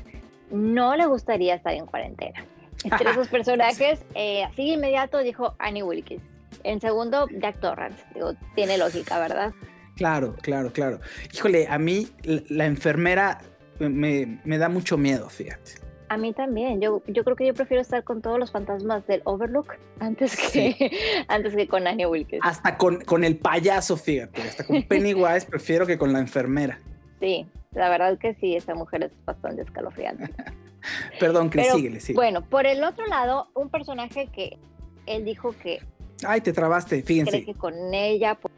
no 0.51 0.97
le 0.97 1.07
gustaría 1.07 1.55
estar 1.55 1.73
en 1.73 1.87
cuarentena. 1.87 2.45
Entre 2.85 3.11
esos 3.13 3.29
personajes, 3.29 4.01
eh, 4.15 4.45
así 4.45 4.73
inmediato 4.73 5.19
dijo 5.19 5.55
Annie 5.59 5.83
Wilkins. 5.83 6.23
En 6.65 6.81
segundo, 6.81 7.29
Jack 7.31 7.61
Torrance. 7.61 8.05
Digo, 8.15 8.35
tiene 8.55 8.77
lógica, 8.79 9.19
¿verdad? 9.19 9.53
Claro, 9.97 10.35
claro, 10.43 10.73
claro. 10.73 11.01
Híjole, 11.33 11.67
a 11.69 11.79
mí 11.79 12.09
la 12.49 12.67
enfermera 12.67 13.41
me, 13.79 14.41
me 14.45 14.59
da 14.59 14.69
mucho 14.69 14.99
miedo, 14.99 15.31
fíjate. 15.31 15.86
A 16.09 16.17
mí 16.17 16.33
también. 16.33 16.81
Yo, 16.81 17.03
yo 17.07 17.25
creo 17.25 17.37
que 17.37 17.47
yo 17.47 17.55
prefiero 17.55 17.81
estar 17.81 18.05
con 18.05 18.23
todos 18.23 18.39
los 18.39 18.51
fantasmas 18.53 19.07
del 19.07 19.23
Overlook 19.25 19.75
antes 19.99 20.37
que, 20.37 20.91
antes 21.29 21.55
que 21.55 21.67
con 21.67 21.87
Annie 21.87 22.07
Wilkins. 22.07 22.43
Hasta 22.45 22.79
con, 22.79 23.01
con 23.01 23.25
el 23.25 23.37
payaso, 23.37 23.97
fíjate. 23.97 24.43
Hasta 24.43 24.65
con 24.65 24.83
Pennywise 24.89 25.47
prefiero 25.47 25.87
que 25.87 25.99
con 25.99 26.13
la 26.13 26.21
enfermera. 26.21 26.81
Sí, 27.19 27.47
la 27.73 27.89
verdad 27.89 28.19
que 28.19 28.35
sí, 28.35 28.55
esa 28.55 28.75
mujer 28.75 29.05
es 29.05 29.13
bastante 29.25 29.63
escalofriante. 29.63 30.33
Perdón, 31.19 31.49
Chris, 31.49 31.67
síguele, 31.73 32.01
sí. 32.01 32.13
Bueno, 32.13 32.43
por 32.43 32.67
el 32.67 32.85
otro 32.85 33.07
lado, 33.07 33.49
un 33.55 33.71
personaje 33.71 34.29
que 34.29 34.59
él 35.07 35.25
dijo 35.25 35.55
que. 35.61 35.81
Ay, 36.25 36.41
te 36.41 36.53
trabaste, 36.53 37.03
fíjense. 37.03 37.31
Cree 37.31 37.45
que 37.45 37.55
con 37.55 37.75
ella. 37.93 38.37
Pues 38.37 38.55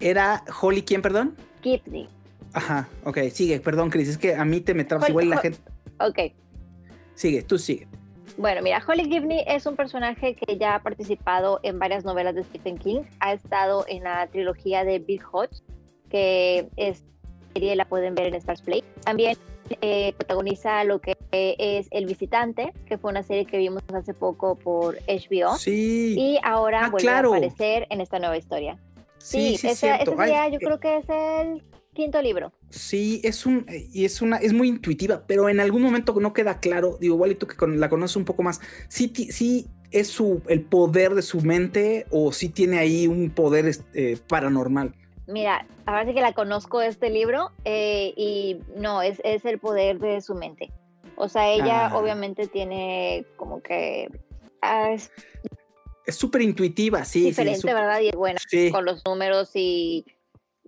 ¿Era 0.00 0.44
Holly 0.60 0.82
quién, 0.82 1.00
perdón? 1.00 1.36
Gibney. 1.62 2.08
Ajá, 2.52 2.88
ok, 3.04 3.18
sigue, 3.32 3.58
perdón, 3.58 3.90
Chris, 3.90 4.08
es 4.08 4.18
que 4.18 4.34
a 4.34 4.44
mí 4.44 4.60
te 4.60 4.74
me 4.74 4.84
trabas 4.84 5.08
igual 5.08 5.30
la 5.30 5.38
gente. 5.38 5.58
Ok. 6.00 6.32
Sigue, 7.14 7.42
tú 7.42 7.58
sigue. 7.58 7.86
Bueno, 8.36 8.62
mira, 8.62 8.82
Holly 8.86 9.04
Gibney 9.04 9.44
es 9.46 9.66
un 9.66 9.76
personaje 9.76 10.34
que 10.34 10.58
ya 10.58 10.76
ha 10.76 10.82
participado 10.82 11.60
en 11.62 11.78
varias 11.78 12.04
novelas 12.04 12.34
de 12.34 12.42
Stephen 12.44 12.78
King. 12.78 13.02
Ha 13.20 13.32
estado 13.32 13.84
en 13.86 14.04
la 14.04 14.26
trilogía 14.26 14.84
de 14.84 14.98
Big 14.98 15.22
Hot, 15.22 15.50
que 16.10 16.68
es 16.76 17.04
serie 17.52 17.76
la 17.76 17.84
pueden 17.84 18.14
ver 18.14 18.26
en 18.26 18.34
Stars 18.34 18.62
Play. 18.62 18.82
También 19.04 19.36
eh, 19.80 20.12
protagoniza 20.16 20.84
lo 20.84 21.00
que 21.00 21.16
es 21.30 21.86
El 21.90 22.06
Visitante, 22.06 22.72
que 22.86 22.98
fue 22.98 23.10
una 23.10 23.22
serie 23.22 23.46
que 23.46 23.58
vimos 23.58 23.82
hace 23.94 24.12
poco 24.12 24.56
por 24.56 24.98
HBO. 25.06 25.56
Sí. 25.56 26.16
Y 26.18 26.38
ahora 26.42 26.86
ah, 26.86 26.90
vuelve 26.90 27.08
a 27.08 27.18
aparecer 27.20 27.86
en 27.90 28.00
esta 28.00 28.18
nueva 28.18 28.36
historia. 28.36 28.78
Sí, 29.18 29.56
sí, 29.56 29.68
esa, 29.68 30.04
yo 30.04 30.12
eh, 30.12 30.58
creo 30.58 30.80
que 30.80 30.98
es 30.98 31.08
el 31.08 31.62
quinto 31.94 32.20
libro. 32.20 32.52
Sí, 32.74 33.20
es 33.22 33.46
un 33.46 33.66
y 33.68 34.04
es 34.04 34.20
una 34.20 34.38
es 34.38 34.52
muy 34.52 34.68
intuitiva, 34.68 35.22
pero 35.28 35.48
en 35.48 35.60
algún 35.60 35.80
momento 35.80 36.12
no 36.18 36.32
queda 36.32 36.58
claro. 36.58 36.98
Digo, 37.00 37.14
igual 37.14 37.30
y 37.30 37.34
tú 37.36 37.46
que 37.46 37.54
la 37.68 37.88
conoces 37.88 38.16
un 38.16 38.24
poco 38.24 38.42
más, 38.42 38.60
sí, 38.88 39.12
sí 39.30 39.68
es 39.92 40.08
su 40.08 40.42
el 40.48 40.62
poder 40.62 41.14
de 41.14 41.22
su 41.22 41.40
mente 41.40 42.06
o 42.10 42.32
sí 42.32 42.48
tiene 42.48 42.78
ahí 42.78 43.06
un 43.06 43.30
poder 43.30 43.66
este, 43.66 44.16
paranormal. 44.28 44.92
Mira, 45.28 45.68
ahora 45.86 46.04
sí 46.04 46.14
que 46.14 46.20
la 46.20 46.32
conozco 46.32 46.82
este 46.82 47.10
libro 47.10 47.52
eh, 47.64 48.12
y 48.16 48.58
no, 48.76 49.02
es, 49.02 49.20
es 49.22 49.44
el 49.44 49.60
poder 49.60 50.00
de 50.00 50.20
su 50.20 50.34
mente. 50.34 50.72
O 51.14 51.28
sea, 51.28 51.52
ella 51.52 51.86
ah. 51.86 51.96
obviamente 51.96 52.48
tiene 52.48 53.24
como 53.36 53.62
que... 53.62 54.10
Ah, 54.60 54.90
es 54.92 56.16
súper 56.16 56.42
intuitiva, 56.42 57.04
sí. 57.04 57.24
Diferente, 57.24 57.72
¿verdad? 57.72 58.00
Y 58.00 58.08
es 58.08 58.16
buena 58.16 58.40
con 58.72 58.84
los 58.84 59.02
números 59.06 59.50
y, 59.54 60.04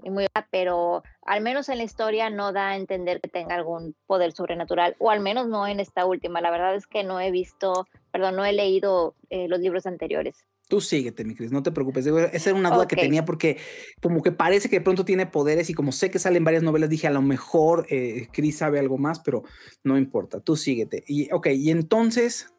y 0.06 0.10
muy... 0.10 0.26
Pero 0.50 1.02
al 1.22 1.42
menos 1.42 1.68
en 1.68 1.78
la 1.78 1.84
historia 1.84 2.30
no 2.30 2.52
da 2.52 2.70
a 2.70 2.76
entender 2.76 3.20
que 3.20 3.28
tenga 3.28 3.56
algún 3.56 3.94
poder 4.06 4.32
sobrenatural, 4.32 4.94
o 4.98 5.10
al 5.10 5.20
menos 5.20 5.48
no 5.48 5.66
en 5.66 5.80
esta 5.80 6.06
última. 6.06 6.40
La 6.40 6.50
verdad 6.50 6.74
es 6.76 6.86
que 6.86 7.02
no 7.02 7.20
he 7.20 7.30
visto, 7.30 7.86
perdón, 8.12 8.36
no 8.36 8.44
he 8.44 8.52
leído 8.52 9.14
eh, 9.30 9.48
los 9.48 9.58
libros 9.58 9.84
anteriores. 9.86 10.46
Tú 10.68 10.80
síguete, 10.80 11.24
mi 11.24 11.34
Cris, 11.34 11.52
no 11.52 11.62
te 11.62 11.72
preocupes. 11.72 12.06
Esa 12.06 12.50
era 12.50 12.58
una 12.58 12.70
duda 12.70 12.88
que 12.88 12.96
tenía 12.96 13.24
porque 13.24 13.56
como 14.00 14.22
que 14.22 14.32
parece 14.32 14.68
que 14.68 14.78
de 14.78 14.84
pronto 14.84 15.04
tiene 15.04 15.26
poderes 15.26 15.70
y 15.70 15.74
como 15.74 15.92
sé 15.92 16.10
que 16.10 16.18
salen 16.18 16.44
varias 16.44 16.62
novelas, 16.62 16.90
dije 16.90 17.06
a 17.06 17.12
lo 17.12 17.22
mejor 17.22 17.86
eh, 17.90 18.28
Cris 18.32 18.58
sabe 18.58 18.78
algo 18.78 18.98
más, 18.98 19.20
pero 19.20 19.44
no 19.84 19.96
importa, 19.96 20.40
tú 20.40 20.56
síguete. 20.56 21.02
Y 21.06 21.32
ok, 21.32 21.48
y 21.48 21.70
entonces... 21.70 22.52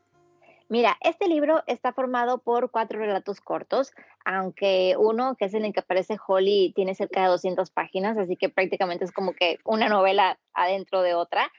Mira, 0.69 0.97
este 0.99 1.30
libro 1.30 1.63
está 1.65 1.93
formado 1.93 2.39
por 2.39 2.71
cuatro 2.71 2.99
relatos 2.99 3.39
cortos, 3.39 3.93
aunque 4.25 4.95
uno, 4.99 5.36
que 5.38 5.45
es 5.45 5.53
el 5.53 5.63
en 5.63 5.71
que 5.71 5.80
aparece 5.80 6.17
Holly, 6.27 6.73
tiene 6.75 6.93
cerca 6.93 7.21
de 7.21 7.30
200 7.30 7.69
páginas, 7.71 8.17
así 8.17 8.36
que 8.36 8.49
prácticamente 8.49 9.06
es 9.06 9.13
como 9.13 9.32
que 9.32 9.60
una 9.63 9.88
novela 9.88 10.38
adentro 10.53 11.03
de 11.03 11.13
otra. 11.13 11.49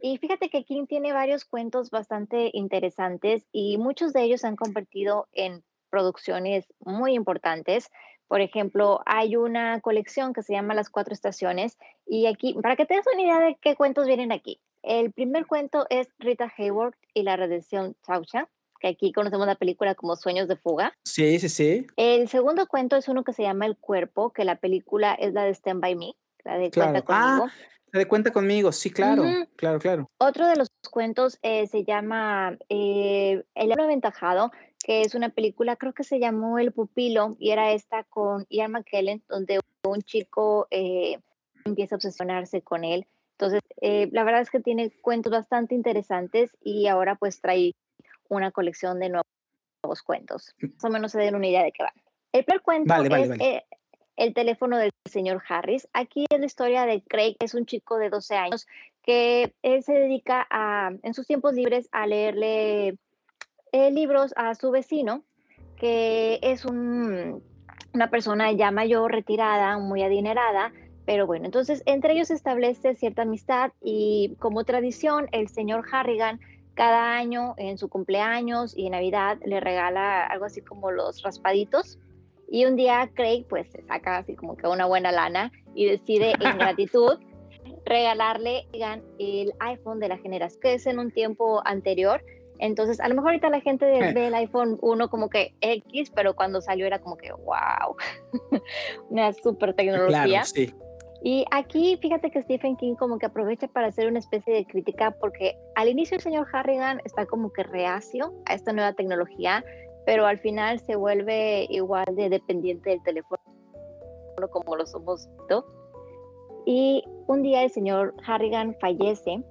Y 0.00 0.16
fíjate 0.16 0.48
que 0.48 0.64
King 0.64 0.86
tiene 0.86 1.12
varios 1.12 1.44
cuentos 1.44 1.90
bastante 1.90 2.50
interesantes 2.54 3.46
y 3.52 3.76
muchos 3.76 4.14
de 4.14 4.22
ellos 4.22 4.40
se 4.40 4.46
han 4.46 4.56
convertido 4.56 5.28
en 5.32 5.62
producciones 5.90 6.66
muy 6.80 7.12
importantes. 7.14 7.90
Por 8.28 8.40
ejemplo, 8.40 9.02
hay 9.04 9.36
una 9.36 9.80
colección 9.82 10.32
que 10.32 10.42
se 10.42 10.54
llama 10.54 10.72
Las 10.72 10.88
Cuatro 10.88 11.12
Estaciones 11.12 11.76
y 12.06 12.26
aquí, 12.26 12.54
para 12.54 12.76
que 12.76 12.86
te 12.86 12.94
des 12.94 13.06
una 13.12 13.22
idea 13.22 13.40
de 13.40 13.56
qué 13.60 13.76
cuentos 13.76 14.06
vienen 14.06 14.32
aquí. 14.32 14.58
El 14.82 15.12
primer 15.12 15.46
cuento 15.46 15.86
es 15.88 16.08
Rita 16.18 16.52
Hayworth 16.56 16.96
y 17.14 17.22
la 17.22 17.36
redención 17.36 17.96
Chaucha, 18.02 18.48
que 18.84 18.90
aquí 18.90 19.12
conocemos 19.12 19.46
la 19.46 19.54
película 19.54 19.94
como 19.94 20.14
Sueños 20.14 20.46
de 20.46 20.56
Fuga. 20.56 20.92
Sí, 21.06 21.38
sí, 21.38 21.48
sí. 21.48 21.86
El 21.96 22.28
segundo 22.28 22.66
cuento 22.66 22.96
es 22.96 23.08
uno 23.08 23.24
que 23.24 23.32
se 23.32 23.42
llama 23.42 23.64
El 23.64 23.78
Cuerpo, 23.78 24.30
que 24.30 24.44
la 24.44 24.56
película 24.56 25.14
es 25.14 25.32
la 25.32 25.44
de 25.44 25.54
Stand 25.54 25.80
By 25.80 25.96
Me, 25.96 26.14
la 26.44 26.58
de 26.58 26.70
Cuenta 26.70 27.00
Conmigo. 27.00 27.46
Ah, 27.46 27.52
la 27.92 27.98
de 27.98 28.06
Cuenta 28.06 28.30
Conmigo, 28.30 28.72
sí, 28.72 28.90
claro, 28.90 29.24
claro, 29.56 29.78
claro. 29.78 30.10
Otro 30.18 30.46
de 30.46 30.56
los 30.56 30.68
cuentos 30.90 31.38
eh, 31.40 31.66
se 31.66 31.84
llama 31.84 32.58
eh, 32.68 33.42
El 33.54 33.70
Hombre 33.70 33.84
Aventajado, 33.84 34.50
que 34.84 35.00
es 35.00 35.14
una 35.14 35.30
película, 35.30 35.76
creo 35.76 35.94
que 35.94 36.04
se 36.04 36.20
llamó 36.20 36.58
El 36.58 36.72
Pupilo, 36.72 37.36
y 37.38 37.52
era 37.52 37.72
esta 37.72 38.04
con 38.04 38.44
Ian 38.50 38.72
McKellen, 38.72 39.22
donde 39.30 39.60
un 39.88 40.02
chico 40.02 40.66
eh, 40.70 41.20
empieza 41.64 41.94
a 41.94 41.96
obsesionarse 41.96 42.60
con 42.60 42.84
él. 42.84 43.06
Entonces, 43.38 43.62
eh, 43.80 44.08
la 44.12 44.24
verdad 44.24 44.42
es 44.42 44.50
que 44.50 44.60
tiene 44.60 44.90
cuentos 45.00 45.32
bastante 45.32 45.74
interesantes 45.74 46.50
y 46.62 46.86
ahora 46.86 47.16
pues 47.16 47.40
trae 47.40 47.72
una 48.28 48.50
colección 48.50 49.00
de 49.00 49.08
nuevos, 49.10 50.02
cuentos. 50.02 50.54
Mm. 50.60 50.66
Más 50.74 50.84
o 50.84 50.90
menos 50.90 51.12
se 51.12 51.18
den 51.18 51.34
una 51.34 51.46
idea 51.46 51.62
de 51.62 51.72
qué 51.72 51.82
va. 51.82 51.92
El 52.32 52.44
primer 52.44 52.62
cuento 52.62 52.94
es 52.94 53.40
eh, 53.40 53.64
El 54.16 54.34
teléfono 54.34 54.76
del 54.78 54.90
señor 55.04 55.42
Harris. 55.48 55.88
Aquí 55.92 56.26
es 56.30 56.40
la 56.40 56.46
historia 56.46 56.86
de 56.86 57.02
Craig, 57.02 57.36
que 57.38 57.46
es 57.46 57.54
un 57.54 57.66
chico 57.66 57.98
de 57.98 58.10
12 58.10 58.34
años 58.34 58.66
que 59.02 59.54
él 59.62 59.82
se 59.82 59.92
dedica 59.92 60.46
a, 60.50 60.90
en 61.02 61.14
sus 61.14 61.26
tiempos 61.26 61.52
libres 61.54 61.88
a 61.92 62.06
leerle 62.06 62.96
eh, 63.72 63.90
libros 63.90 64.32
a 64.36 64.54
su 64.54 64.70
vecino, 64.70 65.24
que 65.76 66.38
es 66.42 66.64
un, 66.64 67.42
una 67.92 68.10
persona 68.10 68.50
ya 68.52 68.70
mayor, 68.70 69.12
retirada, 69.12 69.78
muy 69.78 70.02
adinerada, 70.02 70.72
pero 71.06 71.26
bueno, 71.26 71.44
entonces 71.44 71.82
entre 71.84 72.14
ellos 72.14 72.28
se 72.28 72.34
establece 72.34 72.94
cierta 72.94 73.22
amistad 73.22 73.72
y 73.82 74.36
como 74.38 74.64
tradición, 74.64 75.28
el 75.32 75.48
señor 75.48 75.84
Harrigan 75.92 76.40
cada 76.74 77.16
año 77.16 77.54
en 77.56 77.78
su 77.78 77.88
cumpleaños 77.88 78.76
y 78.76 78.86
en 78.86 78.92
Navidad 78.92 79.38
le 79.44 79.60
regala 79.60 80.26
algo 80.26 80.44
así 80.44 80.60
como 80.60 80.90
los 80.90 81.22
raspaditos. 81.22 81.98
Y 82.48 82.66
un 82.66 82.76
día 82.76 83.10
Craig 83.14 83.46
pues 83.48 83.70
se 83.70 83.82
saca 83.82 84.18
así 84.18 84.34
como 84.34 84.56
que 84.56 84.66
una 84.66 84.86
buena 84.86 85.12
lana 85.12 85.50
y 85.74 85.86
decide 85.86 86.32
en 86.40 86.58
gratitud 86.58 87.18
regalarle 87.86 88.66
el 89.18 89.52
iPhone 89.60 90.00
de 90.00 90.08
la 90.08 90.18
generación, 90.18 90.60
que 90.60 90.74
es 90.74 90.86
en 90.86 90.98
un 90.98 91.10
tiempo 91.10 91.62
anterior, 91.64 92.22
entonces, 92.58 93.00
a 93.00 93.08
lo 93.08 93.14
mejor 93.14 93.30
ahorita 93.30 93.50
la 93.50 93.60
gente 93.60 93.86
ve 93.86 94.26
el 94.26 94.34
iPhone 94.34 94.78
1 94.80 95.10
como 95.10 95.28
que 95.28 95.54
X, 95.60 96.10
pero 96.14 96.34
cuando 96.34 96.60
salió 96.60 96.86
era 96.86 97.00
como 97.00 97.16
que, 97.16 97.32
wow, 97.32 97.96
una 99.10 99.32
super 99.32 99.74
tecnología. 99.74 100.24
Claro, 100.24 100.44
sí. 100.44 100.74
Y 101.26 101.46
aquí 101.52 101.96
fíjate 102.02 102.30
que 102.30 102.42
Stephen 102.42 102.76
King 102.76 102.96
como 102.96 103.18
que 103.18 103.24
aprovecha 103.24 103.66
para 103.66 103.86
hacer 103.86 104.08
una 104.08 104.18
especie 104.18 104.52
de 104.52 104.66
crítica 104.66 105.10
porque 105.18 105.56
al 105.74 105.88
inicio 105.88 106.16
el 106.18 106.22
señor 106.22 106.46
Harrigan 106.52 107.00
está 107.06 107.24
como 107.24 107.50
que 107.50 107.62
reacio 107.62 108.34
a 108.44 108.52
esta 108.52 108.74
nueva 108.74 108.92
tecnología, 108.92 109.64
pero 110.04 110.26
al 110.26 110.38
final 110.38 110.80
se 110.80 110.96
vuelve 110.96 111.66
igual 111.70 112.04
de 112.14 112.28
dependiente 112.28 112.90
del 112.90 113.02
teléfono 113.02 113.40
como 114.50 114.76
lo 114.76 114.84
somos 114.84 115.26
todos. 115.48 115.64
Y 116.66 117.02
un 117.26 117.42
día 117.42 117.62
el 117.62 117.70
señor 117.70 118.14
Harrigan 118.26 118.76
fallece 118.78 119.42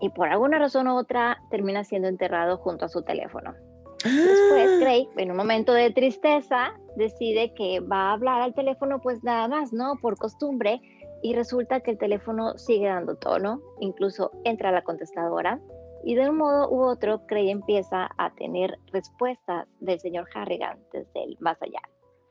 y 0.00 0.08
por 0.08 0.28
alguna 0.28 0.58
razón 0.58 0.88
u 0.88 0.98
otra 0.98 1.40
termina 1.50 1.84
siendo 1.84 2.08
enterrado 2.08 2.56
junto 2.56 2.86
a 2.86 2.88
su 2.88 3.02
teléfono. 3.02 3.54
Después, 4.04 4.80
Craig, 4.80 5.08
en 5.16 5.30
un 5.30 5.36
momento 5.36 5.72
de 5.72 5.90
tristeza, 5.90 6.72
decide 6.96 7.52
que 7.54 7.80
va 7.80 8.10
a 8.10 8.12
hablar 8.14 8.40
al 8.40 8.54
teléfono, 8.54 9.00
pues 9.00 9.22
nada 9.22 9.46
más, 9.48 9.72
¿no? 9.72 9.96
Por 10.00 10.16
costumbre, 10.16 10.80
y 11.22 11.34
resulta 11.34 11.80
que 11.80 11.92
el 11.92 11.98
teléfono 11.98 12.56
sigue 12.56 12.88
dando 12.88 13.16
tono, 13.16 13.60
incluso 13.80 14.32
entra 14.44 14.70
a 14.70 14.72
la 14.72 14.82
contestadora, 14.82 15.60
y 16.02 16.14
de 16.14 16.30
un 16.30 16.38
modo 16.38 16.70
u 16.70 16.82
otro, 16.82 17.26
Craig 17.26 17.50
empieza 17.50 18.08
a 18.16 18.34
tener 18.34 18.78
respuestas 18.92 19.68
del 19.80 20.00
señor 20.00 20.26
Harrigan 20.34 20.78
desde 20.92 21.24
el 21.24 21.36
más 21.40 21.60
allá. 21.60 21.82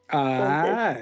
Ah, 0.09 0.95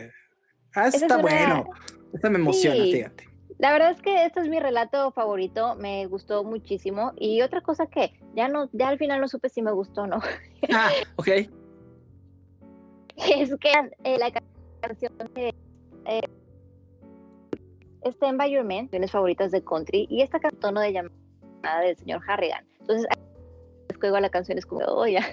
ah 0.76 0.88
está 0.88 1.18
bueno. 1.18 1.66
Esta 2.14 2.30
me 2.30 2.40
emociona, 2.40 2.84
fíjate. 2.84 3.37
La 3.60 3.72
verdad 3.72 3.92
es 3.92 4.02
que 4.02 4.26
este 4.26 4.40
es 4.40 4.48
mi 4.48 4.60
relato 4.60 5.12
favorito, 5.12 5.76
me 5.76 6.06
gustó 6.06 6.44
muchísimo. 6.44 7.14
Y 7.18 7.42
otra 7.42 7.62
cosa 7.62 7.88
que 7.88 8.14
ya 8.36 8.48
no, 8.48 8.70
ya 8.72 8.90
al 8.90 9.00
final 9.00 9.20
no 9.20 9.28
supe 9.28 9.50
si 9.50 9.62
me 9.62 9.72
gustó 9.72 10.02
o 10.04 10.08
no. 10.08 10.20
Ah, 10.74 10.90
ok. 11.16 11.28
Es 13.16 13.56
que 13.60 13.72
eh, 14.04 14.18
la 14.20 14.32
canción 14.82 15.14
de 15.34 15.54
eh, 16.06 16.22
Stand 18.04 18.38
By 18.38 18.52
Your 18.52 18.64
Man, 18.64 18.90
mis 18.92 19.12
favoritas 19.12 19.52
de 19.52 19.64
country, 19.64 20.08
y 20.10 20.22
esta 20.22 20.40
canción 20.40 20.76
de 20.76 20.94
llamada 20.94 21.82
del 21.82 21.98
señor 21.98 22.22
Harrigan. 22.28 22.66
Entonces, 22.80 23.08
luego 24.00 24.20
la 24.20 24.30
canción 24.30 24.58
es 24.58 24.66
como, 24.66 24.86
oh, 24.86 25.08
ya, 25.08 25.26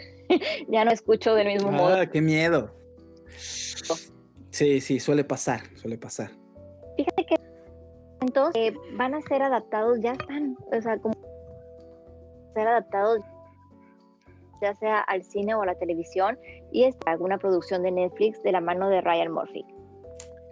ya 0.68 0.84
no 0.84 0.92
escucho 0.92 1.34
del 1.34 1.48
mismo 1.48 1.70
modo. 1.70 1.94
Ah, 1.94 2.06
qué 2.06 2.22
miedo. 2.22 2.74
Sí, 4.50 4.80
sí, 4.80 5.00
suele 5.00 5.24
pasar, 5.24 5.62
suele 5.76 5.98
pasar. 5.98 6.30
Fíjate 6.96 7.26
que 7.26 7.43
entonces 8.24 8.74
van 8.96 9.14
a 9.14 9.20
ser 9.22 9.42
adaptados, 9.42 10.00
ya 10.00 10.12
están, 10.12 10.56
o 10.72 10.80
sea, 10.80 10.98
como 10.98 11.14
ser 12.54 12.68
adaptados 12.68 13.20
ya 14.62 14.74
sea 14.74 15.00
al 15.00 15.22
cine 15.22 15.54
o 15.54 15.62
a 15.62 15.66
la 15.66 15.74
televisión 15.74 16.38
y 16.72 16.84
es 16.84 16.96
alguna 17.06 17.38
producción 17.38 17.82
de 17.82 17.90
Netflix 17.90 18.42
de 18.42 18.52
la 18.52 18.60
mano 18.60 18.88
de 18.88 19.00
Ryan 19.00 19.32
Murphy. 19.32 19.64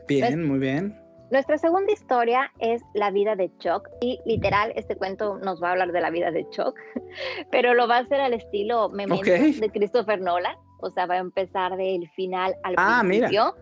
Bien, 0.07 0.47
muy 0.47 0.59
bien. 0.59 0.99
Nuestra 1.31 1.57
segunda 1.57 1.91
historia 1.93 2.53
es 2.59 2.83
la 2.93 3.11
vida 3.11 3.37
de 3.37 3.51
Chuck 3.57 3.89
y 4.03 4.21
literal 4.27 4.73
este 4.77 4.97
cuento 4.97 5.39
nos 5.39 5.63
va 5.63 5.69
a 5.69 5.73
hablar 5.73 5.93
de 5.93 6.01
la 6.03 6.11
vida 6.11 6.31
de 6.31 6.47
Chuck, 6.51 6.79
pero 7.51 7.73
lo 7.73 7.89
va 7.89 7.97
a 7.97 8.01
hacer 8.01 8.21
al 8.21 8.35
estilo 8.35 8.91
Memento 8.91 9.25
de 9.25 9.71
Christopher 9.73 10.21
Nolan, 10.21 10.57
o 10.83 10.91
sea, 10.91 11.07
va 11.07 11.15
a 11.15 11.19
empezar 11.19 11.77
del 11.77 12.07
final 12.11 12.55
al 12.65 12.75
ah, 12.77 13.03
principio. 13.03 13.55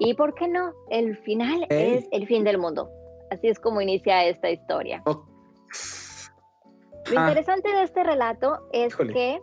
Y 0.00 0.14
por 0.14 0.34
qué 0.34 0.48
no, 0.48 0.72
el 0.90 1.16
final 1.18 1.66
es 1.70 2.08
el 2.10 2.26
fin 2.26 2.42
del 2.42 2.58
mundo. 2.58 2.90
Así 3.30 3.48
es 3.48 3.58
como 3.58 3.80
inicia 3.80 4.24
esta 4.24 4.50
historia. 4.50 5.02
Lo 5.06 7.20
ah. 7.20 7.28
interesante 7.28 7.72
de 7.72 7.82
este 7.82 8.02
relato 8.02 8.58
es 8.72 8.94
que, 8.96 9.40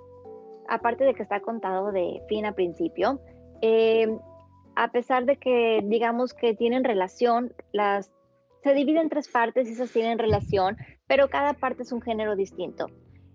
aparte 0.67 1.03
de 1.03 1.13
que 1.13 1.23
está 1.23 1.39
contado 1.39 1.91
de 1.91 2.21
fin 2.27 2.45
a 2.45 2.53
principio, 2.53 3.19
eh, 3.61 4.07
a 4.75 4.91
pesar 4.91 5.25
de 5.25 5.37
que 5.37 5.81
digamos 5.85 6.33
que 6.33 6.53
tienen 6.53 6.83
relación, 6.83 7.53
las 7.71 8.11
se 8.63 8.73
dividen 8.73 9.03
en 9.03 9.09
tres 9.09 9.27
partes 9.27 9.69
y 9.69 9.73
esas 9.73 9.91
tienen 9.91 10.17
relación, 10.17 10.77
pero 11.05 11.29
cada 11.29 11.53
parte 11.53 11.83
es 11.83 11.91
un 11.91 12.01
género 12.01 12.35
distinto. 12.35 12.87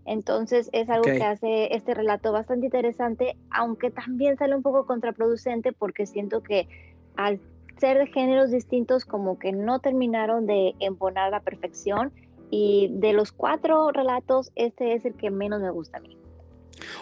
Entonces 0.05 0.69
es 0.73 0.91
algo 0.91 1.05
que 1.05 1.23
hace 1.23 1.73
este 1.73 1.95
relato 1.95 2.33
bastante 2.33 2.67
interesante, 2.67 3.37
aunque 3.51 3.93
también 3.93 4.37
sale 4.37 4.57
un 4.57 4.63
poco 4.63 4.87
contraproducente 4.87 5.73
porque 5.73 6.07
siento 6.07 6.43
que 6.43 6.67
al 7.17 7.39
ser 7.81 7.99
de 7.99 8.07
géneros 8.07 8.51
distintos 8.51 9.05
como 9.05 9.39
que 9.39 9.53
no 9.53 9.81
terminaron 9.81 10.47
de 10.47 10.75
embonar 10.81 11.31
la 11.31 11.41
perfección 11.41 12.13
y 12.51 12.89
de 12.93 13.13
los 13.13 13.33
cuatro 13.33 13.91
relatos 13.91 14.53
este 14.55 14.95
es 14.95 15.05
el 15.05 15.15
que 15.15 15.31
menos 15.31 15.61
me 15.61 15.71
gusta 15.71 15.99
a 15.99 16.01
mí. 16.01 16.17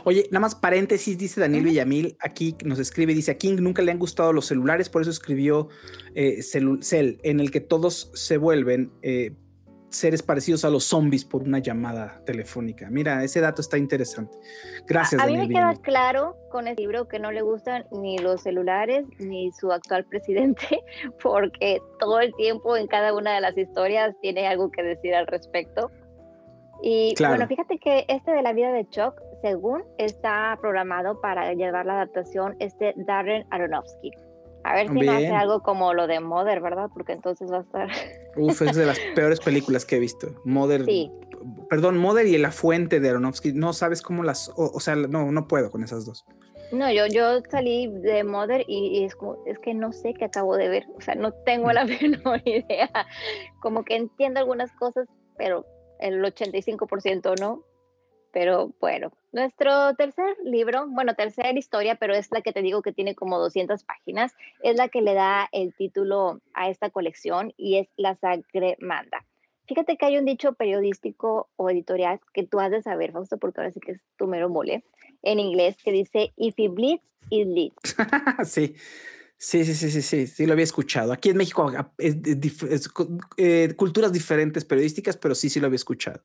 Oye, 0.05 0.27
nada 0.31 0.41
más 0.41 0.55
paréntesis, 0.55 1.19
dice 1.19 1.41
Daniel 1.41 1.65
Villamil, 1.65 2.17
aquí 2.21 2.57
nos 2.65 2.79
escribe, 2.79 3.15
dice, 3.15 3.33
a 3.33 3.39
King 3.39 3.57
nunca 3.61 3.83
le 3.83 3.93
han 3.93 3.99
gustado 3.99 4.33
los 4.33 4.47
celulares, 4.47 4.89
por 4.89 5.03
eso 5.03 5.11
escribió 5.11 5.69
eh, 6.15 6.43
Cell, 6.43 7.19
en 7.23 7.41
el 7.41 7.51
que 7.51 7.61
todos 7.61 8.11
se 8.15 8.39
vuelven 8.39 8.91
eh, 9.03 9.33
seres 9.91 10.23
parecidos 10.23 10.65
a 10.65 10.71
los 10.71 10.85
zombies 10.85 11.25
por 11.25 11.43
una 11.43 11.59
llamada 11.59 12.21
telefónica. 12.25 12.89
Mira, 12.91 13.25
ese 13.25 13.41
dato 13.41 13.61
está 13.63 13.79
interesante. 13.79 14.39
Gracias. 14.87 15.21
A, 15.21 15.25
a 15.25 15.27
mí 15.27 15.37
me 15.37 15.49
queda 15.49 15.75
claro 15.77 16.37
con 16.51 16.67
el 16.67 16.77
libro 16.77 17.09
que 17.09 17.19
no 17.19 17.31
le 17.31 17.43
gustan 17.43 17.87
ni 17.93 18.19
los 18.19 18.43
celulares 18.43 19.07
ni 19.19 19.51
su 19.53 19.73
actual 19.73 20.05
presidente, 20.05 20.83
porque 21.23 21.81
todo 21.99 22.21
el 22.21 22.35
tiempo 22.35 22.77
en 22.77 22.87
cada 22.87 23.15
una 23.15 23.35
de 23.35 23.41
las 23.41 23.57
historias 23.57 24.15
tiene 24.21 24.47
algo 24.47 24.71
que 24.71 24.83
decir 24.83 25.15
al 25.15 25.27
respecto. 25.27 25.91
Y 26.83 27.15
bueno, 27.19 27.47
fíjate 27.49 27.79
que 27.79 28.05
este 28.09 28.31
de 28.31 28.43
la 28.43 28.53
vida 28.53 28.71
de 28.71 28.89
Chuck, 28.89 29.21
según 29.43 29.83
está 29.99 30.57
programado 30.61 31.21
para 31.21 31.53
llevar 31.55 31.87
la 31.87 31.95
adaptación 31.95 32.55
este 32.61 32.95
Darren 32.97 33.47
Aronofsky. 33.51 34.13
A 34.65 34.75
ver 34.75 34.89
si 34.89 34.95
no 34.95 35.13
hace 35.13 35.35
algo 35.35 35.61
como 35.61 35.95
lo 35.95 36.07
de 36.07 36.21
Mother, 36.21 36.61
¿verdad? 36.61 36.89
Porque 36.93 37.13
entonces 37.13 37.51
va 37.51 37.59
a 37.59 37.61
estar. 37.61 37.89
Uf, 38.39 38.63
es 38.63 38.77
de 38.77 38.87
las 38.87 38.99
peores 39.15 39.41
películas 39.41 39.85
que 39.85 39.97
he 39.97 39.99
visto. 39.99 40.41
Mother. 40.45 40.85
Sí. 40.85 41.11
Perdón, 41.69 41.99
Mother 41.99 42.27
y 42.27 42.37
La 42.39 42.51
Fuente 42.51 43.01
de 43.01 43.11
Aronofsky. 43.11 43.53
No 43.53 43.73
sabes 43.73 44.03
cómo 44.03 44.23
las. 44.23 44.51
O, 44.57 44.81
sea, 44.81 44.97
no, 44.97 45.31
no 45.31 45.49
puedo 45.49 45.71
con 45.71 45.85
esas 45.85 46.05
dos. 46.05 46.25
No, 46.73 46.91
yo, 46.93 47.07
yo 47.07 47.41
salí 47.51 47.87
de 47.87 48.25
Mother 48.25 48.65
y, 48.69 49.05
es, 49.05 49.15
como, 49.15 49.43
es 49.47 49.59
que 49.59 49.73
no 49.73 49.93
sé 49.93 50.13
qué 50.15 50.27
acabo 50.27 50.57
de 50.57 50.69
ver. 50.69 50.87
O 50.97 51.01
sea, 51.01 51.15
no 51.15 51.33
tengo 51.33 51.73
la 51.73 51.85
menor 51.85 52.43
idea. 52.45 52.91
Como 53.61 53.85
que 53.85 53.97
entiendo 53.97 54.41
algunas 54.41 54.73
cosas, 54.73 55.09
pero 55.37 55.65
el 56.01 56.23
85% 56.23 57.41
no. 57.41 57.65
Pero 58.33 58.75
bueno, 58.81 59.13
nuestro 59.33 59.95
tercer 59.95 60.37
libro, 60.45 60.87
bueno, 60.89 61.15
tercera 61.15 61.51
historia, 61.51 61.95
pero 61.97 62.15
es 62.15 62.31
la 62.31 62.43
que 62.43 62.53
te 62.53 62.63
digo 62.63 62.83
que 62.83 62.93
tiene 62.93 63.15
como 63.15 63.39
200 63.39 63.85
páginas, 63.85 64.35
es 64.63 64.77
la 64.77 64.89
que 64.89 65.03
le 65.03 65.15
da 65.15 65.49
el 65.53 65.75
título 65.75 66.41
a 66.55 66.69
esta 66.69 66.91
colección 66.91 67.53
y 67.57 67.79
es 67.79 67.89
La 67.97 68.15
Sangre 68.17 68.77
Manda. 68.81 69.25
Fíjate 69.67 69.97
que 69.97 70.07
hay 70.07 70.17
un 70.17 70.25
dicho 70.25 70.55
periodístico 70.55 71.49
o 71.57 71.71
editorial 71.71 72.21
que 72.33 72.43
tú 72.43 72.59
has 72.59 72.71
de 72.71 72.83
saber, 72.83 73.13
Fausto, 73.13 73.37
porque 73.37 73.61
ahora 73.61 73.73
sí 73.73 73.81
que 73.81 73.93
es 73.93 74.01
tu 74.17 74.27
mero 74.27 74.49
mole, 74.49 74.85
en 75.23 75.41
inglés, 75.41 75.77
que 75.85 75.93
dice, 75.93 76.33
if 76.37 76.59
it 76.59 76.73
bleeds, 76.73 77.03
it 77.31 77.47
leads. 77.47 77.97
sí. 78.51 78.75
Sí, 79.41 79.65
sí, 79.65 79.75
sí, 79.75 79.91
sí, 79.91 80.03
sí, 80.03 80.27
sí, 80.27 80.47
lo 80.47 80.55
había 80.55 80.65
escuchado. 80.65 81.13
Aquí 81.13 81.29
en 81.29 81.37
México 81.37 81.71
es, 81.99 82.17
eh, 83.37 83.73
culturas 83.77 84.13
diferentes 84.13 84.65
periodísticas, 84.65 85.17
pero 85.17 85.37
sí, 85.37 85.49
sí 85.49 85.61
lo 85.61 85.67
había 85.67 85.77
escuchado. 85.77 86.21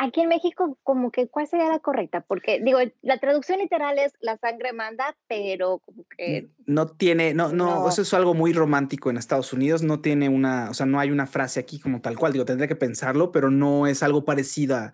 Aquí 0.00 0.20
en 0.20 0.28
México, 0.28 0.78
como 0.84 1.10
que, 1.10 1.26
¿cuál 1.26 1.48
sería 1.48 1.68
la 1.68 1.80
correcta? 1.80 2.20
Porque, 2.20 2.60
digo, 2.60 2.78
la 3.02 3.18
traducción 3.18 3.58
literal 3.58 3.98
es 3.98 4.12
la 4.20 4.36
sangre 4.36 4.72
manda, 4.72 5.16
pero 5.26 5.80
como 5.80 6.04
que... 6.16 6.46
No 6.66 6.86
tiene, 6.86 7.34
no, 7.34 7.52
no, 7.52 7.88
eso 7.88 8.02
es 8.02 8.14
algo 8.14 8.32
muy 8.32 8.52
romántico 8.52 9.10
en 9.10 9.16
Estados 9.16 9.52
Unidos, 9.52 9.82
no 9.82 10.00
tiene 10.00 10.28
una, 10.28 10.70
o 10.70 10.74
sea, 10.74 10.86
no 10.86 11.00
hay 11.00 11.10
una 11.10 11.26
frase 11.26 11.58
aquí 11.58 11.80
como 11.80 12.00
tal 12.00 12.16
cual, 12.16 12.32
digo, 12.32 12.44
tendría 12.44 12.68
que 12.68 12.76
pensarlo, 12.76 13.32
pero 13.32 13.50
no 13.50 13.88
es 13.88 14.04
algo 14.04 14.24
parecida 14.24 14.92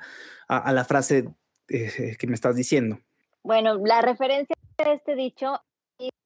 a, 0.49 0.73
la 0.73 0.87
frase 0.87 1.29
eh, 1.69 2.17
que 2.19 2.27
me 2.27 2.35
estás 2.35 2.57
diciendo. 2.57 2.99
Bueno, 3.43 3.77
la 3.85 4.01
referencia 4.01 4.57
de 4.79 4.95
este 4.95 5.15
dicho 5.17 5.61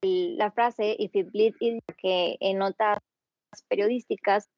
y 0.02 0.36
la 0.36 0.52
frase 0.52 0.94
if 0.98 1.16
it 1.16 1.32
bleeds, 1.32 1.82
que 2.00 2.36
en 2.38 2.58
notas 2.58 2.98
periodísticas 3.68 4.48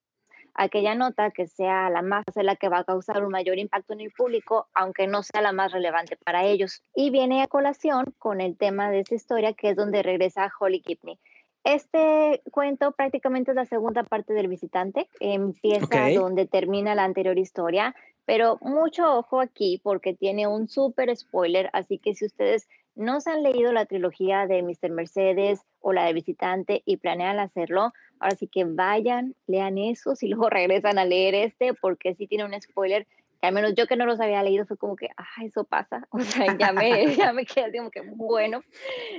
aquella 0.55 0.95
nota 0.95 1.31
que 1.31 1.47
sea 1.47 1.91
la 1.91 2.03
más 2.03 2.25
la 2.37 2.57
que 2.57 2.69
va 2.69 2.79
a 2.79 2.85
causar 2.85 3.25
un 3.25 3.31
mayor 3.31 3.59
impacto 3.59 3.93
en 3.93 4.01
el 4.01 4.11
público, 4.13 4.69
aunque 4.75 5.07
no 5.07 5.23
sea 5.23 5.43
la 5.43 5.53
más 5.53 5.73
relevante 5.73 6.17
para 6.17 6.45
ellos. 6.45 6.83
Y 6.95 7.11
viene 7.11 7.43
a 7.43 7.47
colación 7.47 8.15
con 8.19 8.41
el 8.41 8.57
tema 8.57 8.91
de 8.91 9.01
esta 9.01 9.15
historia, 9.15 9.53
que 9.53 9.71
es 9.71 9.77
donde 9.77 10.03
regresa 10.03 10.51
Holly 10.59 10.81
Kipney. 10.81 11.19
Este 11.65 12.43
cuento 12.51 12.93
prácticamente 12.93 13.51
es 13.51 13.55
la 13.55 13.67
segunda 13.67 14.03
parte 14.03 14.33
del 14.33 14.49
visitante, 14.49 15.09
empieza 15.21 16.09
donde 16.15 16.47
termina 16.47 16.95
la 16.95 17.05
anterior 17.05 17.39
historia, 17.39 17.95
pero 18.25 18.59
mucho 18.63 19.19
ojo 19.19 19.41
aquí 19.41 19.79
porque 19.83 20.15
tiene 20.15 20.47
un 20.47 20.69
súper 20.69 21.15
spoiler, 21.15 21.69
así 21.75 21.99
que 21.99 22.15
si 22.15 22.25
ustedes 22.25 22.67
no 22.94 23.20
se 23.20 23.31
han 23.31 23.42
leído 23.42 23.72
la 23.72 23.87
trilogía 23.87 24.46
de 24.46 24.62
Mr. 24.62 24.90
Mercedes 24.90 25.61
o 25.81 25.92
la 25.92 26.05
de 26.05 26.12
Visitante 26.12 26.83
y 26.85 26.98
planean 26.98 27.38
hacerlo, 27.38 27.92
ahora 28.18 28.37
sí 28.37 28.46
que 28.46 28.64
vayan, 28.64 29.35
lean 29.46 29.79
esos 29.79 30.22
y 30.22 30.29
luego 30.29 30.50
regresan 30.50 30.98
a 30.98 31.05
leer 31.05 31.35
este 31.35 31.74
porque 31.74 32.14
sí 32.14 32.26
tiene 32.26 32.44
un 32.44 32.61
spoiler 32.61 33.07
que 33.40 33.46
al 33.46 33.55
menos 33.55 33.74
yo 33.74 33.87
que 33.87 33.96
no 33.96 34.05
los 34.05 34.20
había 34.20 34.42
leído 34.42 34.66
fue 34.66 34.76
como 34.76 34.96
que, 34.96 35.09
ah, 35.16 35.44
eso 35.44 35.64
pasa, 35.64 36.07
o 36.11 36.20
sea, 36.20 36.57
ya 36.59 36.72
me, 36.72 37.14
ya 37.14 37.33
me 37.33 37.46
quedé 37.46 37.79
como 37.79 37.90
que, 37.90 38.03
bueno, 38.03 38.62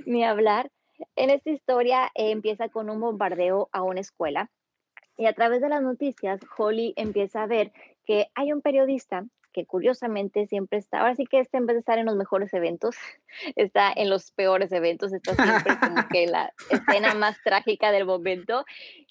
ni 0.05 0.23
hablar. 0.23 0.71
En 1.15 1.31
esta 1.31 1.49
historia 1.49 2.11
eh, 2.13 2.29
empieza 2.29 2.69
con 2.69 2.89
un 2.91 2.99
bombardeo 2.99 3.69
a 3.71 3.81
una 3.81 4.01
escuela 4.01 4.51
y 5.17 5.25
a 5.25 5.33
través 5.33 5.61
de 5.61 5.69
las 5.69 5.81
noticias, 5.81 6.39
Holly 6.57 6.93
empieza 6.95 7.43
a 7.43 7.47
ver 7.47 7.71
que 8.05 8.27
hay 8.35 8.53
un 8.53 8.61
periodista 8.61 9.25
que 9.51 9.65
curiosamente 9.65 10.47
siempre 10.47 10.79
está, 10.79 10.99
ahora 10.99 11.15
sí 11.15 11.25
que 11.25 11.39
este 11.39 11.57
en 11.57 11.65
vez 11.65 11.75
de 11.75 11.79
estar 11.79 11.99
en 11.99 12.05
los 12.05 12.15
mejores 12.15 12.53
eventos, 12.53 12.95
está 13.55 13.91
en 13.95 14.09
los 14.09 14.31
peores 14.31 14.71
eventos, 14.71 15.13
está 15.13 15.35
siempre 15.35 15.77
como 15.79 16.07
que 16.09 16.27
la 16.27 16.53
escena 16.69 17.13
más 17.13 17.37
trágica 17.43 17.91
del 17.91 18.05
momento 18.05 18.65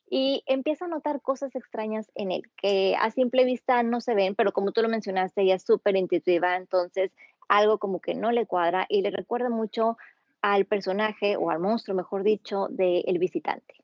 y 0.08 0.42
empieza 0.46 0.86
a 0.86 0.88
notar 0.88 1.20
cosas 1.20 1.54
extrañas 1.54 2.10
en 2.14 2.32
él 2.32 2.42
que 2.56 2.96
a 2.98 3.10
simple 3.10 3.44
vista 3.44 3.82
no 3.82 4.00
se 4.00 4.14
ven, 4.14 4.34
pero 4.34 4.52
como 4.52 4.72
tú 4.72 4.82
lo 4.82 4.88
mencionaste, 4.88 5.42
ella 5.42 5.54
es 5.54 5.62
súper 5.62 5.96
intuitiva, 5.96 6.56
entonces 6.56 7.12
algo 7.48 7.78
como 7.78 8.00
que 8.00 8.14
no 8.14 8.30
le 8.32 8.46
cuadra 8.46 8.86
y 8.88 9.02
le 9.02 9.10
recuerda 9.10 9.50
mucho 9.50 9.96
al 10.42 10.64
personaje 10.64 11.36
o 11.36 11.50
al 11.50 11.58
monstruo, 11.58 11.96
mejor 11.96 12.22
dicho, 12.22 12.68
de 12.70 13.00
El 13.00 13.18
Visitante. 13.18 13.74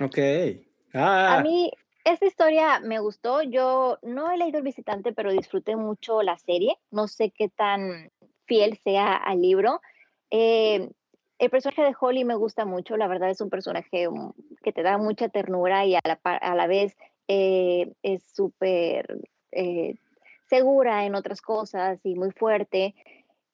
Ok. 0.00 0.18
A 0.94 1.42
mí 1.42 1.70
esta 2.12 2.26
historia 2.26 2.80
me 2.80 2.98
gustó. 2.98 3.42
Yo 3.42 3.98
no 4.02 4.30
he 4.30 4.36
leído 4.36 4.58
El 4.58 4.64
Visitante, 4.64 5.12
pero 5.12 5.32
disfruté 5.32 5.76
mucho 5.76 6.22
la 6.22 6.38
serie. 6.38 6.76
No 6.90 7.08
sé 7.08 7.30
qué 7.30 7.48
tan 7.48 8.10
fiel 8.46 8.78
sea 8.82 9.14
al 9.14 9.40
libro. 9.42 9.80
Eh, 10.30 10.90
el 11.38 11.50
personaje 11.50 11.82
de 11.82 11.94
Holly 11.98 12.24
me 12.24 12.34
gusta 12.34 12.64
mucho, 12.64 12.96
la 12.96 13.06
verdad 13.06 13.30
es 13.30 13.40
un 13.40 13.50
personaje 13.50 14.08
mm, 14.08 14.32
que 14.62 14.72
te 14.72 14.82
da 14.82 14.98
mucha 14.98 15.28
ternura 15.28 15.86
y 15.86 15.94
a 15.94 16.00
la, 16.04 16.18
a 16.24 16.54
la 16.56 16.66
vez 16.66 16.96
eh, 17.28 17.92
es 18.02 18.24
súper 18.34 19.20
eh, 19.52 19.94
segura 20.48 21.04
en 21.04 21.14
otras 21.14 21.40
cosas 21.40 22.00
y 22.04 22.14
muy 22.14 22.32
fuerte. 22.32 22.94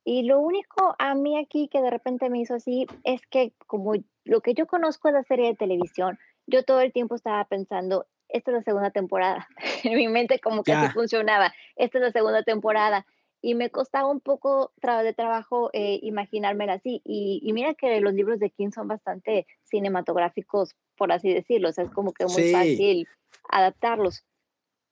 Y 0.05 0.23
lo 0.25 0.39
único 0.41 0.95
a 0.99 1.15
mí 1.15 1.39
aquí 1.39 1.69
que 1.69 1.81
de 1.81 1.91
repente 1.91 2.31
me 2.31 2.39
hizo 2.39 2.55
así 2.55 2.87
es 3.05 3.27
que 3.27 3.53
como 3.67 3.95
lo 4.25 4.41
que 4.41 4.55
yo 4.55 4.67
conozco 4.67 5.09
de 5.09 5.15
la 5.15 5.25
serie 5.25 5.49
de 5.49 5.57
televisión, 5.57 6.19
yo 6.47 6.63
todo 6.63 6.81
el 6.81 6.93
tiempo 6.93 7.15
estaba 7.15 7.45
pensando, 7.45 8.07
esta 8.35 8.51
es 8.51 8.57
la 8.57 8.63
segunda 8.63 8.91
temporada. 8.91 9.49
en 9.85 9.97
mi 9.97 10.09
mente 10.09 10.41
como 10.41 10.63
que 10.65 10.73
así 10.73 10.93
funcionaba, 10.93 11.55
esta 11.77 11.99
es 11.99 12.05
la 12.05 12.13
segunda 12.13 12.43
temporada. 12.43 13.07
Y 13.41 13.55
me 13.55 13.69
costaba 13.71 14.09
un 14.09 14.21
poco 14.21 14.73
de 14.81 15.13
trabajo 15.13 15.69
eh, 15.75 15.99
imaginármela 16.03 16.75
así. 16.75 17.03
Y, 17.05 17.51
mira 17.53 17.75
que 17.75 18.01
los 18.01 18.15
libros 18.15 18.41
de 18.41 18.49
King 18.49 18.71
son 18.71 18.89
bastante 18.89 19.47
cinematográficos, 19.65 20.75
por 20.97 21.13
así 21.13 21.33
decirlo. 21.33 21.69
O 21.69 21.73
sea, 21.73 21.85
es 21.85 21.91
como 21.91 22.13
que 22.13 22.25
muy 22.25 22.51
fácil 22.51 23.07
adaptarlos. 23.51 24.25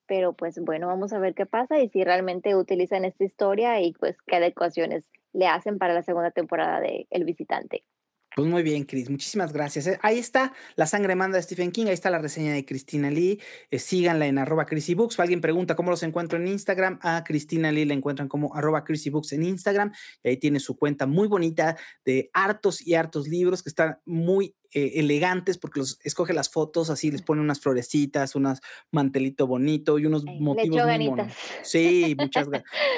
Pero 0.07 0.35
pues 0.35 0.61
bueno, 0.61 0.87
vamos 0.87 1.15
a 1.15 1.19
ver 1.19 1.35
qué 1.35 1.47
pasa 1.47 1.81
y 1.81 1.89
si 1.89 2.05
realmente 2.05 2.55
utilizan 2.55 3.07
esta 3.07 3.25
historia 3.25 3.81
y 3.81 3.93
pues 3.95 4.21
qué 4.27 4.37
adecuaciones 4.37 5.09
le 5.33 5.47
hacen 5.47 5.79
para 5.79 5.95
la 5.95 6.03
segunda 6.03 6.31
temporada 6.31 6.81
de 6.81 7.07
El 7.09 7.25
Visitante. 7.25 7.85
Pues 8.35 8.49
muy 8.49 8.63
bien, 8.63 8.85
Chris, 8.85 9.11
muchísimas 9.11 9.53
gracias. 9.53 9.87
Eh. 9.87 9.99
Ahí 10.03 10.19
está 10.19 10.55
La 10.77 10.87
sangre 10.87 11.15
manda 11.15 11.37
de 11.37 11.43
Stephen 11.43 11.71
King, 11.71 11.87
ahí 11.87 11.93
está 11.93 12.09
la 12.09 12.19
reseña 12.19 12.55
de 12.55 12.65
Cristina 12.65 13.11
Lee. 13.11 13.41
Eh, 13.71 13.79
síganla 13.79 14.27
en 14.27 14.39
arroba 14.39 14.67
Books. 14.97 15.21
Alguien 15.21 15.43
pregunta 15.43 15.77
cómo 15.77 15.91
los 15.91 16.03
encuentro 16.03 16.39
en 16.39 16.49
Instagram. 16.49 16.99
A 17.03 17.25
Cristina 17.25 17.71
Lee 17.71 17.85
la 17.85 17.95
encuentran 17.95 18.29
como 18.29 18.55
arroba 18.55 18.85
Books 19.11 19.33
en 19.33 19.43
Instagram. 19.43 19.93
Y 20.23 20.29
ahí 20.31 20.37
tiene 20.39 20.61
su 20.61 20.77
cuenta 20.79 21.07
muy 21.07 21.29
bonita 21.29 21.77
de 22.07 22.31
hartos 22.33 22.87
y 22.87 22.95
hartos 22.95 23.29
libros 23.29 23.63
que 23.63 23.69
están 23.69 23.99
muy 24.07 24.55
eh, 24.75 24.93
elegantes 24.97 25.59
porque 25.59 25.81
los 25.81 25.99
escoge 26.03 26.33
las 26.33 26.49
fotos 26.49 26.91
así, 26.91 27.11
les 27.11 27.23
pone 27.23 27.41
unas 27.41 27.61
florecitas, 27.61 28.35
unas 28.35 28.61
mantelito 28.91 29.47
bonito 29.47 29.99
y 29.99 30.07
unos 30.07 30.25
motivos 30.25 30.87
muy 30.87 31.09
bonitos. 31.09 31.27
Sí, 31.63 32.17
muchas, 32.19 32.49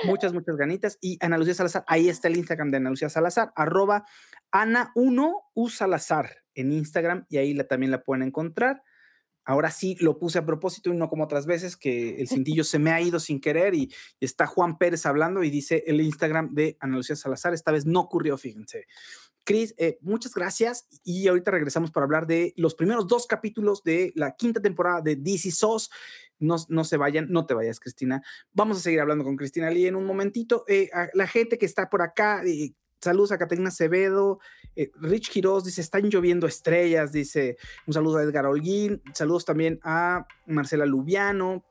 muchas, 0.05 0.33
muchas 0.33 0.57
ganitas. 0.57 0.99
Y 1.01 1.19
Ana 1.21 1.39
Lucía 1.39 1.55
Salazar, 1.55 1.85
ahí 1.87 2.09
está 2.09 2.29
el 2.29 2.37
Instagram 2.37 2.71
de 2.71 2.77
Ana 2.77 2.91
Lucía 2.91 3.09
Salazar, 3.09 3.53
arroba 3.57 4.05
Ana1 4.53 5.33
U 5.55 5.69
Salazar 5.69 6.31
en 6.55 6.73
Instagram 6.73 7.27
y 7.29 7.39
ahí 7.39 7.55
la, 7.55 7.65
también 7.65 7.91
la 7.91 8.03
pueden 8.03 8.23
encontrar. 8.23 8.83
Ahora 9.45 9.71
sí 9.71 9.97
lo 10.01 10.19
puse 10.19 10.39
a 10.39 10.47
propósito 10.47 10.91
y 10.91 10.97
no 10.97 11.09
como 11.09 11.25
otras 11.25 11.47
veces 11.47 11.77
que 11.77 12.21
el 12.21 12.29
cintillo 12.29 12.65
se 12.65 12.79
me 12.79 12.91
ha 12.91 13.01
ido 13.01 13.21
sin 13.21 13.41
querer 13.41 13.75
y, 13.75 13.93
está 14.21 14.47
Juan 14.47 14.79
Pérez 14.79 15.07
hablando 15.07 15.43
y 15.43 15.51
dice 15.51 15.85
el 15.87 16.01
Instagram 16.01 16.55
de 16.55 16.77
Ana 16.81 16.97
Lucía 16.97 17.17
Salazar. 17.17 17.53
Esta 17.53 17.73
vez 17.73 17.85
no 17.87 18.01
ocurrió, 18.01 18.39
fíjense. 18.39 18.87
Cris, 19.45 19.75
eh, 19.77 19.99
muchas 20.01 20.35
gracias 20.35 20.89
y 21.03 21.29
ahorita 21.29 21.51
regresamos 21.51 21.91
para 21.91 22.05
hablar 22.05 22.27
de 22.27 22.55
los 22.57 22.75
primeros 22.75 23.07
dos 23.07 23.27
capítulos 23.27 23.83
de 23.85 24.13
la 24.15 24.35
quinta 24.37 24.61
temporada 24.61 25.03
de 25.03 25.17
DC 25.17 25.51
SOS. 25.51 25.91
No, 26.39 26.57
no, 26.69 26.85
se 26.85 26.97
vayan, 26.97 27.27
no 27.31 27.47
te 27.47 27.55
vayas, 27.55 27.79
Cristina. 27.79 28.23
Vamos 28.53 28.79
a 28.79 28.81
seguir 28.81 29.01
hablando 29.01 29.25
con 29.25 29.37
Cristina 29.37 29.71
Lee 29.71 29.87
en 29.87 29.97
un 29.97 30.07
momentito. 30.07 30.65
Eh, 30.67 30.91
la 31.13 31.27
gente 31.27 31.59
que 31.59 31.67
está 31.67 31.91
por 31.91 32.03
acá, 32.03 32.43
eh, 32.45 32.75
Saludos 33.01 33.33
a 33.33 33.39
Caterina 33.39 33.69
Acevedo. 33.69 34.39
Eh, 34.77 34.91
Rich 34.97 35.31
Quiroz 35.31 35.65
dice: 35.65 35.81
Están 35.81 36.09
lloviendo 36.09 36.47
estrellas. 36.47 37.13
Dice: 37.13 37.57
Un 37.87 37.95
saludo 37.95 38.19
a 38.19 38.23
Edgar 38.23 38.47
Holguín. 38.47 39.03
Saludos 39.13 39.45
también 39.45 39.81
a 39.83 40.27
Marcela 40.47 40.87
Lubiano. 40.87 41.65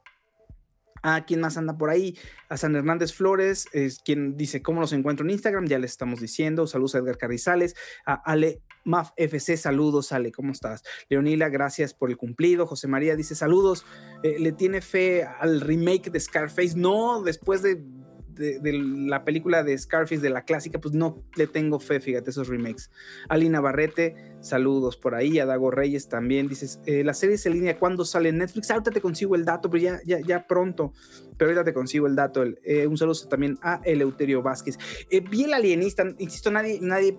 A 1.06 1.26
quien 1.26 1.42
más 1.42 1.58
anda 1.58 1.78
por 1.78 1.90
ahí, 1.90 2.18
a 2.48 2.56
San 2.56 2.78
Hernández 2.78 3.12
Flores, 3.12 3.68
es 3.74 4.00
quien 4.00 4.38
dice 4.38 4.62
cómo 4.62 4.80
los 4.80 4.94
encuentro 4.94 5.26
en 5.26 5.32
Instagram, 5.32 5.68
ya 5.68 5.78
les 5.78 5.92
estamos 5.92 6.22
diciendo. 6.22 6.66
Saludos 6.66 6.96
a 6.96 7.00
Edgar 7.00 7.18
Carrizales, 7.18 7.76
a 8.06 8.14
Ale 8.14 8.62
Maf 8.86 9.12
FC, 9.16 9.56
saludos, 9.56 10.12
Ale, 10.12 10.32
¿cómo 10.32 10.52
estás? 10.52 10.84
Leonila, 11.10 11.50
gracias 11.50 11.94
por 11.94 12.10
el 12.10 12.18
cumplido. 12.18 12.68
José 12.68 12.88
María 12.88 13.16
dice 13.16 13.36
saludos, 13.36 13.86
eh, 14.24 14.38
¿le 14.40 14.52
tiene 14.52 14.82
fe 14.82 15.24
al 15.24 15.62
remake 15.62 16.12
de 16.12 16.20
Scarface? 16.20 16.74
No, 16.76 17.22
después 17.22 17.62
de 17.62 17.84
de, 18.34 18.74
la 18.74 19.24
película 19.24 19.64
de 19.64 19.78
Scarface, 19.78 20.22
de 20.22 20.30
la 20.30 20.44
clásica, 20.44 20.80
pues 20.80 20.94
no 20.94 21.24
le 21.36 21.48
tengo 21.48 21.80
fe, 21.80 22.00
fíjate, 22.00 22.30
esos 22.30 22.48
remakes. 22.48 22.92
Alina 23.30 23.62
Barrete, 23.62 24.36
saludos 24.42 24.98
por 24.98 25.16
ahí, 25.16 25.40
a 25.40 25.46
Reyes 25.72 26.10
también, 26.10 26.48
dices, 26.48 26.80
eh, 26.86 27.04
la 27.04 27.14
serie 27.14 27.38
se 27.38 27.50
línea 27.50 27.80
cuando 27.80 28.06
sale 28.06 28.30
en 28.30 28.40
Netflix, 28.40 28.72
ahorita 28.72 28.92
te 28.92 29.02
consigo 29.02 29.36
el 29.36 29.46
dato, 29.46 29.70
pero 29.70 29.84
ya, 29.84 30.00
ya, 30.06 30.20
ya 30.20 30.48
pronto, 30.48 30.94
pero 31.38 31.50
ahorita 31.50 31.64
te 31.64 31.74
consigo 31.74 32.08
el 32.08 32.16
dato. 32.16 32.44
Eh, 32.64 32.88
un 32.88 32.98
saludo 32.98 33.28
también 33.30 33.58
a 33.62 33.82
Eleuterio 33.84 34.42
Vázquez. 34.42 34.78
Eh, 35.10 35.22
vi 35.22 35.44
el 35.44 35.54
alienista, 35.54 36.04
insisto, 36.18 36.52
nadie, 36.52 36.80
nadie 36.82 37.18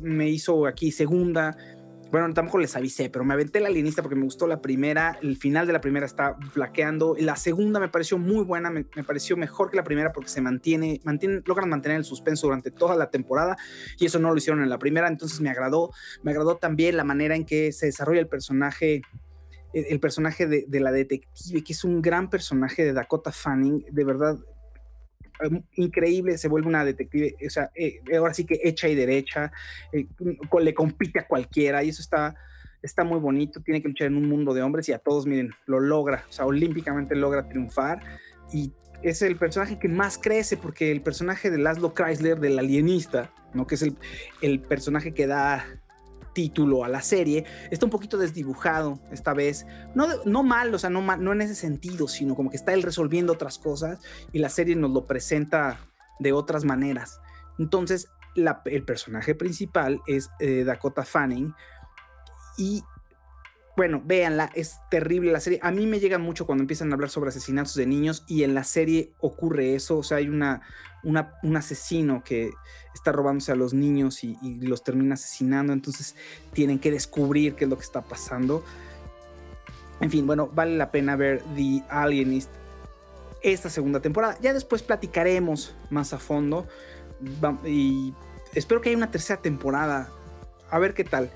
me 0.00 0.28
hizo 0.28 0.66
aquí 0.66 0.90
segunda, 0.90 1.56
bueno, 2.10 2.32
tampoco 2.32 2.58
les 2.58 2.76
avisé, 2.76 3.10
pero 3.10 3.24
me 3.24 3.34
aventé 3.34 3.58
la 3.58 3.68
alienista 3.68 4.00
porque 4.00 4.14
me 4.14 4.24
gustó 4.24 4.46
la 4.46 4.60
primera. 4.60 5.18
El 5.22 5.36
final 5.36 5.66
de 5.66 5.72
la 5.72 5.80
primera 5.80 6.06
está 6.06 6.36
flaqueando. 6.52 7.16
La 7.18 7.36
segunda 7.36 7.80
me 7.80 7.88
pareció 7.88 8.16
muy 8.16 8.44
buena, 8.44 8.70
me, 8.70 8.84
pareció 8.84 9.36
mejor 9.36 9.70
que 9.70 9.76
la 9.76 9.84
primera 9.84 10.12
porque 10.12 10.30
se 10.30 10.40
mantiene, 10.40 11.00
mantiene, 11.04 11.42
logran 11.44 11.68
mantener 11.68 11.98
el 11.98 12.04
suspenso 12.04 12.46
durante 12.46 12.70
toda 12.70 12.94
la 12.94 13.10
temporada 13.10 13.56
y 13.98 14.06
eso 14.06 14.18
no 14.20 14.30
lo 14.30 14.36
hicieron 14.36 14.62
en 14.62 14.70
la 14.70 14.78
primera. 14.78 15.08
Entonces 15.08 15.40
me 15.40 15.50
agradó. 15.50 15.90
Me 16.22 16.30
agradó 16.30 16.56
también 16.56 16.96
la 16.96 17.04
manera 17.04 17.34
en 17.34 17.44
que 17.44 17.72
se 17.72 17.86
desarrolla 17.86 18.20
el 18.20 18.28
personaje 18.28 19.02
el 19.72 20.00
personaje 20.00 20.46
de, 20.46 20.64
de, 20.66 20.80
la 20.80 20.90
detective, 20.90 21.62
que 21.62 21.74
es 21.74 21.84
un 21.84 22.00
gran 22.00 22.30
personaje 22.30 22.82
de 22.82 22.94
Dakota 22.94 23.30
Fanning, 23.30 23.84
de 23.90 24.04
verdad, 24.04 24.38
increíble, 25.74 26.38
se 26.38 26.48
vuelve 26.48 26.68
una 26.68 26.84
detective, 26.84 27.34
o 27.46 27.50
sea, 27.50 27.70
eh, 27.74 28.00
ahora 28.16 28.34
sí 28.34 28.44
que 28.44 28.60
hecha 28.62 28.88
y 28.88 28.94
derecha, 28.94 29.52
eh, 29.92 30.06
le 30.60 30.74
compite 30.74 31.20
a 31.20 31.26
cualquiera 31.26 31.82
y 31.82 31.90
eso 31.90 32.02
está, 32.02 32.34
está 32.82 33.04
muy 33.04 33.18
bonito, 33.18 33.60
tiene 33.60 33.82
que 33.82 33.88
luchar 33.88 34.08
en 34.08 34.16
un 34.16 34.28
mundo 34.28 34.54
de 34.54 34.62
hombres 34.62 34.88
y 34.88 34.92
a 34.92 34.98
todos, 34.98 35.26
miren, 35.26 35.50
lo 35.66 35.80
logra, 35.80 36.24
o 36.28 36.32
sea, 36.32 36.46
olímpicamente 36.46 37.14
logra 37.14 37.48
triunfar 37.48 38.00
y 38.52 38.72
es 39.02 39.22
el 39.22 39.36
personaje 39.36 39.78
que 39.78 39.88
más 39.88 40.18
crece 40.18 40.56
porque 40.56 40.90
el 40.90 41.00
personaje 41.00 41.50
de 41.50 41.58
Laszlo 41.58 41.94
Chrysler, 41.94 42.40
del 42.40 42.58
alienista, 42.58 43.32
¿no? 43.54 43.66
que 43.66 43.74
es 43.76 43.82
el, 43.82 43.96
el 44.42 44.60
personaje 44.60 45.12
que 45.12 45.26
da 45.26 45.66
título 46.36 46.84
a 46.84 46.88
la 46.88 47.00
serie, 47.00 47.46
está 47.70 47.86
un 47.86 47.90
poquito 47.90 48.18
desdibujado 48.18 49.00
esta 49.10 49.32
vez. 49.32 49.64
No, 49.94 50.06
no 50.26 50.42
mal, 50.42 50.74
o 50.74 50.78
sea, 50.78 50.90
no, 50.90 51.00
no 51.00 51.32
en 51.32 51.40
ese 51.40 51.54
sentido, 51.54 52.08
sino 52.08 52.34
como 52.34 52.50
que 52.50 52.58
está 52.58 52.74
él 52.74 52.82
resolviendo 52.82 53.32
otras 53.32 53.58
cosas 53.58 54.00
y 54.34 54.38
la 54.38 54.50
serie 54.50 54.76
nos 54.76 54.90
lo 54.90 55.06
presenta 55.06 55.80
de 56.18 56.32
otras 56.34 56.66
maneras. 56.66 57.20
Entonces, 57.58 58.10
el 58.66 58.84
personaje 58.84 59.34
principal 59.34 60.02
es 60.06 60.28
eh, 60.38 60.64
Dakota 60.64 61.06
Fanning 61.06 61.54
y 62.58 62.84
bueno, 63.78 64.02
véanla, 64.04 64.50
es 64.54 64.76
terrible 64.90 65.32
la 65.32 65.40
serie. 65.40 65.58
A 65.62 65.70
mí 65.70 65.86
me 65.86 66.00
llega 66.00 66.18
mucho 66.18 66.44
cuando 66.44 66.62
empiezan 66.62 66.90
a 66.90 66.94
hablar 66.96 67.08
sobre 67.08 67.30
asesinatos 67.30 67.74
de 67.76 67.86
niños 67.86 68.24
y 68.26 68.42
en 68.42 68.54
la 68.54 68.64
serie 68.64 69.14
ocurre 69.20 69.74
eso. 69.74 69.96
O 69.98 70.02
sea, 70.02 70.18
hay 70.18 70.28
una, 70.28 70.60
un 71.06 71.56
asesino 71.56 72.22
que 72.24 72.50
está 72.92 73.12
robándose 73.12 73.52
a 73.52 73.54
los 73.54 73.72
niños 73.72 74.24
y, 74.24 74.36
los 74.60 74.82
termina 74.82 75.14
asesinando. 75.14 75.72
Entonces 75.72 76.16
tienen 76.52 76.78
que 76.78 76.90
descubrir 76.90 77.54
qué 77.54 77.64
es 77.64 77.70
lo 77.70 77.76
que 77.76 77.84
está 77.84 78.02
pasando. 78.02 78.64
En 80.00 80.10
fin, 80.10 80.26
bueno, 80.26 80.50
vale 80.52 80.76
la 80.76 80.90
pena 80.90 81.16
ver 81.16 81.42
The 81.54 81.82
Alienist 81.88 82.50
esta 83.42 83.70
segunda 83.70 84.00
temporada. 84.00 84.36
Ya 84.42 84.52
después 84.52 84.82
platicaremos 84.82 85.74
más 85.90 86.12
a 86.12 86.18
fondo. 86.18 86.66
Y 87.64 88.12
espero 88.54 88.80
que 88.80 88.88
haya 88.88 88.98
una 88.98 89.10
tercera 89.10 89.40
temporada. 89.40 90.10
A 90.70 90.78
ver 90.78 90.94
qué 90.94 91.04
tal 91.04 91.30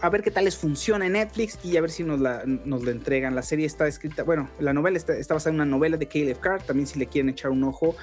a 0.00 0.08
ver 0.08 0.22
qué 0.22 0.30
tal 0.30 0.44
les 0.44 0.56
funciona 0.56 1.08
Netflix 1.08 1.58
y 1.64 1.76
a 1.76 1.80
ver 1.80 1.90
si 1.90 2.04
nos 2.04 2.20
la, 2.20 2.44
nos 2.46 2.84
la 2.84 2.92
entregan. 2.92 3.34
La 3.34 3.42
serie 3.42 3.66
está 3.66 3.86
escrita, 3.86 4.22
bueno, 4.22 4.48
la 4.58 4.72
novela 4.72 4.96
está, 4.96 5.14
basada 5.34 5.50
en 5.50 5.56
una 5.56 5.64
novela 5.64 5.96
de 5.96 6.06
Caleb 6.06 6.40
Carr, 6.40 6.62
también 6.62 6.86
si 6.86 6.98
le 6.98 7.06
quieren 7.06 7.28
echar 7.30 7.50
un 7.50 7.64
ojo. 7.64 7.94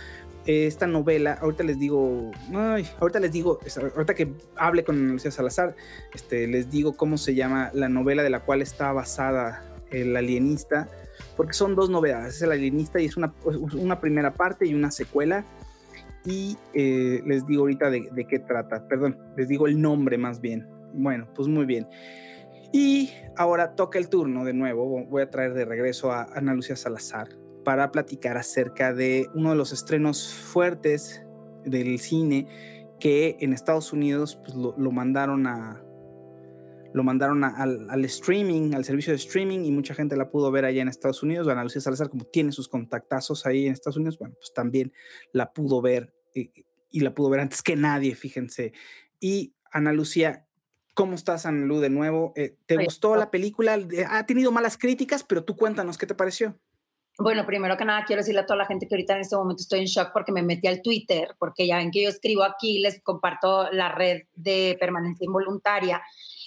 Esta 0.49 0.87
novela, 0.87 1.33
ahorita 1.33 1.63
les 1.63 1.77
digo, 1.77 2.31
ahorita 2.99 3.19
les 3.19 3.31
digo, 3.31 3.59
ahorita 3.93 4.15
que 4.15 4.33
hable 4.55 4.83
con 4.83 5.07
Lucía 5.09 5.29
Salazar, 5.29 5.75
este, 6.11 6.47
les 6.47 6.71
digo 6.71 6.97
cómo 6.97 7.19
se 7.19 7.35
llama 7.35 7.69
la 7.75 7.87
novela 7.87 8.23
de 8.23 8.31
la 8.31 8.39
cual 8.39 8.63
está 8.63 8.91
basada 8.91 9.63
el 9.91 10.17
alienista, 10.17 10.89
porque 11.37 11.53
son 11.53 11.75
dos 11.75 11.91
novedades, 11.91 12.37
es 12.37 12.41
el 12.41 12.51
alienista 12.51 12.99
y 12.99 13.05
es 13.05 13.15
una, 13.15 13.31
una 13.75 14.01
primera 14.01 14.33
parte 14.33 14.65
y 14.65 14.73
una 14.73 14.89
secuela 14.89 15.45
y 16.25 16.57
eh, 16.73 17.21
les 17.27 17.45
digo 17.45 17.61
ahorita 17.61 17.91
de, 17.91 18.25
qué 18.27 18.39
trata, 18.39 18.87
perdón, 18.87 19.19
les 19.37 19.49
digo 19.49 19.67
el 19.67 19.79
nombre 19.79 20.17
más 20.17 20.41
bien. 20.41 20.67
Bueno, 20.95 21.27
pues 21.35 21.47
muy 21.47 21.67
bien. 21.67 21.87
Y 22.73 23.11
ahora 23.37 23.75
toca 23.75 23.99
el 23.99 24.09
turno 24.09 24.45
de 24.45 24.53
nuevo. 24.53 25.05
Voy 25.05 25.21
a 25.21 25.29
traer 25.29 25.53
de 25.53 25.65
regreso 25.65 26.11
a 26.11 26.23
Ana 26.33 26.55
Lucia 26.55 26.75
Salazar 26.75 27.38
para 27.69 27.91
platicar 27.91 28.35
acerca 28.35 28.95
de 28.95 29.29
uno 29.35 29.51
de 29.51 29.55
los 29.55 29.71
estrenos 29.71 30.33
fuertes 30.33 31.23
del 31.65 31.99
cine 31.99 32.47
que 32.99 33.37
en 33.41 33.53
Estados 33.53 33.93
Unidos 33.93 34.39
pues, 34.43 34.55
lo, 34.55 34.91
mandaron 34.91 35.45
a 35.45 35.79
lo 36.95 37.03
mandaron 37.03 37.43
al, 37.43 38.05
streaming, 38.05 38.73
al 38.73 38.85
servicio 38.85 39.13
de 39.13 39.17
streaming 39.17 39.65
y 39.65 39.71
mucha 39.71 39.93
gente 39.93 40.17
la 40.17 40.31
pudo 40.31 40.49
ver 40.49 40.65
allá 40.65 40.81
en 40.81 40.87
Estados 40.87 41.21
Unidos. 41.21 41.47
Ana 41.47 41.61
Lucia 41.61 41.79
Salazar, 41.79 42.09
como 42.09 42.25
tiene 42.25 42.51
sus 42.53 42.67
contactazos 42.67 43.45
ahí 43.45 43.67
en 43.67 43.73
Estados 43.73 43.97
Unidos, 43.97 44.17
bueno, 44.17 44.33
pues 44.33 44.51
también 44.51 44.91
la 45.31 45.53
pudo 45.53 45.79
ver 45.79 46.11
y, 46.33 46.51
y 46.89 47.01
la 47.01 47.13
pudo 47.13 47.29
ver 47.29 47.41
antes 47.41 47.61
que 47.61 47.75
nadie, 47.75 48.15
fíjense. 48.15 48.73
Y 49.19 49.53
Ana 49.71 49.93
Lucía, 49.93 50.47
¿Cómo 50.95 51.15
estás, 51.15 51.45
Anlu, 51.45 51.79
de 51.79 51.89
nuevo? 51.89 52.33
Eh, 52.35 52.57
¿Te 52.65 52.75
gustó 52.75 53.15
la 53.15 53.31
película? 53.31 53.75
Eh, 53.75 54.05
ha 54.09 54.25
tenido 54.25 54.51
malas 54.51 54.77
críticas, 54.77 55.23
pero 55.23 55.45
tú 55.45 55.55
cuéntanos, 55.55 55.97
¿qué 55.97 56.05
te 56.05 56.13
pareció? 56.13 56.59
Bueno, 57.21 57.45
primero 57.45 57.75
que 57.75 57.83
nada 57.83 58.05
quiero 58.05 58.21
decirle 58.21 58.41
a 58.41 58.45
toda 58.45 58.57
la 58.57 58.65
gente 58.65 58.87
que 58.87 58.95
ahorita 58.95 59.15
en 59.15 59.21
este 59.21 59.35
momento 59.35 59.61
estoy 59.61 59.79
en 59.79 59.85
shock 59.87 60.11
porque 60.13 60.31
me 60.31 60.41
metí 60.41 60.67
al 60.67 60.81
Twitter, 60.81 61.35
porque 61.37 61.67
ya 61.67 61.75
ven 61.75 61.91
que 61.91 62.03
yo 62.03 62.09
escribo 62.09 62.43
aquí, 62.43 62.79
les 62.79 63.01
comparto 63.03 63.69
la 63.71 63.89
red 63.89 64.23
de 64.35 64.77
permanencia 64.79 65.25
involuntaria 65.25 66.01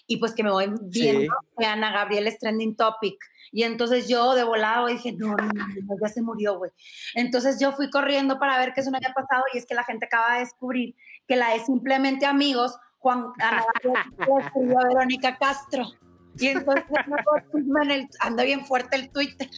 y 0.06 0.16
pues 0.16 0.34
que 0.34 0.42
me 0.42 0.50
voy 0.50 0.72
viendo 0.80 1.34
que 1.58 1.66
Ana 1.66 1.92
Gabriel 1.92 2.26
es 2.26 2.38
trending 2.38 2.74
topic. 2.74 3.16
Y 3.52 3.64
entonces 3.64 4.08
yo 4.08 4.34
de 4.34 4.44
volado 4.44 4.86
dije, 4.86 5.12
no, 5.12 5.36
no, 5.36 5.52
no, 5.52 5.96
ya 6.00 6.08
se 6.08 6.22
murió, 6.22 6.56
güey. 6.56 6.70
Entonces 7.14 7.60
yo 7.60 7.72
fui 7.72 7.90
corriendo 7.90 8.38
para 8.38 8.58
ver 8.58 8.72
qué 8.72 8.80
eso 8.80 8.90
me 8.90 8.96
había 8.96 9.12
pasado 9.12 9.44
y 9.52 9.58
es 9.58 9.66
que 9.66 9.74
la 9.74 9.84
gente 9.84 10.06
acaba 10.06 10.34
de 10.34 10.40
descubrir 10.40 10.94
que 11.28 11.36
la 11.36 11.54
es 11.54 11.66
simplemente 11.66 12.24
amigos, 12.24 12.74
Juan 12.98 13.26
Ana 13.38 13.62
Gabriel 13.74 14.76
a 14.78 14.88
Verónica 14.88 15.36
Castro. 15.36 15.84
Y 16.38 16.48
entonces 16.48 16.84
anda 18.20 18.42
bien 18.44 18.64
fuerte 18.64 18.96
el 18.96 19.10
Twitter. 19.10 19.50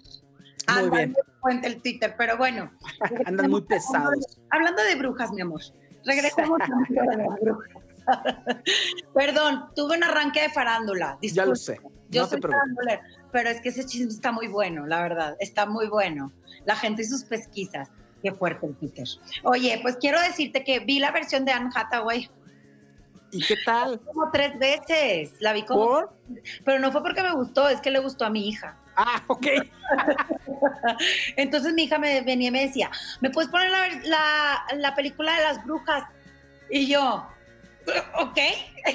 Anda 0.66 0.96
bien 0.96 1.14
fuerte 1.40 1.66
el 1.66 1.82
Twitter, 1.82 2.14
pero 2.16 2.36
bueno. 2.36 2.70
Andan 3.26 3.50
muy 3.50 3.62
pesados. 3.62 4.38
Hablando 4.50 4.82
de 4.82 4.94
brujas, 4.96 5.32
mi 5.32 5.42
amor. 5.42 5.60
Regresemos 6.04 6.60
a 6.60 6.68
las 6.68 7.40
brujas. 7.40 7.84
Perdón, 9.14 9.70
tuve 9.74 9.96
un 9.96 10.04
arranque 10.04 10.42
de 10.42 10.50
farándula. 10.50 11.18
Ya 11.22 11.46
lo 11.46 11.56
sé. 11.56 11.80
Yo 12.10 12.26
soy 12.26 12.40
farándula, 12.40 13.00
pero 13.32 13.48
es 13.48 13.60
que 13.60 13.70
ese 13.70 13.84
chisme 13.86 14.12
está 14.12 14.30
muy 14.30 14.46
bueno, 14.46 14.86
la 14.86 15.02
verdad. 15.02 15.36
Está 15.40 15.66
muy 15.66 15.88
bueno. 15.88 16.32
La 16.64 16.76
gente 16.76 17.02
y 17.02 17.04
sus 17.06 17.24
pesquisas. 17.24 17.90
Qué 18.22 18.32
fuerte 18.32 18.66
el 18.66 18.74
Twitter. 18.76 19.06
Oye, 19.42 19.78
pues 19.82 19.96
quiero 19.96 20.20
decirte 20.20 20.64
que 20.64 20.80
vi 20.80 20.98
la 20.98 21.10
versión 21.10 21.44
de 21.44 21.52
Anne 21.52 21.70
Hathaway. 21.74 22.30
¿Y 23.32 23.44
qué 23.44 23.56
tal? 23.66 24.00
Como 24.00 24.30
tres 24.30 24.58
veces. 24.58 25.34
La 25.40 25.52
vi 25.52 25.64
como. 25.64 26.04
Pero 26.64 26.78
no 26.78 26.92
fue 26.92 27.02
porque 27.02 27.22
me 27.22 27.34
gustó, 27.34 27.68
es 27.68 27.80
que 27.80 27.90
le 27.90 27.98
gustó 27.98 28.24
a 28.24 28.30
mi 28.30 28.48
hija. 28.48 28.78
Ah, 28.96 29.22
ok. 29.26 29.46
Entonces 31.36 31.74
mi 31.74 31.84
hija 31.84 31.98
me 31.98 32.20
venía 32.22 32.48
y 32.48 32.52
me 32.52 32.66
decía, 32.66 32.90
¿me 33.20 33.30
puedes 33.30 33.50
poner 33.50 33.70
la, 34.04 34.64
la 34.76 34.94
película 34.94 35.36
de 35.36 35.42
las 35.42 35.64
brujas? 35.64 36.04
Y 36.70 36.86
yo, 36.86 37.26
ok, 38.18 38.38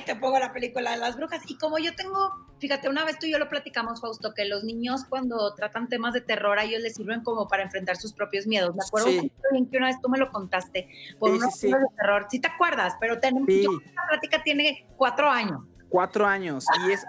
te 0.05 0.15
pongo 0.15 0.39
la 0.39 0.51
película 0.53 0.91
de 0.91 0.97
las 0.97 1.15
brujas. 1.15 1.41
Y 1.47 1.57
como 1.57 1.77
yo 1.79 1.95
tengo, 1.95 2.33
fíjate, 2.59 2.89
una 2.89 3.05
vez 3.05 3.19
tú 3.19 3.27
y 3.27 3.31
yo 3.31 3.39
lo 3.39 3.49
platicamos, 3.49 4.01
Fausto, 4.01 4.33
que 4.33 4.45
los 4.45 4.63
niños 4.63 5.05
cuando 5.07 5.53
tratan 5.55 5.87
temas 5.87 6.13
de 6.13 6.21
terror 6.21 6.59
a 6.59 6.63
ellos 6.63 6.81
les 6.81 6.95
sirven 6.95 7.21
como 7.23 7.47
para 7.47 7.63
enfrentar 7.63 7.97
sus 7.97 8.13
propios 8.13 8.47
miedos. 8.47 8.75
Me 8.75 8.83
acuerdo 8.85 9.09
bien 9.51 9.69
que 9.69 9.77
una 9.77 9.87
vez 9.87 9.97
tú 10.01 10.09
me 10.09 10.17
lo 10.17 10.31
contaste 10.31 10.89
por 11.19 11.31
sí, 11.31 11.37
unos 11.37 11.59
de 11.61 11.95
terror. 11.97 12.27
Sí 12.29 12.39
te 12.39 12.47
acuerdas, 12.47 12.95
pero 12.99 13.19
tenemos, 13.19 13.47
yo, 13.47 13.71
la 13.95 14.07
plática 14.09 14.43
tiene 14.43 14.87
cuatro 14.97 15.29
años. 15.29 15.61
Cuatro 15.89 16.27
años. 16.27 16.65
Y 16.87 16.91
es, 16.91 17.05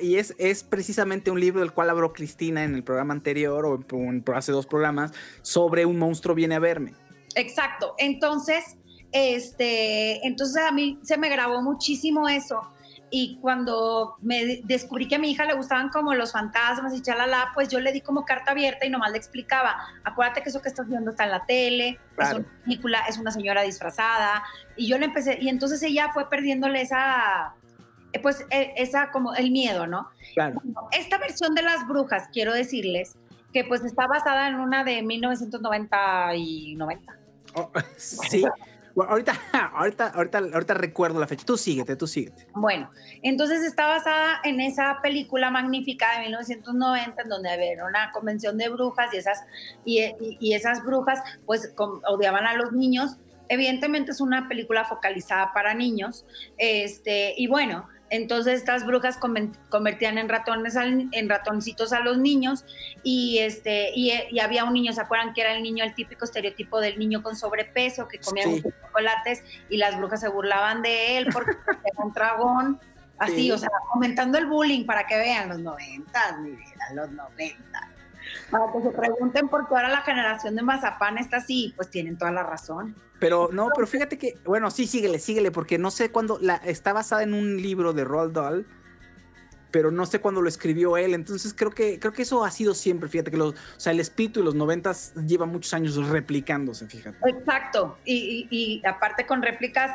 y 0.00 0.16
es, 0.16 0.34
es 0.38 0.64
precisamente 0.64 1.30
un 1.30 1.40
libro 1.40 1.60
del 1.60 1.72
cual 1.72 1.90
habló 1.90 2.12
Cristina 2.12 2.64
en 2.64 2.74
el 2.74 2.82
programa 2.82 3.14
anterior 3.14 3.64
o 3.66 4.34
hace 4.34 4.52
dos 4.52 4.66
programas 4.66 5.12
sobre 5.42 5.86
un 5.86 5.98
monstruo 5.98 6.34
viene 6.34 6.56
a 6.56 6.58
verme. 6.58 6.94
Exacto. 7.34 7.94
Entonces, 7.98 8.76
este, 9.12 10.26
entonces 10.26 10.62
a 10.62 10.72
mí 10.72 10.98
se 11.02 11.18
me 11.18 11.28
grabó 11.28 11.62
muchísimo 11.62 12.28
eso. 12.28 12.60
Y 13.12 13.38
cuando 13.40 14.14
me 14.20 14.60
descubrí 14.62 15.08
que 15.08 15.16
a 15.16 15.18
mi 15.18 15.32
hija 15.32 15.44
le 15.44 15.54
gustaban 15.54 15.88
como 15.88 16.14
los 16.14 16.30
fantasmas 16.30 16.94
y 16.94 17.02
chalala, 17.02 17.50
pues 17.54 17.68
yo 17.68 17.80
le 17.80 17.90
di 17.90 18.02
como 18.02 18.24
carta 18.24 18.52
abierta 18.52 18.86
y 18.86 18.90
nomás 18.90 19.10
le 19.10 19.18
explicaba, 19.18 19.76
acuérdate 20.04 20.42
que 20.42 20.50
eso 20.50 20.62
que 20.62 20.68
estás 20.68 20.88
viendo 20.88 21.10
está 21.10 21.24
en 21.24 21.30
la 21.32 21.44
tele, 21.44 21.98
es 22.16 22.32
una 22.32 22.46
película, 22.64 23.00
es 23.08 23.18
una 23.18 23.32
señora 23.32 23.62
disfrazada. 23.62 24.44
Y 24.76 24.86
yo 24.86 24.96
le 24.96 25.06
empecé, 25.06 25.38
y 25.40 25.48
entonces 25.48 25.82
ella 25.82 26.10
fue 26.14 26.30
perdiéndole 26.30 26.82
esa, 26.82 27.56
pues 28.22 28.44
e, 28.50 28.72
esa 28.76 29.10
como 29.10 29.34
el 29.34 29.50
miedo, 29.50 29.86
¿no? 29.86 30.08
Claro. 30.34 30.60
Esta 30.92 31.18
versión 31.18 31.54
de 31.54 31.62
las 31.62 31.86
brujas, 31.86 32.28
quiero 32.32 32.52
decirles 32.52 33.16
que 33.52 33.64
pues 33.64 33.84
está 33.84 34.06
basada 34.06 34.48
en 34.48 34.56
una 34.56 34.84
de 34.84 35.02
1990 35.02 36.34
y 36.36 36.74
90. 36.76 37.16
sí, 37.96 38.44
ahorita, 38.96 39.32
ahorita, 39.74 40.08
ahorita, 40.08 40.38
ahorita 40.38 40.74
recuerdo 40.74 41.20
la 41.20 41.26
fecha. 41.26 41.44
Tú 41.44 41.56
síguete, 41.56 41.96
tú 41.96 42.06
síguete. 42.06 42.46
Bueno, 42.54 42.90
entonces 43.22 43.62
está 43.62 43.86
basada 43.86 44.40
en 44.44 44.60
esa 44.60 44.98
película 45.02 45.50
magnífica 45.50 46.06
de 46.16 46.26
1990, 46.26 47.22
en 47.22 47.28
donde 47.28 47.50
había 47.50 47.84
una 47.84 48.10
convención 48.12 48.58
de 48.58 48.68
brujas 48.68 49.12
y 49.12 49.16
esas, 49.16 49.44
y, 49.84 50.54
esas 50.54 50.84
brujas 50.84 51.20
pues 51.46 51.72
odiaban 51.76 52.46
a 52.46 52.54
los 52.54 52.72
niños. 52.72 53.16
Evidentemente 53.48 54.12
es 54.12 54.20
una 54.20 54.48
película 54.48 54.84
focalizada 54.84 55.52
para 55.52 55.74
niños. 55.74 56.24
Este, 56.56 57.34
y 57.36 57.48
bueno, 57.48 57.88
entonces 58.10 58.54
estas 58.54 58.84
brujas 58.84 59.16
convertían 59.16 60.18
en 60.18 60.28
ratones 60.28 60.74
en 60.76 61.28
ratoncitos 61.28 61.92
a 61.92 62.00
los 62.00 62.18
niños 62.18 62.64
y 63.04 63.38
este 63.38 63.92
y, 63.94 64.38
había 64.40 64.64
un 64.64 64.74
niño, 64.74 64.92
¿se 64.92 65.00
acuerdan 65.00 65.32
que 65.32 65.40
era 65.40 65.54
el 65.54 65.62
niño 65.62 65.84
el 65.84 65.94
típico 65.94 66.24
estereotipo 66.24 66.80
del 66.80 66.98
niño 66.98 67.22
con 67.22 67.36
sobrepeso 67.36 68.08
que 68.08 68.18
comía 68.18 68.44
chocolates 68.44 69.44
y 69.68 69.76
las 69.76 69.96
brujas 69.96 70.20
se 70.20 70.28
burlaban 70.28 70.82
de 70.82 71.18
él 71.18 71.28
porque 71.32 71.52
era 71.84 72.04
un 72.04 72.12
dragón? 72.12 72.80
Así, 73.18 73.52
o 73.52 73.58
sea, 73.58 73.68
aumentando 73.92 74.38
el 74.38 74.46
bullying 74.46 74.86
para 74.86 75.06
que 75.06 75.14
vean 75.18 75.50
los 75.50 75.58
noventas, 75.58 76.38
mi 76.40 76.52
vida, 76.52 76.86
los 76.94 77.10
noventas. 77.10 77.89
Para 78.50 78.72
que 78.72 78.82
se 78.82 78.90
pregunten 78.90 79.48
por 79.48 79.68
qué 79.68 79.74
ahora 79.74 79.88
la 79.88 80.02
generación 80.02 80.56
de 80.56 80.62
Mazapán 80.62 81.18
está 81.18 81.38
así, 81.38 81.72
pues 81.76 81.90
tienen 81.90 82.18
toda 82.18 82.32
la 82.32 82.42
razón. 82.42 82.96
Pero 83.18 83.50
no, 83.52 83.68
pero 83.74 83.86
fíjate 83.86 84.18
que, 84.18 84.38
bueno, 84.44 84.70
sí, 84.70 84.86
síguele, 84.86 85.18
síguele, 85.18 85.50
porque 85.50 85.78
no 85.78 85.90
sé 85.90 86.10
cuándo, 86.10 86.38
la, 86.40 86.56
está 86.56 86.92
basada 86.92 87.22
en 87.22 87.34
un 87.34 87.60
libro 87.60 87.92
de 87.92 88.04
Roald 88.04 88.32
Dahl, 88.32 88.66
pero 89.70 89.90
no 89.90 90.06
sé 90.06 90.20
cuándo 90.20 90.42
lo 90.42 90.48
escribió 90.48 90.96
él, 90.96 91.14
entonces 91.14 91.54
creo 91.54 91.70
que, 91.70 92.00
creo 92.00 92.12
que 92.12 92.22
eso 92.22 92.44
ha 92.44 92.50
sido 92.50 92.74
siempre, 92.74 93.08
fíjate 93.08 93.30
que 93.30 93.36
los, 93.36 93.54
o 93.54 93.56
sea, 93.80 93.92
el 93.92 94.00
espíritu 94.00 94.40
de 94.40 94.46
los 94.46 94.54
noventas 94.54 95.14
lleva 95.14 95.46
muchos 95.46 95.72
años 95.74 95.96
replicándose, 96.08 96.86
fíjate. 96.86 97.18
Exacto, 97.28 97.98
y, 98.04 98.48
y 98.50 98.82
aparte 98.86 99.26
con 99.26 99.42
réplicas, 99.42 99.92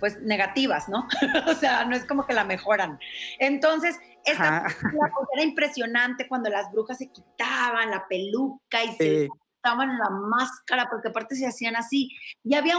pues 0.00 0.20
negativas, 0.22 0.88
¿no? 0.88 1.06
o 1.46 1.54
sea, 1.54 1.84
no 1.84 1.94
es 1.94 2.04
como 2.04 2.26
que 2.26 2.32
la 2.32 2.44
mejoran. 2.44 2.98
Entonces, 3.38 3.96
esta 4.24 4.66
era 5.34 5.42
impresionante 5.42 6.28
cuando 6.28 6.50
las 6.50 6.70
brujas 6.72 6.98
se 6.98 7.10
quitaban 7.10 7.90
la 7.90 8.06
peluca 8.08 8.84
y 8.84 8.92
se 8.92 9.28
quitaban 9.56 9.98
la 9.98 10.10
máscara, 10.10 10.88
porque 10.88 11.08
aparte 11.08 11.34
se 11.36 11.46
hacían 11.46 11.76
así. 11.76 12.10
Y 12.44 12.54
había 12.54 12.76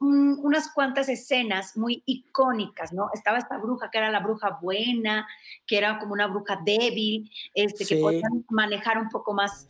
unas 0.00 0.72
cuantas 0.72 1.08
escenas 1.08 1.76
muy 1.76 2.02
icónicas, 2.06 2.92
¿no? 2.92 3.10
Estaba 3.12 3.38
esta 3.38 3.58
bruja 3.58 3.90
que 3.90 3.98
era 3.98 4.10
la 4.10 4.20
bruja 4.20 4.58
buena, 4.62 5.26
que 5.66 5.76
era 5.76 5.98
como 5.98 6.12
una 6.12 6.28
bruja 6.28 6.60
débil, 6.64 7.30
este, 7.54 7.84
que 7.84 8.00
podía 8.00 8.28
manejar 8.48 8.98
un 8.98 9.08
poco 9.08 9.34
más 9.34 9.68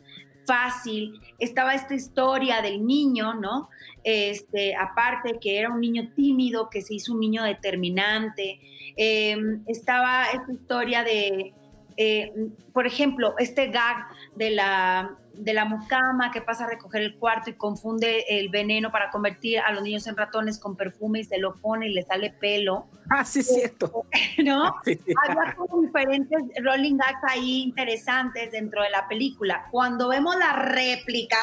fácil. 0.49 1.21
Estaba 1.37 1.75
esta 1.75 1.93
historia 1.93 2.59
del 2.61 2.83
niño, 2.83 3.35
¿no? 3.35 3.69
Este, 4.03 4.75
aparte 4.75 5.37
que 5.39 5.59
era 5.59 5.69
un 5.69 5.79
niño 5.79 6.11
tímido, 6.15 6.69
que 6.71 6.81
se 6.81 6.95
hizo 6.95 7.13
un 7.13 7.19
niño 7.19 7.43
determinante. 7.43 8.59
Em, 8.97 9.61
estaba 9.67 10.25
esta 10.33 10.51
historia 10.51 11.03
de, 11.03 11.53
eh, 11.97 12.33
por 12.73 12.87
ejemplo, 12.87 13.35
este 13.37 13.67
gag 13.67 14.07
de 14.35 14.49
la, 14.49 15.17
de 15.39 15.53
la 15.53 15.63
mucama 15.63 16.31
que 16.31 16.41
pasa 16.41 16.65
a 16.65 16.67
recoger 16.67 17.01
el 17.01 17.17
cuarto 17.17 17.49
y 17.49 17.53
confunde 17.53 18.25
el 18.27 18.49
veneno 18.49 18.91
para 18.91 19.09
convertir 19.09 19.59
a 19.59 19.71
los 19.71 19.83
niños 19.83 20.05
en 20.07 20.17
ratones 20.17 20.59
con 20.59 20.75
perfume 20.75 21.21
y 21.21 21.23
se 21.23 21.37
lo 21.37 21.55
pone 21.55 21.87
y 21.87 21.93
le 21.93 22.03
sale 22.03 22.31
pelo. 22.31 22.87
Ah, 23.09 23.23
sí, 23.23 23.39
es 23.39 23.47
cierto. 23.47 24.05
¿No? 24.43 24.75
Había 24.85 25.55
como 25.55 25.81
diferentes 25.81 26.41
rolling 26.61 26.97
gags 26.97 27.21
ahí 27.29 27.61
interesantes 27.61 28.51
dentro 28.51 28.83
de 28.83 28.89
la 28.89 29.07
película. 29.07 29.67
Cuando 29.71 30.09
vemos 30.09 30.35
la 30.37 30.53
réplica, 30.53 31.37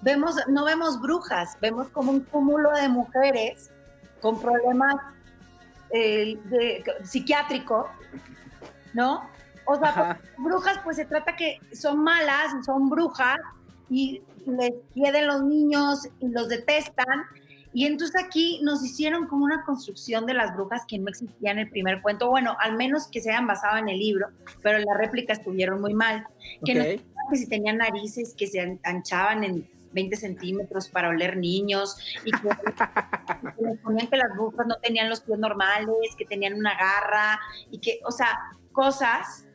vemos, 0.00 0.36
no 0.46 0.64
vemos 0.64 1.00
brujas, 1.00 1.58
vemos 1.60 1.88
como 1.88 2.12
un 2.12 2.20
cúmulo 2.20 2.70
de 2.72 2.88
mujeres 2.88 3.70
con 4.20 4.40
problemas 4.40 4.94
eh, 5.92 6.38
de, 6.44 6.84
psiquiátricos, 7.02 7.88
¿no? 8.94 9.28
O 9.70 9.76
sea, 9.76 10.20
brujas, 10.36 10.80
pues 10.82 10.96
se 10.96 11.04
trata 11.04 11.36
que 11.36 11.60
son 11.72 12.02
malas, 12.02 12.52
son 12.66 12.90
brujas 12.90 13.38
y 13.88 14.20
les 14.44 14.72
quieren 14.92 15.28
los 15.28 15.44
niños 15.44 16.08
y 16.18 16.28
los 16.28 16.48
detestan. 16.48 17.22
Y 17.72 17.86
entonces 17.86 18.20
aquí 18.20 18.58
nos 18.64 18.84
hicieron 18.84 19.28
como 19.28 19.44
una 19.44 19.62
construcción 19.64 20.26
de 20.26 20.34
las 20.34 20.56
brujas 20.56 20.82
que 20.88 20.98
no 20.98 21.08
existía 21.08 21.52
en 21.52 21.60
el 21.60 21.70
primer 21.70 22.02
cuento. 22.02 22.28
Bueno, 22.28 22.56
al 22.58 22.76
menos 22.76 23.06
que 23.06 23.20
se 23.20 23.30
hayan 23.30 23.46
basado 23.46 23.76
en 23.76 23.88
el 23.88 23.96
libro, 23.96 24.30
pero 24.60 24.78
las 24.80 24.98
réplicas 24.98 25.38
estuvieron 25.38 25.80
muy 25.80 25.94
mal. 25.94 26.26
Que 26.64 26.74
no 26.74 26.84
que 27.30 27.36
si 27.36 27.48
tenían 27.48 27.76
narices 27.76 28.34
que 28.36 28.48
se 28.48 28.80
anchaban 28.82 29.44
en 29.44 29.70
20 29.92 30.16
centímetros 30.16 30.88
para 30.88 31.10
oler 31.10 31.36
niños 31.36 31.96
y 32.24 32.32
que, 32.32 32.48
les 33.62 33.78
ponían 33.78 34.08
que 34.08 34.16
las 34.16 34.34
brujas 34.34 34.66
no 34.66 34.74
tenían 34.82 35.08
los 35.08 35.20
pies 35.20 35.38
normales, 35.38 36.16
que 36.18 36.24
tenían 36.24 36.54
una 36.54 36.74
garra 36.74 37.38
y 37.70 37.78
que, 37.78 38.00
o 38.04 38.10
sea, 38.10 38.36
cosas 38.72 39.46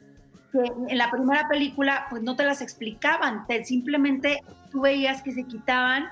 que 0.56 0.92
en 0.92 0.98
la 0.98 1.12
primera 1.12 1.48
película 1.48 2.08
pues 2.10 2.22
no 2.24 2.36
te 2.36 2.44
las 2.44 2.62
explicaban, 2.62 3.46
te, 3.48 3.66
simplemente 3.66 4.42
tú 4.72 4.82
veías 4.82 5.22
que 5.22 5.32
se 5.32 5.44
quitaban 5.44 6.06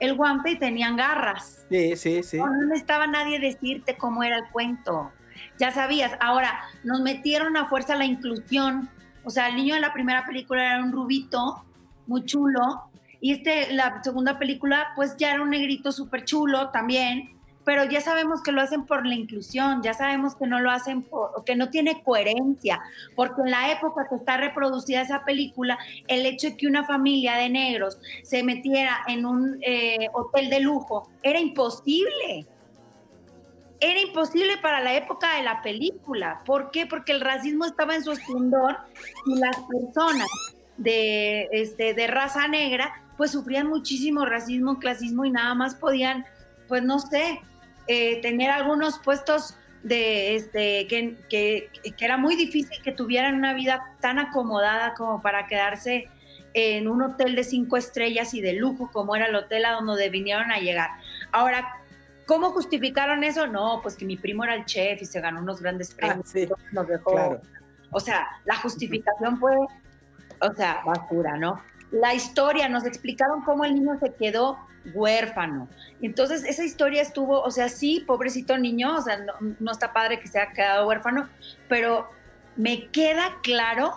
el 0.00 0.14
guante 0.14 0.52
y 0.52 0.58
tenían 0.58 0.96
garras. 0.96 1.66
Sí, 1.70 1.96
sí, 1.96 2.22
sí. 2.22 2.38
No, 2.38 2.46
no 2.46 2.66
necesitaba 2.66 3.06
nadie 3.06 3.38
decirte 3.38 3.96
cómo 3.96 4.22
era 4.22 4.38
el 4.38 4.48
cuento. 4.50 5.12
Ya 5.58 5.70
sabías. 5.70 6.12
Ahora, 6.20 6.60
nos 6.82 7.00
metieron 7.00 7.56
a 7.56 7.66
fuerza 7.66 7.96
la 7.96 8.04
inclusión. 8.04 8.88
O 9.24 9.30
sea, 9.30 9.48
el 9.48 9.56
niño 9.56 9.74
de 9.74 9.80
la 9.80 9.92
primera 9.92 10.26
película 10.26 10.74
era 10.74 10.84
un 10.84 10.92
rubito, 10.92 11.64
muy 12.06 12.24
chulo. 12.24 12.90
Y 13.20 13.32
este, 13.32 13.72
la 13.72 14.02
segunda 14.02 14.38
película, 14.38 14.88
pues 14.96 15.16
ya 15.16 15.32
era 15.32 15.42
un 15.42 15.50
negrito 15.50 15.92
súper 15.92 16.24
chulo 16.24 16.70
también 16.70 17.33
pero 17.64 17.84
ya 17.84 18.00
sabemos 18.00 18.42
que 18.42 18.52
lo 18.52 18.60
hacen 18.60 18.84
por 18.84 19.06
la 19.06 19.14
inclusión, 19.14 19.82
ya 19.82 19.94
sabemos 19.94 20.34
que 20.36 20.46
no 20.46 20.60
lo 20.60 20.70
hacen 20.70 21.02
por, 21.02 21.44
que 21.44 21.56
no 21.56 21.70
tiene 21.70 22.02
coherencia, 22.02 22.80
porque 23.16 23.42
en 23.42 23.50
la 23.50 23.72
época 23.72 24.06
que 24.08 24.16
está 24.16 24.36
reproducida 24.36 25.00
esa 25.00 25.24
película, 25.24 25.78
el 26.06 26.26
hecho 26.26 26.50
de 26.50 26.56
que 26.56 26.66
una 26.66 26.84
familia 26.84 27.36
de 27.36 27.48
negros 27.48 27.98
se 28.22 28.42
metiera 28.42 28.98
en 29.08 29.26
un 29.26 29.58
eh, 29.62 30.08
hotel 30.12 30.50
de 30.50 30.60
lujo 30.60 31.08
era 31.22 31.40
imposible. 31.40 32.46
Era 33.80 34.00
imposible 34.00 34.56
para 34.62 34.80
la 34.80 34.94
época 34.94 35.36
de 35.36 35.42
la 35.42 35.60
película. 35.60 36.40
¿Por 36.46 36.70
qué? 36.70 36.86
Porque 36.86 37.12
el 37.12 37.20
racismo 37.20 37.66
estaba 37.66 37.94
en 37.94 38.04
su 38.04 38.12
esplendor 38.12 38.78
y 39.26 39.36
las 39.38 39.56
personas 39.68 40.28
de, 40.76 41.48
este, 41.52 41.92
de 41.92 42.06
raza 42.06 42.48
negra 42.48 43.04
pues 43.16 43.30
sufrían 43.30 43.68
muchísimo 43.68 44.24
racismo, 44.24 44.78
clasismo 44.78 45.24
y 45.24 45.30
nada 45.30 45.54
más 45.54 45.74
podían, 45.74 46.24
pues 46.68 46.82
no 46.82 46.98
sé, 46.98 47.40
eh, 47.86 48.20
tener 48.20 48.50
algunos 48.50 48.98
puestos 48.98 49.56
de 49.82 50.36
este 50.36 50.86
que, 50.88 51.18
que, 51.28 51.70
era 52.04 52.16
muy 52.16 52.36
difícil 52.36 52.82
que 52.82 52.90
tuvieran 52.90 53.34
una 53.34 53.52
vida 53.52 53.94
tan 54.00 54.18
acomodada 54.18 54.94
como 54.94 55.20
para 55.20 55.46
quedarse 55.46 56.08
en 56.54 56.88
un 56.88 57.02
hotel 57.02 57.34
de 57.34 57.44
cinco 57.44 57.76
estrellas 57.76 58.32
y 58.32 58.40
de 58.40 58.54
lujo 58.54 58.90
como 58.90 59.14
era 59.14 59.26
el 59.26 59.34
hotel 59.34 59.66
a 59.66 59.72
donde 59.72 60.08
vinieron 60.08 60.50
a 60.50 60.58
llegar. 60.58 60.90
Ahora, 61.32 61.68
¿cómo 62.26 62.50
justificaron 62.52 63.24
eso? 63.24 63.46
No, 63.46 63.80
pues 63.82 63.96
que 63.96 64.06
mi 64.06 64.16
primo 64.16 64.44
era 64.44 64.54
el 64.54 64.64
chef 64.64 65.02
y 65.02 65.04
se 65.04 65.20
ganó 65.20 65.40
unos 65.40 65.60
grandes 65.60 65.90
ah, 65.92 65.96
premios. 65.96 66.32
nos 66.72 66.88
dejó. 66.88 67.40
O 67.90 68.00
sea, 68.00 68.26
la 68.44 68.56
justificación 68.56 69.38
fue, 69.38 69.54
o 70.40 70.54
sea, 70.54 70.80
basura, 70.84 71.36
¿no? 71.36 71.60
La 71.90 72.14
historia, 72.14 72.68
nos 72.68 72.84
explicaron 72.86 73.42
cómo 73.42 73.64
el 73.64 73.74
niño 73.74 73.98
se 74.00 74.14
quedó 74.14 74.58
huérfano. 74.92 75.68
Entonces, 76.02 76.44
esa 76.44 76.64
historia 76.64 77.02
estuvo, 77.02 77.40
o 77.40 77.50
sea, 77.50 77.68
sí, 77.68 78.04
pobrecito 78.06 78.58
niño, 78.58 78.96
o 78.96 79.00
sea, 79.00 79.18
no, 79.58 79.70
está 79.70 79.92
padre 79.92 80.20
que 80.20 80.28
se 80.28 80.38
haya 80.40 80.52
quedado 80.52 80.88
huérfano, 80.88 81.28
pero 81.68 82.08
me 82.56 82.90
queda 82.90 83.38
claro 83.42 83.96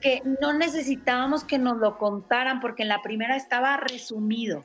que 0.00 0.22
no 0.40 0.52
necesitábamos 0.52 1.44
que 1.44 1.58
nos 1.58 1.78
lo 1.78 1.98
contaran 1.98 2.60
porque 2.60 2.82
en 2.82 2.88
la 2.88 3.02
primera 3.02 3.36
estaba 3.36 3.76
resumido. 3.76 4.64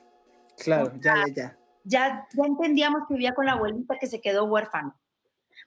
Claro, 0.57 0.93
ya, 0.99 1.15
ya, 1.27 1.33
ya. 1.33 1.57
Ya, 1.83 2.27
ya 2.33 2.43
entendíamos 2.45 3.03
que 3.07 3.13
vivía 3.13 3.33
con 3.33 3.45
la 3.45 3.53
abuelita 3.53 3.97
que 3.99 4.07
se 4.07 4.19
quedó 4.19 4.45
huérfano. 4.45 4.95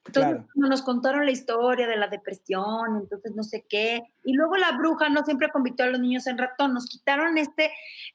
Entonces 0.07 0.46
nos 0.55 0.82
contaron 0.82 1.24
la 1.26 1.30
historia 1.30 1.86
de 1.86 1.96
la 1.96 2.09
depresión, 2.09 2.96
entonces 3.01 3.32
no 3.34 3.42
sé 3.42 3.66
qué. 3.68 4.03
Y 4.24 4.32
luego 4.32 4.57
la 4.57 4.72
bruja 4.72 5.09
no 5.09 5.24
siempre 5.24 5.51
convirtió 5.51 5.84
a 5.84 5.88
los 5.88 6.01
niños 6.01 6.26
en 6.26 6.38
ratón. 6.38 6.74
Nos 6.74 6.86
quitaron 6.86 7.36
este, 7.38 7.66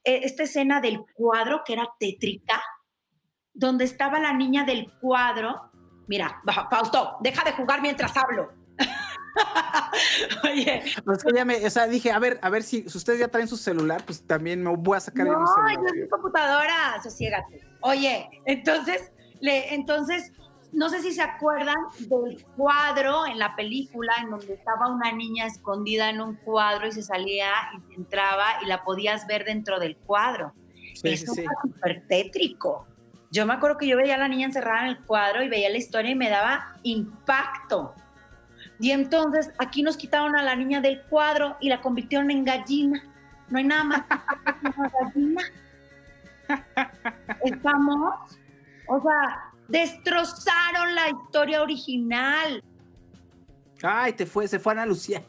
eh, 0.03 0.21
esta 0.23 0.43
escena 0.43 0.81
del 0.81 0.99
cuadro 1.13 1.61
que 1.65 1.73
era 1.73 1.87
tétrica, 1.99 2.61
donde 3.53 3.85
estaba 3.85 4.19
la 4.19 4.33
niña 4.33 4.65
del 4.65 4.91
cuadro. 4.99 5.71
Mira, 6.07 6.41
Fausto, 6.69 7.17
deja 7.21 7.43
de 7.43 7.53
jugar 7.53 7.81
mientras 7.81 8.15
hablo. 8.17 8.49
Oye. 10.43 10.83
Pues 11.03 11.23
que 11.23 11.33
ya 11.33 11.45
me, 11.45 11.65
o 11.65 11.69
sea, 11.69 11.87
dije, 11.87 12.11
a 12.11 12.19
ver, 12.19 12.39
a 12.41 12.49
ver 12.49 12.63
si, 12.63 12.85
ustedes 12.85 13.19
ya 13.19 13.27
traen 13.27 13.47
su 13.47 13.57
celular, 13.57 14.03
pues 14.05 14.25
también 14.25 14.63
me 14.63 14.75
voy 14.75 14.97
a 14.97 14.99
sacar 14.99 15.25
no, 15.25 15.39
mi 15.39 15.45
celular. 15.47 15.93
No, 16.01 16.09
computadora, 16.09 17.01
sosiégate. 17.03 17.61
Oye, 17.81 18.29
entonces, 18.45 19.11
le, 19.39 19.73
entonces 19.73 20.31
no 20.71 20.89
sé 20.89 21.01
si 21.01 21.11
se 21.11 21.21
acuerdan 21.21 21.75
del 21.99 22.43
cuadro 22.55 23.25
en 23.25 23.39
la 23.39 23.55
película 23.55 24.13
en 24.21 24.29
donde 24.29 24.53
estaba 24.53 24.87
una 24.87 25.11
niña 25.11 25.45
escondida 25.45 26.09
en 26.09 26.21
un 26.21 26.35
cuadro 26.35 26.87
y 26.87 26.91
se 26.91 27.03
salía 27.03 27.49
y 27.89 27.95
entraba 27.95 28.45
y 28.63 28.67
la 28.67 28.83
podías 28.83 29.27
ver 29.27 29.45
dentro 29.45 29.79
del 29.79 29.97
cuadro. 29.97 30.53
Eso 31.03 31.33
sí, 31.33 31.45
súper 31.61 32.05
tétrico. 32.07 32.87
Yo 33.31 33.45
me 33.45 33.53
acuerdo 33.53 33.77
que 33.77 33.87
yo 33.87 33.97
veía 33.97 34.15
a 34.15 34.17
la 34.17 34.27
niña 34.27 34.45
encerrada 34.45 34.83
en 34.83 34.87
el 34.87 35.03
cuadro 35.03 35.43
y 35.43 35.49
veía 35.49 35.69
la 35.69 35.77
historia 35.77 36.11
y 36.11 36.15
me 36.15 36.29
daba 36.29 36.77
impacto. 36.83 37.93
Y 38.79 38.91
entonces 38.91 39.51
aquí 39.57 39.83
nos 39.83 39.97
quitaron 39.97 40.35
a 40.35 40.43
la 40.43 40.55
niña 40.55 40.81
del 40.81 41.01
cuadro 41.03 41.57
y 41.59 41.69
la 41.69 41.81
convirtieron 41.81 42.31
en 42.31 42.43
gallina. 42.43 43.03
No 43.49 43.57
hay 43.57 43.63
nada 43.63 43.83
más 43.83 44.01
que 44.03 44.67
una 44.67 44.89
gallina. 44.89 45.41
Estamos, 47.43 48.15
o 48.87 49.01
sea, 49.01 49.51
Destrozaron 49.67 50.95
la 50.95 51.09
historia 51.09 51.61
original. 51.61 52.63
Ay, 53.81 54.13
te 54.13 54.25
fue, 54.25 54.47
se 54.47 54.59
fue 54.59 54.73
Ana 54.73 54.85
Lucía. 54.85 55.23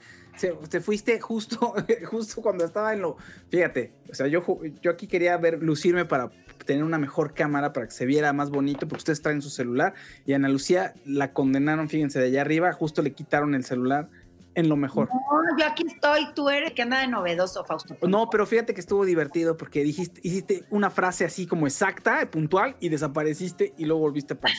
te 0.70 0.80
fuiste 0.80 1.20
justo, 1.20 1.74
justo 2.06 2.42
cuando 2.42 2.64
estaba 2.64 2.92
en 2.92 3.02
lo. 3.02 3.16
Fíjate, 3.50 3.92
o 4.10 4.14
sea, 4.14 4.26
yo, 4.26 4.44
yo 4.82 4.90
aquí 4.90 5.06
quería 5.06 5.36
ver, 5.36 5.62
lucirme 5.62 6.04
para 6.04 6.30
tener 6.64 6.84
una 6.84 6.98
mejor 6.98 7.34
cámara 7.34 7.72
para 7.72 7.86
que 7.86 7.92
se 7.92 8.06
viera 8.06 8.32
más 8.32 8.50
bonito, 8.50 8.88
porque 8.88 9.00
ustedes 9.00 9.22
traen 9.22 9.42
su 9.42 9.50
celular. 9.50 9.94
Y 10.26 10.32
Ana 10.32 10.48
Lucía 10.48 10.94
la 11.04 11.32
condenaron, 11.32 11.88
fíjense, 11.88 12.18
de 12.18 12.26
allá 12.26 12.42
arriba, 12.42 12.72
justo 12.72 13.02
le 13.02 13.12
quitaron 13.12 13.54
el 13.54 13.64
celular 13.64 14.08
en 14.56 14.68
lo 14.68 14.76
mejor. 14.76 15.08
No, 15.08 15.58
yo 15.58 15.66
aquí 15.66 15.84
estoy, 15.86 16.32
tú 16.34 16.48
eres 16.48 16.72
que 16.72 16.82
anda 16.82 17.00
de 17.00 17.06
novedoso, 17.06 17.64
Fausto. 17.64 17.94
No, 18.02 18.28
pero 18.30 18.46
fíjate 18.46 18.74
que 18.74 18.80
estuvo 18.80 19.04
divertido 19.04 19.56
porque 19.56 19.84
dijiste, 19.84 20.20
hiciste 20.24 20.64
una 20.70 20.90
frase 20.90 21.24
así 21.24 21.46
como 21.46 21.66
exacta, 21.66 22.28
puntual, 22.30 22.74
y 22.80 22.88
desapareciste 22.88 23.74
y 23.76 23.84
luego 23.84 24.00
volviste 24.00 24.34
a 24.34 24.40
pasar. 24.40 24.56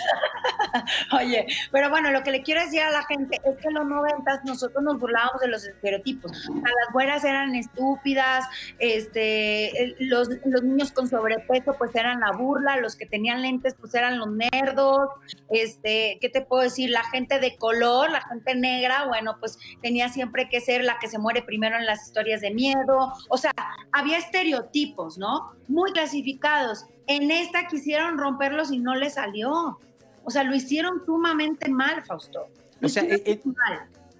Oye, 1.19 1.47
pero 1.71 1.89
bueno, 1.89 2.11
lo 2.11 2.23
que 2.23 2.31
le 2.31 2.43
quiero 2.43 2.61
decir 2.61 2.81
a 2.81 2.91
la 2.91 3.03
gente 3.05 3.39
es 3.43 3.55
que 3.57 3.67
en 3.67 3.73
los 3.73 3.85
noventas 3.87 4.41
nosotros 4.45 4.83
nos 4.83 4.99
burlábamos 4.99 5.41
de 5.41 5.47
los 5.47 5.65
estereotipos. 5.65 6.31
las 6.53 6.93
güeras 6.93 7.23
eran 7.23 7.55
estúpidas, 7.55 8.45
este, 8.79 9.95
los, 9.99 10.29
los, 10.45 10.63
niños 10.63 10.91
con 10.91 11.07
sobrepeso 11.07 11.75
pues 11.77 11.95
eran 11.95 12.19
la 12.19 12.31
burla, 12.31 12.77
los 12.77 12.95
que 12.95 13.05
tenían 13.05 13.41
lentes 13.41 13.75
pues 13.79 13.93
eran 13.95 14.19
los 14.19 14.29
nerdos, 14.29 15.09
este, 15.49 16.17
¿qué 16.21 16.29
te 16.29 16.41
puedo 16.41 16.63
decir? 16.63 16.89
La 16.89 17.03
gente 17.05 17.39
de 17.39 17.57
color, 17.57 18.11
la 18.11 18.21
gente 18.21 18.55
negra, 18.55 19.05
bueno, 19.07 19.37
pues 19.39 19.57
tenía 19.87 20.09
siempre 20.09 20.49
que 20.49 20.59
ser 20.59 20.83
la 20.83 20.99
que 20.99 21.07
se 21.07 21.17
muere 21.17 21.41
primero 21.41 21.77
en 21.77 21.85
las 21.85 22.05
historias 22.05 22.41
de 22.41 22.51
miedo. 22.51 23.13
O 23.29 23.37
sea, 23.37 23.53
había 23.93 24.17
estereotipos, 24.17 25.17
¿no? 25.17 25.53
Muy 25.69 25.93
clasificados. 25.93 26.85
En 27.07 27.31
esta 27.31 27.67
quisieron 27.67 28.17
romperlos 28.17 28.69
y 28.73 28.79
no 28.79 28.95
le 28.95 29.09
salió. 29.09 29.79
O 30.25 30.29
sea, 30.29 30.43
lo 30.43 30.53
hicieron 30.53 31.05
sumamente 31.05 31.69
mal, 31.69 32.03
Fausto. 32.03 32.49
o 32.83 32.89
sea, 32.89 33.03
eh, 33.03 33.23
eh, 33.25 33.41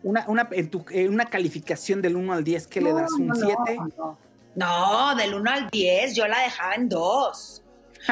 Una, 0.04 0.24
una, 0.30 0.48
en, 0.52 0.70
tu, 0.70 0.86
una, 1.10 1.26
calificación 1.26 2.02
del 2.02 2.16
1 2.16 2.32
al 2.32 2.46
10, 2.46 2.68
¿qué 2.68 2.80
le 2.80 2.94
das? 2.94 3.12
¿Un 3.12 3.36
7? 3.36 3.58
No, 3.76 4.18
no, 4.56 5.16
del 5.16 5.34
1 5.34 5.52
al 5.52 5.70
10 5.70 6.16
yo 6.16 6.30
la 6.30 6.44
dejaba 6.44 6.76
en 6.76 6.88
2. 6.88 7.64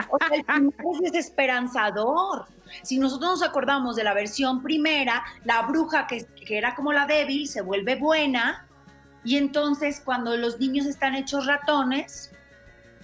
O 0.10 0.18
sea, 0.18 0.28
el 0.36 0.44
final 0.46 0.74
es 0.94 1.14
desesperanzador. 1.14 2.48
Si 2.84 2.98
nosotros 3.00 3.40
nos 3.40 3.44
acordamos 3.44 3.96
de 3.96 4.04
la 4.04 4.14
versión 4.14 4.62
primera, 4.62 5.24
la 5.44 5.62
bruja 5.64 6.08
que, 6.08 6.26
que 6.26 6.58
era 6.58 6.76
como 6.76 6.94
la 6.94 7.06
débil 7.06 7.48
se 7.48 7.62
vuelve 7.62 7.96
buena 7.96 8.66
y 9.24 9.38
entonces 9.38 10.02
cuando 10.04 10.38
los 10.38 10.60
niños 10.60 10.86
están 10.86 11.16
hechos 11.16 11.48
ratones, 11.48 12.32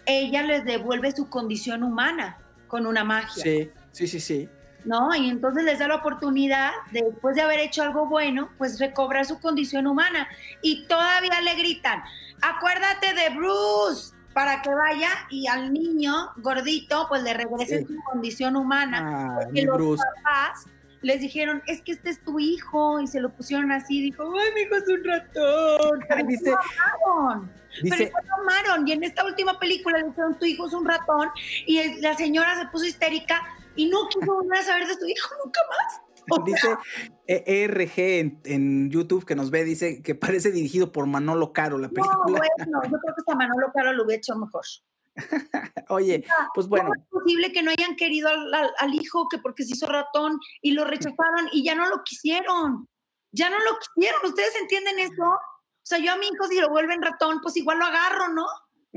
ella 0.05 0.43
les 0.43 0.65
devuelve 0.65 1.11
su 1.11 1.29
condición 1.29 1.83
humana 1.83 2.37
con 2.67 2.85
una 2.85 3.03
magia. 3.03 3.43
Sí, 3.43 3.71
sí, 3.91 4.07
sí, 4.07 4.19
sí. 4.19 4.49
¿no? 4.85 5.13
Y 5.15 5.29
entonces 5.29 5.63
les 5.63 5.79
da 5.79 5.87
la 5.87 5.95
oportunidad, 5.95 6.71
después 6.91 7.35
de 7.35 7.41
haber 7.41 7.59
hecho 7.59 7.83
algo 7.83 8.07
bueno, 8.07 8.49
pues 8.57 8.79
recobrar 8.79 9.25
su 9.25 9.39
condición 9.39 9.87
humana. 9.87 10.27
Y 10.61 10.85
todavía 10.87 11.41
le 11.41 11.55
gritan, 11.55 12.01
acuérdate 12.41 13.13
de 13.13 13.29
Bruce, 13.35 14.10
para 14.33 14.61
que 14.61 14.73
vaya 14.73 15.09
y 15.29 15.47
al 15.47 15.73
niño 15.73 16.31
gordito, 16.37 17.05
pues 17.09 17.23
le 17.23 17.33
regrese 17.33 17.85
su 17.85 17.95
condición 18.03 18.55
humana. 18.55 18.99
Ah, 19.01 19.39
porque 19.43 19.63
los 19.63 19.99
papás 19.99 20.65
les 21.01 21.19
dijeron, 21.19 21.63
es 21.65 21.81
que 21.81 21.93
este 21.93 22.11
es 22.11 22.23
tu 22.23 22.39
hijo, 22.39 22.99
y 22.99 23.07
se 23.07 23.19
lo 23.19 23.29
pusieron 23.31 23.71
así, 23.71 24.01
dijo, 24.01 24.23
ay, 24.39 24.49
mi 24.53 24.61
hijo 24.61 24.75
es 24.75 24.87
un 24.87 25.03
ratón. 25.03 25.99
Pero 26.07 26.27
dice, 26.27 26.51
amaron. 26.51 27.51
Dice, 27.81 28.11
pero 28.13 28.27
lo 28.27 28.43
amaron. 28.43 28.87
Y 28.87 28.91
en 28.91 29.03
esta 29.03 29.23
última 29.25 29.57
película 29.57 29.97
le 29.99 30.09
dijeron, 30.09 30.37
tu 30.37 30.45
hijo 30.45 30.67
es 30.67 30.73
un 30.73 30.85
ratón, 30.85 31.29
y 31.65 32.01
la 32.01 32.15
señora 32.15 32.59
se 32.59 32.67
puso 32.67 32.85
histérica 32.85 33.41
y 33.75 33.89
no 33.89 34.07
quiso 34.09 34.33
volver 34.33 34.59
a 34.59 34.63
saber 34.63 34.87
de 34.87 34.93
su 34.95 35.07
hijo 35.07 35.29
nunca 35.43 35.61
más. 35.69 36.01
dice 36.45 36.77
ERG 37.27 37.99
en, 37.99 38.41
en, 38.45 38.91
YouTube 38.91 39.25
que 39.25 39.35
nos 39.35 39.51
ve, 39.51 39.63
dice 39.63 40.01
que 40.01 40.15
parece 40.15 40.51
dirigido 40.51 40.91
por 40.91 41.07
Manolo 41.07 41.53
Caro 41.53 41.77
la 41.77 41.89
película. 41.89 42.15
No, 42.15 42.33
bueno, 42.33 42.47
yo 42.83 42.99
creo 42.99 43.15
que 43.15 43.21
hasta 43.21 43.35
Manolo 43.35 43.71
Caro 43.73 43.93
lo 43.93 44.03
hubiera 44.03 44.17
hecho 44.17 44.35
mejor. 44.35 44.63
Oye, 45.89 46.23
pues 46.53 46.67
bueno. 46.67 46.89
¿Cómo 46.89 47.01
es 47.01 47.23
posible 47.23 47.51
que 47.51 47.63
no 47.63 47.71
hayan 47.71 47.95
querido 47.95 48.29
al, 48.29 48.93
hijo 48.93 49.27
que 49.29 49.39
porque 49.39 49.63
se 49.63 49.73
hizo 49.73 49.87
ratón 49.87 50.39
y 50.61 50.71
lo 50.71 50.85
rechazaron 50.85 51.49
y 51.51 51.63
ya 51.63 51.75
no 51.75 51.87
lo 51.89 52.03
quisieron? 52.03 52.87
Ya 53.31 53.49
no 53.49 53.57
lo 53.59 53.71
quisieron. 53.79 54.21
¿Ustedes 54.25 54.55
entienden 54.55 54.99
eso? 54.99 55.23
O 55.23 55.83
sea, 55.83 55.99
yo 55.99 56.13
a 56.13 56.17
mi 56.17 56.27
hijo 56.27 56.47
si 56.47 56.59
lo 56.59 56.69
vuelven 56.69 57.01
ratón, 57.01 57.39
pues 57.41 57.57
igual 57.57 57.79
lo 57.79 57.85
agarro, 57.85 58.29
¿no? 58.29 58.45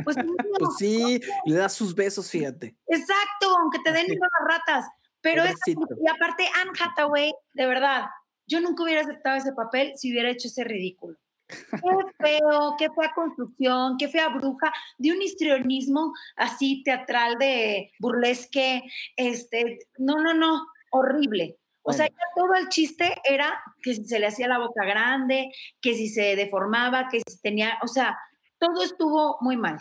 Pues, 0.03 0.17
pues 0.59 0.77
sí, 0.77 1.21
le 1.47 1.57
das 1.57 1.73
sus 1.73 1.95
besos, 1.95 2.29
fíjate. 2.31 2.77
Exacto, 2.87 3.57
aunque 3.61 3.79
te 3.85 3.93
den 3.93 4.07
las 4.09 4.49
ratas. 4.49 4.87
Pero 5.25 5.43
es, 5.43 5.55
y 5.67 6.07
aparte 6.07 6.45
Anne 6.61 6.73
Hathaway, 6.79 7.33
de 7.55 7.67
verdad, 7.67 8.05
yo 8.47 8.61
nunca 8.61 8.83
hubiera 8.83 9.01
aceptado 9.01 9.37
ese 9.37 9.55
papel 9.55 9.93
si 9.97 10.13
hubiera 10.13 10.29
hecho 10.29 10.49
ese 10.49 10.65
ridículo. 10.65 11.17
Qué 11.49 12.39
feo, 12.39 12.75
qué 12.79 12.89
fea 12.91 13.13
construcción, 13.15 13.97
qué 13.99 14.09
fea 14.09 14.29
bruja, 14.29 14.73
de 14.99 15.13
un 15.13 15.23
histrionismo 15.23 16.13
así 16.37 16.83
teatral 16.85 17.37
de 17.39 17.91
burlesque, 17.99 18.83
este, 19.17 19.79
no, 19.99 20.21
no, 20.21 20.35
no, 20.35 20.67
horrible. 20.91 21.59
O 21.83 21.93
sea, 21.93 22.09
todo 22.35 22.55
el 22.55 22.69
chiste 22.69 23.15
era 23.25 23.63
que 23.83 23.95
si 23.95 24.05
se 24.07 24.19
le 24.19 24.27
hacía 24.27 24.49
la 24.49 24.59
boca 24.59 24.85
grande, 24.87 25.51
que 25.83 25.95
si 25.95 26.09
se 26.09 26.35
deformaba, 26.35 27.09
que 27.09 27.21
si 27.27 27.41
tenía, 27.41 27.79
o 27.83 27.89
sea, 27.89 28.19
todo 28.59 28.83
estuvo 28.83 29.37
muy 29.41 29.59
mal. 29.59 29.79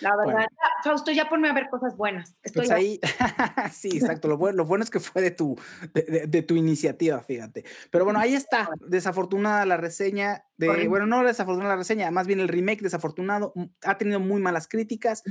La 0.00 0.16
verdad, 0.16 0.46
Fausto, 0.84 1.10
ya 1.10 1.28
ponme 1.28 1.48
a 1.48 1.52
ver 1.52 1.68
cosas 1.68 1.96
buenas. 1.96 2.36
Estoy 2.42 2.66
pues 2.66 2.70
ahí, 2.70 3.00
sí, 3.72 3.90
exacto. 3.92 4.28
Lo 4.28 4.36
bueno, 4.36 4.58
lo 4.58 4.64
bueno 4.64 4.84
es 4.84 4.90
que 4.90 5.00
fue 5.00 5.22
de 5.22 5.30
tu, 5.32 5.58
de, 5.92 6.42
tu 6.42 6.54
iniciativa, 6.54 7.20
fíjate. 7.20 7.64
Pero 7.90 8.04
bueno, 8.04 8.20
ahí 8.20 8.34
está. 8.34 8.68
Desafortunada 8.80 9.66
la 9.66 9.76
reseña 9.76 10.44
de, 10.56 10.88
bueno, 10.88 11.06
no 11.06 11.24
desafortunada 11.24 11.74
la 11.74 11.78
reseña, 11.78 12.10
más 12.10 12.26
bien 12.26 12.40
el 12.40 12.48
remake 12.48 12.82
desafortunado. 12.82 13.52
Mm, 13.54 13.64
ha 13.82 13.98
tenido 13.98 14.20
muy 14.20 14.40
malas 14.40 14.68
críticas 14.68 15.22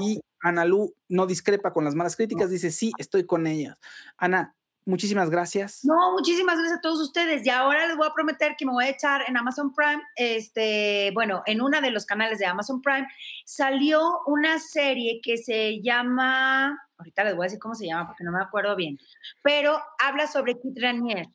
y 0.00 0.20
Analu 0.40 0.94
no 1.08 1.26
discrepa 1.26 1.72
con 1.72 1.84
las 1.84 1.94
malas 1.94 2.16
críticas. 2.16 2.50
Dice, 2.50 2.70
sí, 2.70 2.92
estoy 2.98 3.26
con 3.26 3.46
ellas. 3.46 3.78
Ana, 4.16 4.56
muchísimas 4.90 5.30
gracias. 5.30 5.84
No, 5.84 6.12
muchísimas 6.12 6.56
gracias 6.56 6.78
a 6.78 6.80
todos 6.82 7.00
ustedes. 7.00 7.46
Y 7.46 7.50
ahora 7.50 7.86
les 7.86 7.96
voy 7.96 8.06
a 8.06 8.12
prometer 8.12 8.56
que 8.58 8.66
me 8.66 8.72
voy 8.72 8.84
a 8.84 8.90
echar 8.90 9.22
en 9.26 9.36
Amazon 9.36 9.72
Prime, 9.72 10.02
este, 10.16 11.10
bueno, 11.14 11.42
en 11.46 11.62
una 11.62 11.80
de 11.80 11.90
los 11.90 12.04
canales 12.04 12.38
de 12.38 12.46
Amazon 12.46 12.82
Prime, 12.82 13.06
salió 13.46 14.20
una 14.26 14.58
serie 14.58 15.20
que 15.22 15.38
se 15.38 15.80
llama, 15.80 16.78
ahorita 16.98 17.24
les 17.24 17.34
voy 17.34 17.44
a 17.44 17.46
decir 17.46 17.58
cómo 17.58 17.74
se 17.74 17.86
llama 17.86 18.08
porque 18.08 18.24
no 18.24 18.32
me 18.32 18.42
acuerdo 18.42 18.76
bien, 18.76 18.98
pero 19.42 19.80
habla 19.98 20.26
sobre 20.26 20.60
Kit 20.60 20.78
Ranier. 20.78 21.28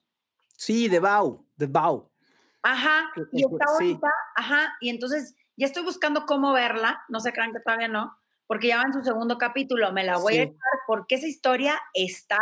Sí, 0.58 0.88
de 0.88 1.00
Bau, 1.00 1.46
de 1.56 1.66
Bau. 1.66 2.12
Ajá, 2.62 3.12
y 3.32 3.44
está 3.44 3.66
bonita, 3.74 4.10
ajá, 4.36 4.76
y 4.82 4.90
entonces 4.90 5.36
ya 5.56 5.68
estoy 5.68 5.84
buscando 5.84 6.26
cómo 6.26 6.52
verla, 6.52 7.04
no 7.10 7.20
se 7.20 7.32
crean 7.32 7.54
que 7.54 7.60
todavía 7.60 7.88
no, 7.88 8.18
porque 8.48 8.68
ya 8.68 8.78
va 8.78 8.84
en 8.84 8.94
su 8.94 9.04
segundo 9.04 9.38
capítulo, 9.38 9.92
me 9.92 10.04
la 10.04 10.18
voy 10.18 10.38
a 10.38 10.44
echar 10.44 10.58
porque 10.88 11.16
esa 11.16 11.28
historia 11.28 11.80
está 11.94 12.40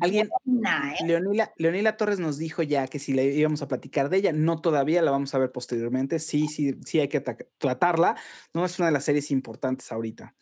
Alguien, 0.00 0.28
¿eh? 0.46 1.20
Leonila, 1.56 1.96
Torres 1.96 2.18
nos 2.18 2.38
dijo 2.38 2.62
ya 2.62 2.88
que 2.88 2.98
si 2.98 3.12
le 3.12 3.24
íbamos 3.26 3.62
a 3.62 3.68
platicar 3.68 4.08
de 4.08 4.16
ella, 4.18 4.32
no 4.32 4.60
todavía, 4.60 5.00
la 5.00 5.12
vamos 5.12 5.34
a 5.34 5.38
ver 5.38 5.52
posteriormente. 5.52 6.18
Sí, 6.18 6.48
sí, 6.48 6.78
sí 6.84 6.98
hay 6.98 7.08
que 7.08 7.20
tratarla. 7.20 8.16
No 8.52 8.64
es 8.64 8.78
una 8.78 8.86
de 8.86 8.92
las 8.92 9.04
series 9.04 9.30
importantes 9.30 9.90
ahorita. 9.92 10.34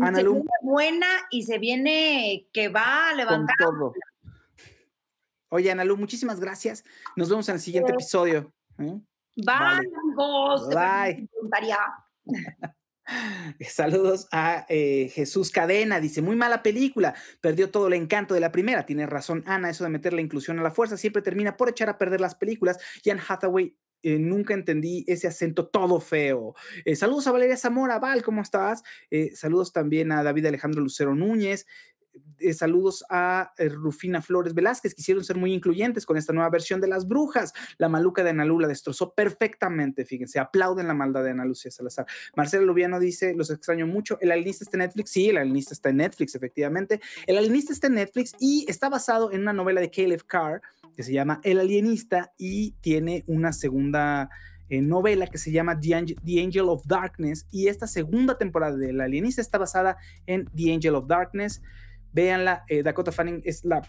Ana 0.00 0.18
se 0.18 0.24
viene 0.24 0.44
buena 0.62 1.06
y 1.30 1.42
se 1.44 1.58
viene 1.58 2.48
que 2.52 2.68
va 2.68 3.10
a 3.10 3.14
levantar. 3.14 3.56
Oye, 5.48 5.70
Ana 5.70 5.84
Lu, 5.84 5.96
muchísimas 5.96 6.38
gracias. 6.38 6.84
Nos 7.16 7.28
vemos 7.30 7.48
en 7.48 7.56
el 7.56 7.60
siguiente 7.60 7.92
episodio. 7.92 8.52
¿eh? 8.78 9.00
Bye, 9.36 9.88
amigos. 10.04 10.68
Bye. 10.68 11.28
Saludos 13.68 14.28
a 14.30 14.66
eh, 14.68 15.10
Jesús 15.12 15.50
Cadena, 15.50 16.00
dice, 16.00 16.22
muy 16.22 16.36
mala 16.36 16.62
película, 16.62 17.14
perdió 17.40 17.70
todo 17.70 17.88
el 17.88 17.94
encanto 17.94 18.34
de 18.34 18.40
la 18.40 18.52
primera, 18.52 18.86
tiene 18.86 19.06
razón 19.06 19.42
Ana, 19.46 19.70
eso 19.70 19.84
de 19.84 19.90
meter 19.90 20.12
la 20.12 20.20
inclusión 20.20 20.58
a 20.58 20.62
la 20.62 20.70
fuerza 20.70 20.96
siempre 20.96 21.22
termina 21.22 21.56
por 21.56 21.68
echar 21.68 21.88
a 21.88 21.98
perder 21.98 22.20
las 22.20 22.34
películas, 22.34 22.78
y 23.02 23.10
Anne 23.10 23.22
Hathaway 23.26 23.76
eh, 24.02 24.18
nunca 24.18 24.54
entendí 24.54 25.04
ese 25.06 25.26
acento 25.28 25.68
todo 25.68 26.00
feo. 26.00 26.54
Eh, 26.84 26.96
saludos 26.96 27.26
a 27.26 27.32
Valeria 27.32 27.56
Zamora, 27.56 27.98
Val, 27.98 28.22
¿cómo 28.22 28.40
estás? 28.40 28.82
saludos 29.34 29.72
también 29.72 30.12
a 30.12 30.22
David 30.22 30.46
Alejandro 30.46 30.80
Lucero 30.80 31.14
Núñez. 31.14 31.66
Eh, 32.40 32.54
saludos 32.54 33.04
a 33.10 33.52
eh, 33.58 33.68
Rufina 33.68 34.22
Flores 34.22 34.54
Velázquez, 34.54 34.94
quisieron 34.94 35.22
ser 35.24 35.36
muy 35.36 35.52
incluyentes 35.52 36.06
con 36.06 36.16
esta 36.16 36.32
nueva 36.32 36.48
versión 36.48 36.80
de 36.80 36.88
Las 36.88 37.06
Brujas. 37.06 37.52
La 37.76 37.88
maluca 37.88 38.24
de 38.24 38.30
Ana 38.30 38.46
la 38.46 38.66
destrozó 38.66 39.14
perfectamente, 39.14 40.04
fíjense, 40.04 40.38
aplauden 40.38 40.88
la 40.88 40.94
maldad 40.94 41.22
de 41.22 41.30
Ana 41.30 41.44
Lucía 41.44 41.70
Salazar. 41.70 42.06
Marcela 42.34 42.64
Lubiano 42.64 42.98
dice, 42.98 43.34
los 43.34 43.50
extraño 43.50 43.86
mucho, 43.86 44.18
el 44.20 44.32
alienista 44.32 44.64
está 44.64 44.76
en 44.76 44.80
Netflix, 44.80 45.10
sí, 45.10 45.28
el 45.28 45.36
alienista 45.36 45.74
está 45.74 45.90
en 45.90 45.98
Netflix, 45.98 46.34
efectivamente. 46.34 47.00
El 47.26 47.36
alienista 47.36 47.72
está 47.72 47.88
en 47.88 47.94
Netflix 47.94 48.32
y 48.40 48.64
está 48.68 48.88
basado 48.88 49.30
en 49.32 49.42
una 49.42 49.52
novela 49.52 49.80
de 49.80 49.90
Caleb 49.90 50.24
Carr 50.26 50.62
que 50.96 51.02
se 51.02 51.12
llama 51.12 51.40
El 51.44 51.60
alienista 51.60 52.32
y 52.38 52.72
tiene 52.80 53.24
una 53.26 53.52
segunda... 53.52 54.30
Eh, 54.72 54.80
novela 54.80 55.26
que 55.26 55.36
se 55.36 55.50
llama 55.50 55.80
The 55.80 55.96
Angel, 55.96 56.68
of 56.68 56.86
Darkness 56.86 57.44
y 57.50 57.66
esta 57.66 57.88
segunda 57.88 58.38
temporada 58.38 58.76
de 58.76 58.90
El 58.90 59.00
Alienista 59.00 59.42
está 59.42 59.58
basada 59.58 59.96
en 60.26 60.48
The 60.54 60.72
Angel 60.72 60.94
of 60.94 61.08
Darkness. 61.08 61.60
Véanla, 62.12 62.64
eh, 62.68 62.82
Dakota 62.82 63.12
Fanning 63.12 63.42
es 63.44 63.64
la 63.64 63.82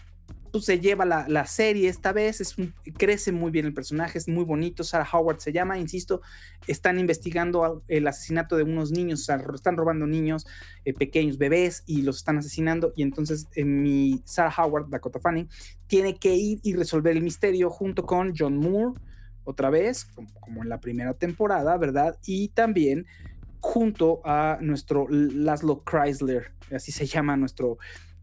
pues, 0.52 0.66
se 0.66 0.78
lleva 0.78 1.06
la, 1.06 1.46
serie 1.46 1.88
esta 1.88 2.12
vez, 2.12 2.42
es 2.42 2.54
crece 2.98 3.32
muy 3.32 3.50
bien 3.50 3.64
el 3.64 3.72
personaje, 3.72 4.18
es 4.18 4.28
muy 4.28 4.44
bonito, 4.44 4.84
Sarah 4.84 5.08
Howard 5.10 5.40
se 5.40 5.50
llama, 5.50 5.78
insisto, 5.78 6.20
están 6.66 6.98
investigando 6.98 7.82
el 7.88 8.06
asesinato 8.06 8.56
de 8.58 8.62
unos 8.62 8.92
niños, 8.92 9.26
están 9.54 9.76
robando 9.78 10.06
niños 10.06 10.46
eh, 10.84 10.92
pequeños, 10.92 11.38
bebés, 11.38 11.84
y 11.86 12.02
los 12.02 12.18
están 12.18 12.36
asesinando, 12.36 12.92
y 12.94 13.02
entonces 13.02 13.48
eh, 13.56 13.64
mi 13.64 14.20
Sarah 14.26 14.52
Howard, 14.58 14.90
Dakota 14.90 15.20
Fanning, 15.20 15.48
tiene 15.86 16.16
que 16.16 16.34
ir 16.34 16.60
y 16.62 16.74
resolver 16.74 17.16
el 17.16 17.22
misterio 17.22 17.70
junto 17.70 18.04
con 18.04 18.34
John 18.36 18.58
Moore, 18.58 19.00
otra 19.44 19.70
vez, 19.70 20.04
como, 20.38 20.62
en 20.62 20.68
la 20.68 20.80
primera 20.80 21.14
temporada, 21.14 21.78
¿verdad? 21.78 22.18
Y 22.26 22.48
también 22.48 23.06
junto 23.60 24.20
a 24.24 24.58
nuestro 24.60 25.06
Laszlo 25.08 25.82
Chrysler, 25.82 26.52
así 26.70 26.92
se 26.92 27.06
llama 27.06 27.36
nuestro 27.36 27.78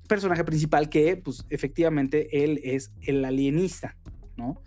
personaje 0.09 0.43
principal 0.43 0.89
que, 0.89 1.15
pues, 1.15 1.45
efectivamente, 1.49 2.43
él 2.43 2.59
es 2.63 2.91
el 3.01 3.23
alienista, 3.23 3.95
¿no? 4.35 4.61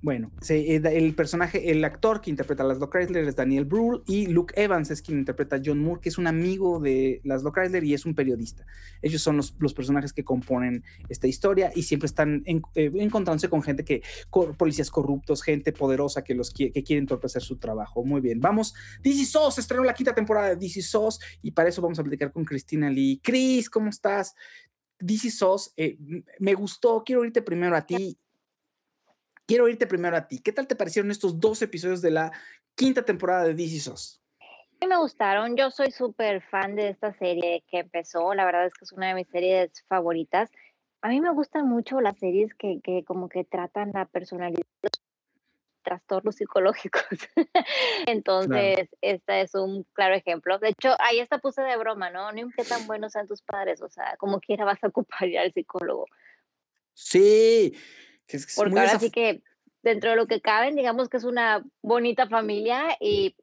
Bueno, 0.00 0.30
eh, 0.48 0.80
el 0.84 1.14
personaje, 1.16 1.72
el 1.72 1.84
actor 1.84 2.20
que 2.20 2.30
interpreta 2.30 2.62
a 2.62 2.66
Laszlo 2.66 2.88
Chrysler 2.88 3.26
es 3.26 3.34
Daniel 3.34 3.64
Brühl 3.64 4.04
y 4.06 4.28
Luke 4.28 4.54
Evans 4.56 4.92
es 4.92 5.02
quien 5.02 5.18
interpreta 5.18 5.56
a 5.56 5.60
John 5.64 5.80
Moore, 5.80 6.00
que 6.00 6.08
es 6.08 6.18
un 6.18 6.28
amigo 6.28 6.78
de 6.78 7.20
Laszlo 7.24 7.50
Chrysler 7.50 7.82
y 7.82 7.94
es 7.94 8.06
un 8.06 8.14
periodista. 8.14 8.64
Ellos 9.02 9.20
son 9.20 9.36
los, 9.36 9.52
personajes 9.74 10.12
que 10.12 10.22
componen 10.22 10.84
esta 11.08 11.26
historia 11.26 11.72
y 11.74 11.82
siempre 11.82 12.06
están 12.06 12.44
eh, 12.46 12.60
encontrándose 12.94 13.48
con 13.48 13.60
gente 13.60 13.84
que, 13.84 14.02
policías 14.56 14.88
corruptos, 14.88 15.42
gente 15.42 15.72
poderosa 15.72 16.22
que 16.22 16.34
los 16.34 16.52
que, 16.52 16.70
quieren 16.70 17.02
entorpecer 17.02 17.42
su 17.42 17.56
trabajo. 17.56 18.04
Muy 18.04 18.20
bien, 18.20 18.40
vamos. 18.40 18.74
DC 19.02 19.24
SOS 19.24 19.58
estrenó 19.58 19.82
la 19.82 19.94
quinta 19.94 20.14
temporada 20.14 20.50
de 20.50 20.56
DC 20.56 20.80
SOS 20.80 21.18
y 21.42 21.50
para 21.50 21.70
eso 21.70 21.82
vamos 21.82 21.98
a 21.98 22.02
platicar 22.04 22.30
con 22.30 22.44
Cristina 22.44 22.88
Lee. 22.88 23.20
Cris, 23.20 23.68
¿cómo 23.68 23.90
estás? 23.90 24.36
DC 25.00 25.30
SOS, 25.30 25.72
eh, 25.76 25.96
me 26.38 26.54
gustó, 26.54 27.02
quiero 27.04 27.24
irte 27.24 27.42
primero 27.42 27.76
a 27.76 27.86
ti. 27.86 28.18
Quiero 29.46 29.68
irte 29.68 29.86
primero 29.86 30.16
a 30.16 30.28
ti. 30.28 30.40
¿Qué 30.40 30.52
tal 30.52 30.66
te 30.66 30.76
parecieron 30.76 31.10
estos 31.10 31.40
dos 31.40 31.62
episodios 31.62 32.02
de 32.02 32.10
la 32.10 32.32
quinta 32.74 33.04
temporada 33.04 33.44
de 33.44 33.54
DC 33.54 33.80
SOS? 33.80 34.20
me 34.86 34.96
gustaron, 34.96 35.56
yo 35.56 35.70
soy 35.70 35.90
súper 35.90 36.40
fan 36.40 36.76
de 36.76 36.90
esta 36.90 37.12
serie 37.12 37.64
que 37.68 37.80
empezó, 37.80 38.32
la 38.34 38.44
verdad 38.44 38.66
es 38.66 38.74
que 38.74 38.84
es 38.84 38.92
una 38.92 39.08
de 39.08 39.14
mis 39.14 39.28
series 39.28 39.84
favoritas. 39.88 40.50
A 41.02 41.08
mí 41.08 41.20
me 41.20 41.30
gustan 41.30 41.68
mucho 41.68 42.00
las 42.00 42.18
series 42.18 42.54
que, 42.54 42.80
que 42.82 43.04
como 43.04 43.28
que 43.28 43.44
tratan 43.44 43.92
la 43.92 44.04
personalidad 44.04 44.64
trastornos 45.82 46.36
psicológicos. 46.36 47.02
Entonces, 48.06 48.88
este 49.00 49.40
es 49.42 49.54
un 49.54 49.84
claro 49.92 50.14
ejemplo. 50.14 50.58
De 50.58 50.68
hecho, 50.70 50.94
ahí 50.98 51.20
está 51.20 51.38
puse 51.38 51.62
de 51.62 51.76
broma, 51.76 52.10
¿no? 52.10 52.30
No 52.32 52.38
importa 52.38 52.76
tan 52.76 52.86
buenos 52.86 53.12
sean 53.12 53.26
tus 53.26 53.42
padres, 53.42 53.82
o 53.82 53.88
sea, 53.88 54.16
como 54.18 54.40
quiera 54.40 54.64
vas 54.64 54.82
a 54.82 54.88
ocupar 54.88 55.28
ya 55.28 55.42
al 55.42 55.52
psicólogo. 55.52 56.06
Sí, 56.94 57.76
que 58.26 58.36
es, 58.36 58.54
Porque 58.56 58.78
ahora 58.78 58.98
sí 58.98 59.10
que 59.10 59.42
dentro 59.82 60.10
de 60.10 60.16
lo 60.16 60.26
que 60.26 60.40
caben, 60.40 60.74
digamos 60.74 61.08
que 61.08 61.16
es 61.16 61.24
una 61.24 61.64
bonita 61.82 62.28
familia 62.28 62.96
y 63.00 63.36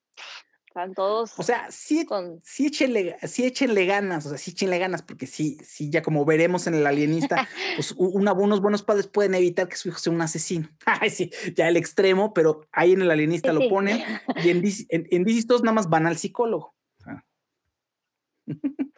están 0.76 0.94
todos. 0.94 1.34
O 1.38 1.44
sea, 1.44 1.72
sí, 1.72 2.06
con... 2.06 2.42
sí, 2.44 2.68
échenle, 2.68 3.16
sí 3.24 3.46
échenle 3.46 3.86
ganas, 3.86 4.26
o 4.26 4.30
sea, 4.30 4.38
sí 4.38 4.52
échenle 4.52 4.78
ganas, 4.78 5.02
porque 5.02 5.26
sí, 5.26 5.58
sí, 5.64 5.90
ya 5.90 6.02
como 6.02 6.26
veremos 6.26 6.68
en 6.68 6.74
el 6.74 6.86
alienista, 6.86 7.48
pues 7.78 7.94
unos 7.98 8.62
buenos 8.62 8.84
padres 8.84 9.08
pueden 9.08 9.36
evitar 9.36 9.70
que 9.70 9.78
su 9.78 9.88
hijo 9.88 10.00
sea 10.00 10.12
un 10.12 10.22
asesino. 10.22 10.68
Ay, 10.86 11.10
sí, 11.10 11.32
ya 11.56 11.70
el 11.70 11.78
extremo, 11.78 12.34
pero 12.34 12.68
ahí 12.74 12.92
en 12.92 13.02
el 13.02 13.12
alienista 13.12 13.54
lo 13.54 13.70
ponen 13.70 14.04
y 14.44 14.50
en, 14.50 14.64
en, 14.90 15.08
en 15.10 15.24
nada 15.24 15.72
más 15.72 15.90
van 15.90 16.08
al 16.08 16.18
psicólogo. 16.18 16.76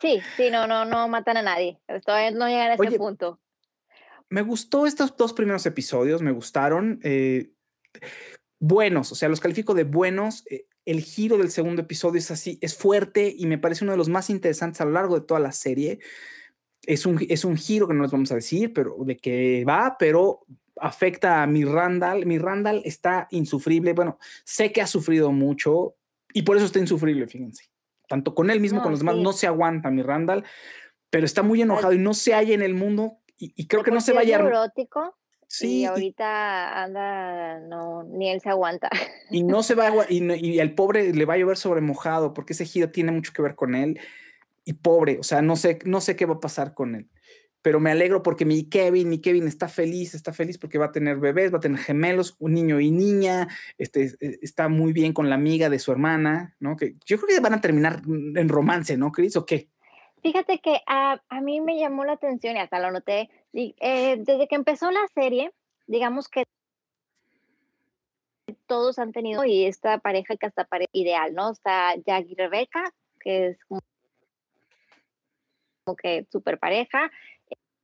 Sí, 0.02 0.20
sí, 0.36 0.50
no, 0.52 0.68
no, 0.68 0.84
no 0.84 1.08
matan 1.08 1.38
a 1.38 1.42
nadie. 1.42 1.80
Todavía 2.04 2.32
no 2.32 2.48
llegan 2.48 2.72
a 2.72 2.74
ese 2.74 2.98
punto. 2.98 3.40
Me 4.30 4.42
gustó 4.42 4.86
estos 4.86 5.16
dos 5.16 5.32
primeros 5.32 5.66
episodios, 5.66 6.22
me 6.22 6.32
gustaron. 6.32 7.00
Eh, 7.04 7.52
buenos, 8.60 9.12
o 9.12 9.16
sea, 9.16 9.30
los 9.30 9.40
califico 9.40 9.74
de 9.74 9.86
buenos. 9.86 10.44
Eh, 10.50 10.68
el 10.88 11.02
giro 11.02 11.38
del 11.38 11.52
segundo 11.52 11.82
episodio 11.82 12.18
es 12.18 12.32
así, 12.32 12.58
es 12.62 12.76
fuerte 12.78 13.36
y 13.38 13.46
me 13.46 13.58
parece 13.58 13.84
uno 13.84 13.92
de 13.92 13.98
los 13.98 14.08
más 14.08 14.30
interesantes 14.30 14.80
a 14.80 14.86
lo 14.86 14.92
largo 14.92 15.20
de 15.20 15.26
toda 15.26 15.42
la 15.42 15.52
serie. 15.52 16.00
Es 16.84 17.06
un, 17.06 17.20
es 17.28 17.44
un 17.44 17.58
giro 17.58 17.90
que 17.90 17.94
no 17.94 18.04
les 18.04 18.12
vamos 18.12 18.32
a 18.32 18.36
decir, 18.36 18.72
pero 18.72 18.96
de 19.02 19.18
que 19.18 19.66
va, 19.68 19.98
pero 20.00 20.46
afecta 20.80 21.44
a 21.44 21.48
mi 21.48 21.66
Randall. 21.66 22.26
Mi 22.26 22.38
Randall 22.38 22.82
está 22.86 23.28
insufrible. 23.32 23.92
Bueno, 23.92 24.18
sé 24.46 24.72
que 24.72 24.82
ha 24.82 24.88
sufrido 24.88 25.34
mucho 25.34 25.96
y 26.34 26.44
por 26.44 26.56
eso 26.56 26.66
está 26.66 26.80
insufrible, 26.80 27.28
fíjense. 27.28 27.66
tanto 28.08 28.34
con 28.34 28.50
él 28.50 28.62
mismo, 28.62 28.78
No, 28.78 28.84
con 28.84 28.92
los 28.94 29.02
demás, 29.02 29.16
sí. 29.16 29.24
no 29.24 29.34
se 29.34 29.48
aguanta 29.48 29.92
mi 29.92 30.02
Randall, 30.04 30.46
pero 31.10 31.26
está 31.26 31.44
muy 31.44 31.62
enojado 31.62 31.92
y 31.92 31.98
no 31.98 32.14
se 32.14 32.34
halla 32.34 32.54
en 32.54 32.62
el 32.62 32.76
mundo 32.76 33.18
y, 33.38 33.52
y 33.58 33.68
creo 33.68 33.84
que 33.84 33.92
no 33.92 34.00
se 34.00 34.14
vaya. 34.14 34.38
neurótico 34.38 35.18
Sí, 35.48 35.80
y 35.80 35.86
ahorita 35.86 36.84
anda, 36.84 37.60
no, 37.62 38.04
ni 38.04 38.30
él 38.30 38.42
se 38.42 38.50
aguanta. 38.50 38.90
y 39.32 39.44
no 39.44 39.64
se 39.64 39.76
va 39.76 39.88
a, 39.88 40.06
y, 40.10 40.22
y 40.34 40.60
al 40.60 40.74
pobre 40.74 41.14
le 41.14 41.26
va 41.26 41.36
a 41.36 41.38
llover 41.38 41.58
sobre 41.58 41.82
mojado 41.82 42.34
porque 42.34 42.54
ese 42.54 42.66
giro 42.66 42.92
tiene 42.92 43.12
mucho 43.12 43.32
que 43.34 43.42
ver 43.42 43.56
con 43.56 43.74
él 43.74 44.00
y 44.66 44.74
pobre, 44.74 45.18
o 45.18 45.24
sea, 45.24 45.42
no 45.42 45.56
sé, 45.56 45.80
no 45.86 46.02
sé 46.02 46.18
qué 46.18 46.26
va 46.26 46.36
a 46.36 46.40
pasar 46.42 46.74
con 46.74 46.96
él. 46.96 47.08
Pero 47.62 47.80
me 47.80 47.92
alegro 47.92 48.22
porque 48.22 48.46
mi 48.46 48.70
Kevin, 48.70 49.10
mi 49.10 49.20
Kevin 49.20 49.48
está 49.48 49.68
feliz, 49.70 50.14
está 50.14 50.34
feliz 50.34 50.58
porque 50.58 50.78
va 50.78 50.88
a 50.88 50.92
tener 50.92 51.18
bebés, 51.18 51.54
va 51.54 51.58
a 51.58 51.62
tener 51.62 51.80
gemelos, 51.80 52.36
un 52.40 52.54
niño 52.54 52.80
y 52.80 52.92
niña, 52.92 53.48
este, 53.78 54.14
eh, 54.20 54.40
está 54.42 54.68
muy 54.68 54.94
bien 54.94 55.14
con 55.14 55.30
la 55.30 55.36
amiga 55.36 55.70
de 55.70 55.80
su 55.80 55.92
hermana, 55.92 56.56
¿no? 56.60 56.76
Que 56.76 56.96
yo 57.06 57.18
creo 57.18 57.36
que 57.36 57.42
van 57.42 57.54
a 57.54 57.62
terminar 57.62 58.02
en 58.06 58.50
romance, 58.50 58.98
¿no, 58.98 59.12
Chris? 59.12 59.38
¿O 59.38 59.46
qué? 59.46 59.70
Fíjate 60.22 60.60
que 60.60 60.82
a, 60.86 61.22
a 61.30 61.42
mí 61.42 61.62
me 61.62 61.80
llamó 61.80 62.04
la 62.04 62.14
atención 62.14 62.58
y 62.58 62.60
hasta 62.60 62.80
lo 62.80 62.92
noté. 62.92 63.30
Eh, 63.54 64.18
desde 64.18 64.48
que 64.48 64.56
empezó 64.56 64.92
la 64.92 65.06
serie, 65.14 65.52
digamos 65.88 66.28
que 66.28 66.44
todos 68.68 69.00
han 69.00 69.12
tenido 69.12 69.46
y 69.46 69.66
esta 69.66 70.00
pareja 70.00 70.36
que 70.36 70.46
hasta 70.46 70.66
parece 70.66 70.90
ideal, 70.94 71.34
¿no? 71.34 71.52
Está 71.52 71.96
Jack 71.96 72.28
y 72.30 72.36
Rebeca, 72.36 72.94
que 73.20 73.48
es 73.48 73.66
como 73.66 73.82
como 75.88 75.96
que 75.96 76.28
super 76.30 76.60
pareja, 76.60 77.10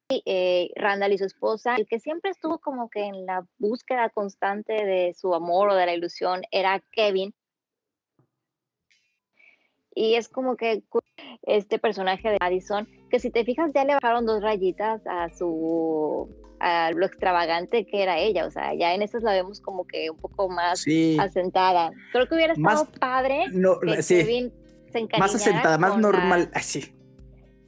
y 0.09 0.21
eh, 0.25 0.71
Randall 0.75 1.13
y 1.13 1.17
su 1.17 1.25
esposa. 1.25 1.75
El 1.77 1.87
que 1.87 1.99
siempre 1.99 2.31
estuvo 2.31 2.59
como 2.59 2.89
que 2.89 3.05
en 3.05 3.25
la 3.25 3.47
búsqueda 3.57 4.09
constante 4.09 4.73
de 4.73 5.13
su 5.13 5.33
amor 5.33 5.69
o 5.69 5.75
de 5.75 5.85
la 5.85 5.93
ilusión 5.93 6.41
era 6.51 6.81
Kevin. 6.91 7.33
Y 9.95 10.15
es 10.15 10.27
como 10.29 10.55
que 10.55 10.81
este 11.43 11.77
personaje 11.79 12.29
de 12.29 12.37
Madison, 12.39 12.87
que 13.09 13.19
si 13.19 13.29
te 13.29 13.43
fijas 13.45 13.71
ya 13.73 13.85
le 13.85 13.93
bajaron 13.95 14.25
dos 14.25 14.41
rayitas 14.41 15.01
a 15.05 15.29
su 15.29 16.29
a 16.59 16.91
lo 16.91 17.05
extravagante 17.05 17.85
que 17.85 18.01
era 18.03 18.17
ella, 18.19 18.45
o 18.45 18.51
sea, 18.51 18.73
ya 18.73 18.93
en 18.93 19.01
esas 19.01 19.21
la 19.21 19.33
vemos 19.33 19.59
como 19.59 19.85
que 19.85 20.09
un 20.09 20.15
poco 20.17 20.47
más 20.47 20.79
Sí, 20.79 21.17
asentada. 21.19 21.91
Creo 22.13 22.27
que 22.29 22.35
hubiera 22.35 22.53
Más- 22.55 22.81
estado 22.83 22.99
padre 22.99 23.45
no, 23.51 23.79
que 23.81 24.01
sí, 24.01 24.15
Kevin 24.19 24.53
se 24.89 25.01
más 25.01 25.03
encariñara 25.03 25.25
asentada, 25.35 25.77
más 25.77 25.91
con 25.91 26.01
la- 26.01 26.07
normal, 26.09 26.49
así. 26.53 26.93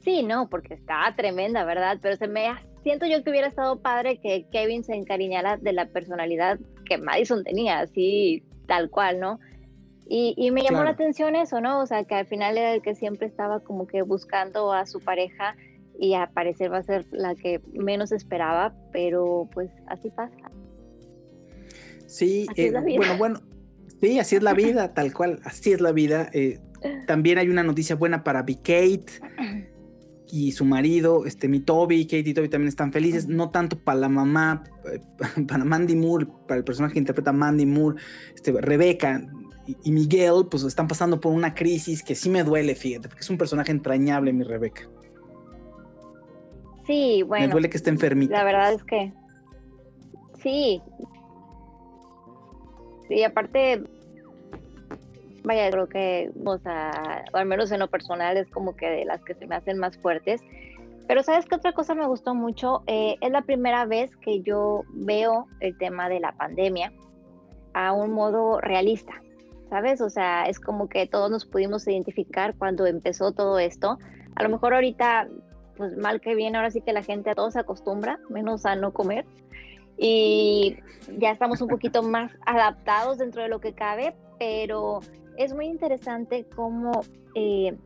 Sí, 0.00 0.22
no, 0.22 0.48
porque 0.48 0.72
está 0.74 1.12
tremenda, 1.14 1.64
¿verdad? 1.64 1.98
Pero 2.00 2.16
se 2.16 2.26
me 2.26 2.46
siento 2.82 3.04
yo 3.06 3.22
que 3.22 3.28
hubiera 3.30 3.48
estado 3.48 3.82
padre 3.82 4.18
que 4.18 4.46
Kevin 4.50 4.82
se 4.82 4.94
encariñara 4.94 5.58
de 5.58 5.72
la 5.74 5.86
personalidad 5.88 6.58
que 6.86 6.96
Madison 6.96 7.44
tenía, 7.44 7.80
así 7.80 8.44
tal 8.66 8.88
cual, 8.88 9.20
¿no? 9.20 9.38
Y, 10.08 10.34
y 10.36 10.50
me 10.52 10.62
llamó 10.62 10.84
la 10.84 10.90
atención 10.90 11.34
eso, 11.34 11.60
¿no? 11.60 11.80
O 11.80 11.86
sea, 11.86 12.04
que 12.04 12.14
al 12.14 12.26
final 12.26 12.56
era 12.56 12.72
el 12.72 12.82
que 12.82 12.94
siempre 12.94 13.26
estaba 13.26 13.60
como 13.60 13.86
que 13.86 14.02
buscando 14.02 14.72
a 14.72 14.86
su 14.86 15.00
pareja 15.00 15.56
y 15.98 16.14
a 16.14 16.30
parecer 16.32 16.72
va 16.72 16.78
a 16.78 16.82
ser 16.82 17.06
la 17.10 17.34
que 17.34 17.60
menos 17.72 18.12
esperaba, 18.12 18.74
pero 18.92 19.48
pues 19.52 19.70
así 19.88 20.10
pasa. 20.10 20.36
Sí, 22.06 22.46
eh, 22.54 22.70
bueno, 22.70 23.18
bueno, 23.18 23.40
sí, 24.00 24.18
así 24.20 24.36
es 24.36 24.42
la 24.42 24.54
vida, 24.54 24.94
tal 24.94 25.12
cual, 25.12 25.40
así 25.44 25.72
es 25.72 25.80
la 25.80 25.92
vida. 25.92 26.30
eh, 26.32 26.60
también 27.06 27.38
hay 27.38 27.48
una 27.48 27.64
noticia 27.64 27.96
buena 27.96 28.22
para 28.22 28.42
B. 28.42 28.56
Kate 28.56 29.06
y 30.30 30.52
su 30.52 30.64
marido, 30.64 31.24
este, 31.26 31.48
mi 31.48 31.60
Toby, 31.60 32.04
Kate 32.04 32.28
y 32.28 32.34
Toby 32.34 32.48
también 32.48 32.68
están 32.68 32.92
felices, 32.92 33.26
no 33.26 33.50
tanto 33.50 33.78
para 33.78 33.98
la 34.00 34.08
mamá, 34.08 34.64
eh, 34.92 35.00
para 35.48 35.64
Mandy 35.64 35.96
Moore, 35.96 36.26
para 36.46 36.58
el 36.58 36.64
personaje 36.64 36.94
que 36.94 36.98
interpreta 37.00 37.32
Mandy 37.32 37.66
Moore, 37.66 38.00
este, 38.34 38.52
Rebeca 38.52 39.26
y, 39.66 39.76
y 39.84 39.92
Miguel, 39.92 40.46
pues 40.50 40.62
están 40.64 40.88
pasando 40.88 41.20
por 41.20 41.32
una 41.32 41.54
crisis 41.54 42.02
que 42.02 42.14
sí 42.14 42.30
me 42.30 42.42
duele, 42.44 42.74
fíjate, 42.74 43.08
porque 43.08 43.22
es 43.22 43.30
un 43.30 43.38
personaje 43.38 43.72
entrañable, 43.72 44.32
mi 44.32 44.44
Rebeca. 44.44 44.82
Sí, 46.86 47.18
me 47.18 47.24
bueno, 47.24 47.48
duele 47.52 47.68
que 47.68 47.76
esté 47.76 47.90
enfermita. 47.90 48.32
la 48.34 48.44
verdad 48.44 48.72
es 48.72 48.84
que 48.84 49.12
sí. 50.42 50.80
Y 53.08 53.22
aparte, 53.22 53.82
vaya, 55.44 55.70
creo 55.70 55.88
que, 55.88 56.30
o 56.44 56.58
sea, 56.58 57.24
o 57.32 57.36
al 57.36 57.46
menos 57.46 57.70
en 57.72 57.80
lo 57.80 57.88
personal 57.88 58.36
es 58.36 58.48
como 58.50 58.76
que 58.76 58.88
de 58.88 59.04
las 59.04 59.22
que 59.22 59.34
se 59.34 59.46
me 59.46 59.54
hacen 59.56 59.78
más 59.78 59.96
fuertes. 59.98 60.40
Pero 61.08 61.22
sabes 61.22 61.46
qué 61.46 61.54
otra 61.54 61.72
cosa 61.72 61.94
me 61.94 62.06
gustó 62.06 62.34
mucho, 62.34 62.82
Eh, 62.88 63.16
es 63.20 63.30
la 63.30 63.42
primera 63.42 63.84
vez 63.84 64.10
que 64.16 64.42
yo 64.42 64.82
veo 64.92 65.46
el 65.60 65.76
tema 65.78 66.08
de 66.08 66.18
la 66.18 66.32
pandemia 66.32 66.92
a 67.74 67.92
un 67.92 68.12
modo 68.12 68.60
realista, 68.60 69.12
¿sabes? 69.68 70.00
O 70.00 70.10
sea, 70.10 70.44
es 70.44 70.60
como 70.60 70.88
que 70.88 71.06
todos 71.06 71.30
nos 71.30 71.44
pudimos 71.44 71.86
identificar 71.86 72.54
cuando 72.56 72.86
empezó 72.86 73.32
todo 73.32 73.58
esto. 73.58 73.98
A 74.34 74.42
lo 74.42 74.48
mejor 74.48 74.74
ahorita, 74.74 75.28
pues 75.76 75.96
mal 75.96 76.20
que 76.20 76.34
bien, 76.34 76.56
ahora 76.56 76.70
sí 76.70 76.80
que 76.80 76.92
la 76.92 77.02
gente 77.02 77.30
a 77.30 77.34
todo 77.34 77.50
se 77.50 77.60
acostumbra, 77.60 78.18
menos 78.28 78.66
a 78.66 78.76
no 78.76 78.92
comer. 78.92 79.26
Y 79.98 80.76
ya 81.18 81.30
estamos 81.30 81.60
un 81.62 81.68
poquito 81.68 82.02
más 82.02 82.32
adaptados 82.46 83.18
dentro 83.18 83.42
de 83.42 83.48
lo 83.48 83.60
que 83.60 83.72
cabe, 83.72 84.14
pero 84.38 85.00
es 85.36 85.54
muy 85.54 85.66
interesante 85.66 86.46
cómo 86.54 87.02
eh, 87.34 87.76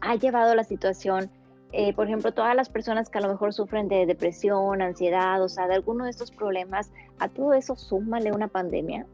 ha 0.00 0.16
llevado 0.16 0.54
la 0.54 0.64
situación. 0.64 1.30
eh, 1.72 1.92
por 1.92 2.06
ejemplo, 2.06 2.32
todas 2.32 2.54
las 2.54 2.68
personas 2.68 3.10
que 3.10 3.18
a 3.18 3.20
lo 3.20 3.28
mejor 3.28 3.52
sufren 3.52 3.88
de 3.88 4.06
depresión, 4.06 4.80
ansiedad, 4.80 5.42
o 5.42 5.48
sea, 5.48 5.66
de 5.66 5.74
alguno 5.74 6.04
de 6.04 6.10
estos 6.10 6.30
problemas, 6.30 6.92
a 7.18 7.28
todo 7.28 7.52
eso 7.52 7.74
súmale 7.74 8.30
una 8.30 8.46
pandemia. 8.46 9.06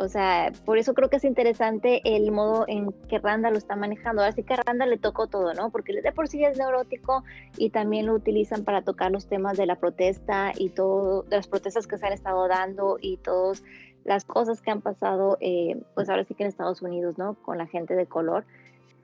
O 0.00 0.06
sea, 0.06 0.52
por 0.64 0.78
eso 0.78 0.94
creo 0.94 1.10
que 1.10 1.16
es 1.16 1.24
interesante 1.24 2.00
el 2.04 2.30
modo 2.30 2.64
en 2.68 2.92
que 3.08 3.18
Randa 3.18 3.50
lo 3.50 3.58
está 3.58 3.74
manejando. 3.74 4.22
Así 4.22 4.44
que 4.44 4.54
a 4.54 4.58
Randa 4.58 4.86
le 4.86 4.96
tocó 4.96 5.26
todo, 5.26 5.54
¿no? 5.54 5.70
Porque 5.70 5.92
de 5.92 6.12
por 6.12 6.28
sí 6.28 6.44
es 6.44 6.56
neurótico 6.56 7.24
y 7.56 7.70
también 7.70 8.06
lo 8.06 8.14
utilizan 8.14 8.62
para 8.62 8.82
tocar 8.82 9.10
los 9.10 9.26
temas 9.26 9.56
de 9.56 9.66
la 9.66 9.74
protesta 9.74 10.52
y 10.56 10.68
todo, 10.68 11.22
de 11.24 11.36
las 11.38 11.48
protestas 11.48 11.88
que 11.88 11.98
se 11.98 12.06
han 12.06 12.12
estado 12.12 12.46
dando 12.46 12.98
y 13.00 13.16
todas 13.16 13.64
las 14.04 14.24
cosas 14.24 14.62
que 14.62 14.70
han 14.70 14.82
pasado, 14.82 15.36
eh, 15.40 15.82
pues 15.96 16.08
ahora 16.08 16.22
sí 16.22 16.34
que 16.34 16.44
en 16.44 16.50
Estados 16.50 16.80
Unidos, 16.80 17.18
¿no? 17.18 17.34
Con 17.34 17.58
la 17.58 17.66
gente 17.66 17.96
de 17.96 18.06
color. 18.06 18.44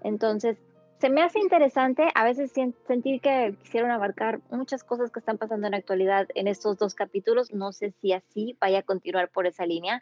Entonces, 0.04 0.58
se 1.00 1.10
me 1.10 1.22
hace 1.22 1.40
interesante 1.40 2.04
a 2.14 2.22
veces 2.22 2.52
sentir 2.86 3.20
que 3.20 3.56
quisieron 3.64 3.90
abarcar 3.90 4.38
muchas 4.50 4.84
cosas 4.84 5.10
que 5.10 5.18
están 5.18 5.38
pasando 5.38 5.66
en 5.66 5.72
la 5.72 5.78
actualidad 5.78 6.28
en 6.36 6.46
estos 6.46 6.78
dos 6.78 6.94
capítulos. 6.94 7.52
No 7.52 7.72
sé 7.72 7.92
si 8.00 8.12
así 8.12 8.56
vaya 8.60 8.78
a 8.78 8.82
continuar 8.82 9.28
por 9.28 9.48
esa 9.48 9.66
línea, 9.66 10.00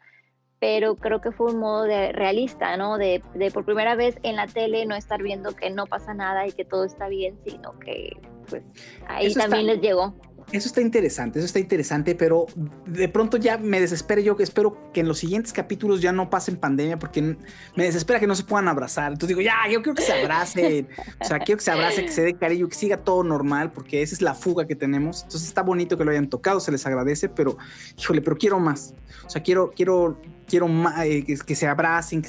pero 0.62 0.94
creo 0.94 1.20
que 1.20 1.32
fue 1.32 1.50
un 1.52 1.58
modo 1.58 1.82
de 1.82 2.12
realista, 2.12 2.76
¿no? 2.76 2.96
De, 2.96 3.20
de 3.34 3.50
por 3.50 3.64
primera 3.64 3.96
vez 3.96 4.14
en 4.22 4.36
la 4.36 4.46
tele 4.46 4.86
no 4.86 4.94
estar 4.94 5.20
viendo 5.20 5.56
que 5.56 5.70
no 5.70 5.86
pasa 5.86 6.14
nada 6.14 6.46
y 6.46 6.52
que 6.52 6.64
todo 6.64 6.84
está 6.84 7.08
bien, 7.08 7.36
sino 7.44 7.76
que 7.80 8.16
pues 8.48 8.62
ahí 9.08 9.26
Eso 9.26 9.40
está- 9.40 9.50
también 9.50 9.66
les 9.66 9.80
llegó. 9.80 10.14
Eso 10.52 10.68
está 10.68 10.80
interesante, 10.80 11.38
eso 11.38 11.46
está 11.46 11.58
interesante, 11.60 12.14
pero 12.14 12.46
de 12.84 13.08
pronto 13.08 13.38
ya 13.38 13.58
me 13.58 13.80
desespera 13.80 14.20
yo 14.20 14.36
que 14.36 14.42
espero 14.42 14.76
que 14.92 15.00
en 15.00 15.08
los 15.08 15.18
siguientes 15.18 15.52
capítulos 15.52 16.00
ya 16.02 16.12
no 16.12 16.30
pasen 16.30 16.56
pandemia 16.56 16.98
porque 16.98 17.22
me 17.22 17.84
desespera 17.84 18.20
que 18.20 18.26
no 18.26 18.34
se 18.34 18.44
puedan 18.44 18.68
abrazar. 18.68 19.12
Entonces 19.12 19.28
digo, 19.36 19.40
ya, 19.40 19.54
yo 19.70 19.82
quiero 19.82 19.94
que 19.96 20.02
se 20.02 20.12
abracen, 20.12 20.88
o 21.20 21.24
sea, 21.24 21.38
quiero 21.38 21.58
que 21.58 21.64
se 21.64 21.70
abrace, 21.70 22.02
que 22.04 22.12
se 22.12 22.22
dé 22.22 22.34
cariño, 22.34 22.68
que 22.68 22.74
siga 22.74 22.98
todo 22.98 23.24
normal 23.24 23.72
porque 23.72 24.02
esa 24.02 24.14
es 24.14 24.20
la 24.20 24.34
fuga 24.34 24.66
que 24.66 24.74
tenemos. 24.76 25.22
Entonces 25.22 25.48
está 25.48 25.62
bonito 25.62 25.96
que 25.96 26.04
lo 26.04 26.10
hayan 26.10 26.28
tocado, 26.28 26.60
se 26.60 26.70
les 26.70 26.84
agradece, 26.86 27.28
pero 27.28 27.56
híjole, 27.98 28.20
pero 28.20 28.36
quiero 28.36 28.58
más. 28.60 28.94
O 29.24 29.30
sea, 29.30 29.42
quiero, 29.42 29.70
quiero, 29.74 30.18
quiero 30.52 30.68
más, 30.68 31.02
eh, 31.06 31.24
que, 31.24 31.54
se 31.56 31.66
abracen, 31.66 32.22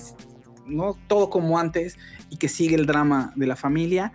no 0.66 0.96
todo 1.08 1.30
como 1.30 1.60
antes 1.60 1.98
y 2.30 2.38
que 2.38 2.48
siga 2.48 2.78
el 2.78 2.86
drama 2.86 3.34
de 3.36 3.48
la 3.48 3.58
familia. 3.58 4.14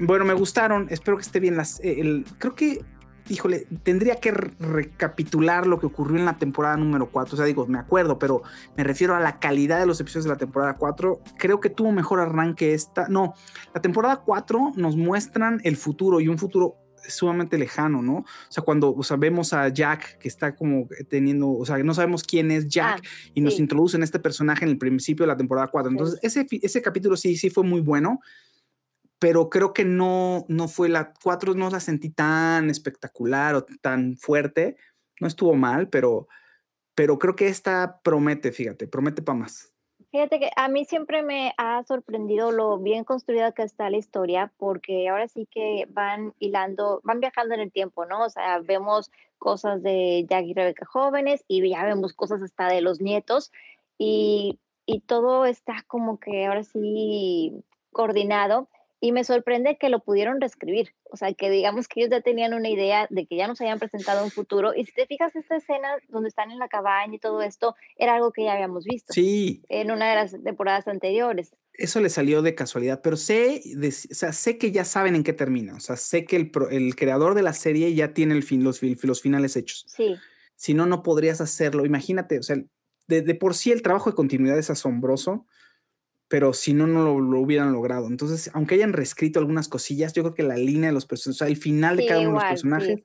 Bueno, 0.00 0.24
me 0.24 0.34
gustaron, 0.34 0.88
espero 0.90 1.16
que 1.16 1.22
esté 1.22 1.38
bien 1.38 1.56
las, 1.56 1.78
eh, 1.84 2.24
creo 2.38 2.56
que 2.56 2.84
híjole, 3.28 3.68
tendría 3.84 4.16
que 4.16 4.32
re- 4.32 4.50
recapitular 4.58 5.64
lo 5.64 5.78
que 5.78 5.86
ocurrió 5.86 6.18
en 6.18 6.24
la 6.24 6.38
temporada 6.38 6.76
número 6.76 7.08
4. 7.08 7.34
O 7.34 7.36
sea, 7.36 7.46
digo, 7.46 7.68
me 7.68 7.78
acuerdo, 7.78 8.18
pero 8.18 8.42
me 8.76 8.82
refiero 8.82 9.14
a 9.14 9.20
la 9.20 9.38
calidad 9.38 9.78
de 9.78 9.86
los 9.86 10.00
episodios 10.00 10.24
de 10.24 10.30
la 10.30 10.36
temporada 10.38 10.74
4. 10.74 11.20
Creo 11.38 11.60
que 11.60 11.70
tuvo 11.70 11.92
mejor 11.92 12.18
arranque 12.18 12.74
esta. 12.74 13.06
No, 13.08 13.34
la 13.72 13.80
temporada 13.80 14.22
4 14.26 14.72
nos 14.74 14.96
muestran 14.96 15.60
el 15.62 15.76
futuro 15.76 16.20
y 16.20 16.26
un 16.26 16.36
futuro 16.36 16.74
sumamente 17.08 17.58
lejano, 17.58 18.02
¿no? 18.02 18.18
O 18.18 18.24
sea, 18.48 18.62
cuando 18.62 18.94
o 18.94 19.02
sea, 19.02 19.16
vemos 19.16 19.52
a 19.52 19.68
Jack 19.68 20.18
que 20.18 20.28
está 20.28 20.54
como 20.54 20.86
teniendo, 21.08 21.50
o 21.50 21.64
sea, 21.64 21.78
no 21.78 21.94
sabemos 21.94 22.22
quién 22.22 22.50
es 22.50 22.68
Jack 22.68 23.00
Ah, 23.04 23.30
y 23.34 23.40
nos 23.40 23.54
sí. 23.56 23.62
introducen 23.62 24.02
este 24.02 24.18
personaje 24.18 24.64
en 24.64 24.70
el 24.70 24.78
principio 24.78 25.24
de 25.24 25.28
la 25.28 25.36
temporada 25.36 25.68
4. 25.68 25.90
Entonces, 25.90 26.18
ese, 26.22 26.44
fi- 26.44 26.60
ese 26.62 26.82
capítulo 26.82 27.16
sí, 27.16 27.36
sí 27.36 27.50
fue 27.50 27.64
muy 27.64 27.80
bueno, 27.80 28.20
pero 29.18 29.50
creo 29.50 29.72
que 29.72 29.84
no, 29.84 30.46
no 30.48 30.66
fue 30.68 30.88
la 30.88 31.12
4, 31.22 31.54
no 31.54 31.68
la 31.70 31.80
sentí 31.80 32.10
tan 32.10 32.70
espectacular 32.70 33.54
o 33.54 33.66
tan 33.82 34.16
fuerte. 34.16 34.76
No 35.20 35.26
estuvo 35.26 35.54
mal, 35.54 35.88
pero, 35.90 36.26
pero 36.94 37.18
creo 37.18 37.36
que 37.36 37.48
esta 37.48 38.00
promete, 38.02 38.50
fíjate, 38.52 38.88
promete 38.88 39.20
para 39.20 39.38
más. 39.40 39.72
Fíjate 40.10 40.40
que 40.40 40.50
a 40.56 40.68
mí 40.68 40.84
siempre 40.84 41.22
me 41.22 41.52
ha 41.56 41.84
sorprendido 41.84 42.50
lo 42.50 42.78
bien 42.78 43.04
construida 43.04 43.52
que 43.52 43.62
está 43.62 43.90
la 43.90 43.96
historia, 43.96 44.52
porque 44.56 45.08
ahora 45.08 45.28
sí 45.28 45.46
que 45.48 45.86
van 45.90 46.34
hilando, 46.40 47.00
van 47.04 47.20
viajando 47.20 47.54
en 47.54 47.60
el 47.60 47.70
tiempo, 47.70 48.06
¿no? 48.06 48.24
O 48.24 48.28
sea, 48.28 48.58
vemos 48.58 49.12
cosas 49.38 49.82
de 49.84 50.26
Jack 50.28 50.46
y 50.46 50.54
Rebecca 50.54 50.84
jóvenes 50.84 51.44
y 51.46 51.68
ya 51.68 51.84
vemos 51.84 52.12
cosas 52.12 52.42
hasta 52.42 52.66
de 52.66 52.80
los 52.80 53.00
nietos. 53.00 53.52
Y, 53.98 54.58
y 54.84 55.00
todo 55.00 55.44
está 55.44 55.84
como 55.86 56.18
que 56.18 56.46
ahora 56.46 56.64
sí 56.64 57.62
coordinado 57.92 58.68
y 59.00 59.12
me 59.12 59.24
sorprende 59.24 59.78
que 59.78 59.88
lo 59.88 60.00
pudieron 60.00 60.40
reescribir, 60.40 60.94
o 61.10 61.16
sea, 61.16 61.32
que 61.32 61.48
digamos 61.48 61.88
que 61.88 62.00
ellos 62.00 62.10
ya 62.10 62.20
tenían 62.20 62.52
una 62.52 62.68
idea 62.68 63.06
de 63.08 63.26
que 63.26 63.36
ya 63.36 63.48
nos 63.48 63.60
habían 63.60 63.78
presentado 63.78 64.22
un 64.22 64.30
futuro 64.30 64.74
y 64.74 64.84
si 64.84 64.92
te 64.92 65.06
fijas 65.06 65.34
esta 65.34 65.56
escena 65.56 65.88
donde 66.08 66.28
están 66.28 66.50
en 66.50 66.58
la 66.58 66.68
cabaña 66.68 67.14
y 67.14 67.18
todo 67.18 67.40
esto 67.40 67.74
era 67.96 68.14
algo 68.14 68.30
que 68.30 68.44
ya 68.44 68.52
habíamos 68.52 68.84
visto. 68.84 69.12
Sí. 69.14 69.62
En 69.68 69.90
una 69.90 70.10
de 70.10 70.16
las 70.16 70.42
temporadas 70.44 70.86
anteriores. 70.86 71.54
Eso 71.72 72.00
le 72.00 72.10
salió 72.10 72.42
de 72.42 72.54
casualidad, 72.54 73.00
pero 73.02 73.16
sé, 73.16 73.62
o 73.74 74.14
sea, 74.14 74.34
sé 74.34 74.58
que 74.58 74.70
ya 74.70 74.84
saben 74.84 75.14
en 75.14 75.24
qué 75.24 75.32
termina, 75.32 75.74
o 75.76 75.80
sea, 75.80 75.96
sé 75.96 76.26
que 76.26 76.36
el, 76.36 76.52
el 76.70 76.94
creador 76.94 77.34
de 77.34 77.42
la 77.42 77.54
serie 77.54 77.94
ya 77.94 78.12
tiene 78.12 78.34
el 78.34 78.42
fin, 78.42 78.62
los, 78.62 78.82
los 78.82 79.22
finales 79.22 79.56
hechos. 79.56 79.86
Sí. 79.88 80.16
Si 80.56 80.74
no, 80.74 80.84
no 80.84 81.02
podrías 81.02 81.40
hacerlo. 81.40 81.86
Imagínate, 81.86 82.38
o 82.38 82.42
sea, 82.42 82.56
de, 83.06 83.22
de 83.22 83.34
por 83.34 83.54
sí 83.54 83.72
el 83.72 83.80
trabajo 83.80 84.10
de 84.10 84.16
continuidad 84.16 84.58
es 84.58 84.68
asombroso 84.68 85.46
pero 86.30 86.52
si 86.52 86.74
no, 86.74 86.86
no 86.86 87.18
lo, 87.18 87.40
hubieran 87.40 87.72
logrado. 87.72 88.06
Entonces, 88.06 88.52
aunque 88.54 88.76
hayan 88.76 88.92
reescrito 88.92 89.40
algunas 89.40 89.66
cosillas, 89.66 90.12
yo 90.12 90.22
creo 90.22 90.34
que 90.34 90.44
la 90.44 90.56
línea 90.56 90.90
de 90.90 90.94
los 90.94 91.04
personajes, 91.04 91.36
o 91.36 91.44
sea, 91.44 91.48
el 91.48 91.56
final 91.56 91.96
de 91.96 92.06
cada 92.06 92.20
uno 92.20 92.28
de 92.28 92.34
los 92.34 92.44
personajes 92.44 93.02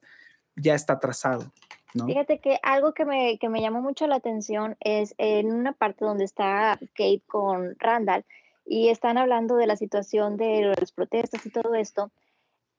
ya 0.56 0.76
está 0.76 1.00
trazado. 1.00 1.52
¿no? 1.96 2.06
Fíjate 2.06 2.38
que 2.38 2.60
algo 2.62 2.94
que 2.94 3.04
me, 3.04 3.40
que 3.40 3.50
me 3.50 3.62
llamó 3.62 3.82
mucho 3.82 4.06
la 4.06 4.18
atención 4.18 4.78
es 4.80 5.16
en 5.18 5.52
una 5.52 5.72
parte 5.72 6.06
donde 6.06 6.24
está 6.24 6.78
Kate 6.94 7.24
con 7.26 7.76
Randall 7.80 8.26
y 8.64 8.90
están 8.90 9.18
hablando 9.18 9.56
de 9.56 9.66
la 9.66 9.76
situación 9.76 10.38
de 10.38 10.76
las 10.80 10.92
protestas 10.92 11.44
y 11.48 11.50
todo 11.50 11.74
esto. 11.74 12.12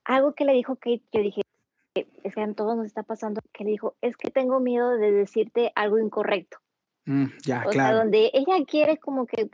Algo 0.04 0.34
que 0.34 0.44
le 0.44 0.52
dijo 0.52 0.76
Kate, 0.76 1.02
yo 1.10 1.22
dije, 1.22 1.42
es 2.22 2.34
que 2.34 2.40
a 2.40 2.52
todos 2.52 2.76
nos 2.76 2.86
está 2.86 3.02
pasando, 3.02 3.40
que 3.52 3.64
le 3.64 3.70
dijo, 3.70 3.96
es 4.00 4.16
que 4.16 4.30
tengo 4.30 4.60
miedo 4.60 4.90
de 4.90 5.10
decirte 5.10 5.72
algo 5.74 5.98
incorrecto. 5.98 6.58
Mm, 7.04 7.26
ya, 7.44 7.64
o 7.66 7.70
claro. 7.70 7.72
sea, 7.72 7.92
donde 7.94 8.30
ella 8.32 8.64
quiere 8.64 8.98
como 8.98 9.26
que 9.26 9.50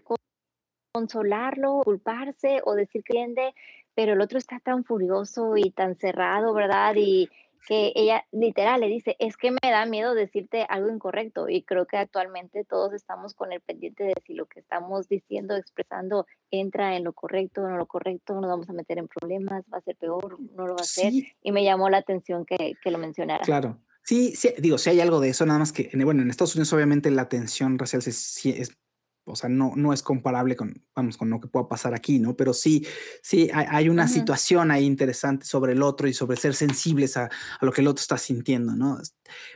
consolarlo, 0.93 1.80
culparse 1.84 2.61
o 2.64 2.74
decir 2.74 3.03
que 3.03 3.18
entiende, 3.18 3.55
pero 3.95 4.12
el 4.12 4.20
otro 4.20 4.38
está 4.38 4.61
tan 4.61 4.84
furioso 4.84 5.57
y 5.57 5.70
tan 5.70 5.97
cerrado, 5.97 6.55
¿verdad? 6.55 6.95
Y 6.97 7.28
que 7.66 7.93
ella 7.95 8.24
literal 8.32 8.80
le 8.80 8.88
dice, 8.88 9.14
es 9.20 9.36
que 9.36 9.53
me 9.53 9.70
da 9.70 9.86
miedo 9.86 10.14
decirte 10.14 10.66
algo 10.68 10.90
incorrecto 10.90 11.49
y 11.49 11.62
creo 11.62 11.86
que 11.86 11.97
actualmente 11.97 12.64
todos 12.64 12.93
estamos 12.93 13.34
con 13.34 13.53
el 13.53 13.61
pendiente 13.61 14.03
de 14.03 14.14
si 14.26 14.34
lo 14.34 14.47
que 14.47 14.59
estamos 14.59 15.09
diciendo, 15.09 15.57
expresando, 15.57 16.26
entra 16.51 16.97
en 16.97 17.05
lo 17.05 17.12
correcto 17.12 17.62
o 17.62 17.68
no 17.68 17.76
lo 17.76 17.86
correcto, 17.86 18.34
nos 18.34 18.51
vamos 18.51 18.68
a 18.68 18.72
meter 18.72 18.99
en 18.99 19.07
problemas, 19.07 19.62
va 19.72 19.78
a 19.78 19.82
ser 19.82 19.97
peor, 19.97 20.38
no 20.57 20.66
lo 20.66 20.74
va 20.74 20.80
a 20.80 20.84
ser. 20.84 21.12
Y 21.40 21.53
me 21.53 21.62
llamó 21.62 21.88
la 21.88 21.99
atención 21.99 22.45
que, 22.45 22.74
que 22.82 22.90
lo 22.90 22.99
mencionara. 22.99 23.45
Claro. 23.45 23.78
Sí, 24.05 24.34
sí, 24.34 24.53
digo, 24.59 24.78
si 24.78 24.90
hay 24.90 25.01
algo 25.01 25.20
de 25.20 25.28
eso, 25.28 25.47
nada 25.47 25.61
más 25.61 25.72
que, 25.72 25.88
bueno, 26.05 26.22
en 26.22 26.30
Estados 26.30 26.57
Unidos 26.57 26.72
obviamente 26.72 27.12
la 27.12 27.28
tensión 27.28 27.78
racial 27.78 28.03
es, 28.05 28.45
es 28.45 28.76
o 29.25 29.37
sea, 29.37 29.49
no, 29.49 29.73
no 29.77 29.93
es 29.93 30.03
comparable 30.03 30.57
con, 30.57 30.85
vamos, 30.95 31.16
con 31.16 31.31
lo 31.31 31.41
que 31.41 31.49
pueda 31.49 31.68
pasar 31.68 31.95
aquí, 31.95 32.18
¿no? 32.18 32.37
Pero 32.37 32.53
sí, 32.53 32.87
sí, 33.23 33.51
hay, 33.53 33.89
una 33.89 34.09
situación 34.09 34.70
ahí 34.70 34.85
interesante 34.85 35.47
sobre 35.47 35.73
el 35.73 35.83
otro 35.83 36.09
y 36.09 36.14
sobre 36.14 36.37
ser 36.37 36.55
sensibles 36.55 37.16
a, 37.16 37.25
a, 37.25 37.64
lo 37.64 37.73
que 37.73 37.83
el 37.83 37.87
otro 37.87 38.01
está 38.01 38.18
sintiendo, 38.18 38.75
¿no? 38.75 38.99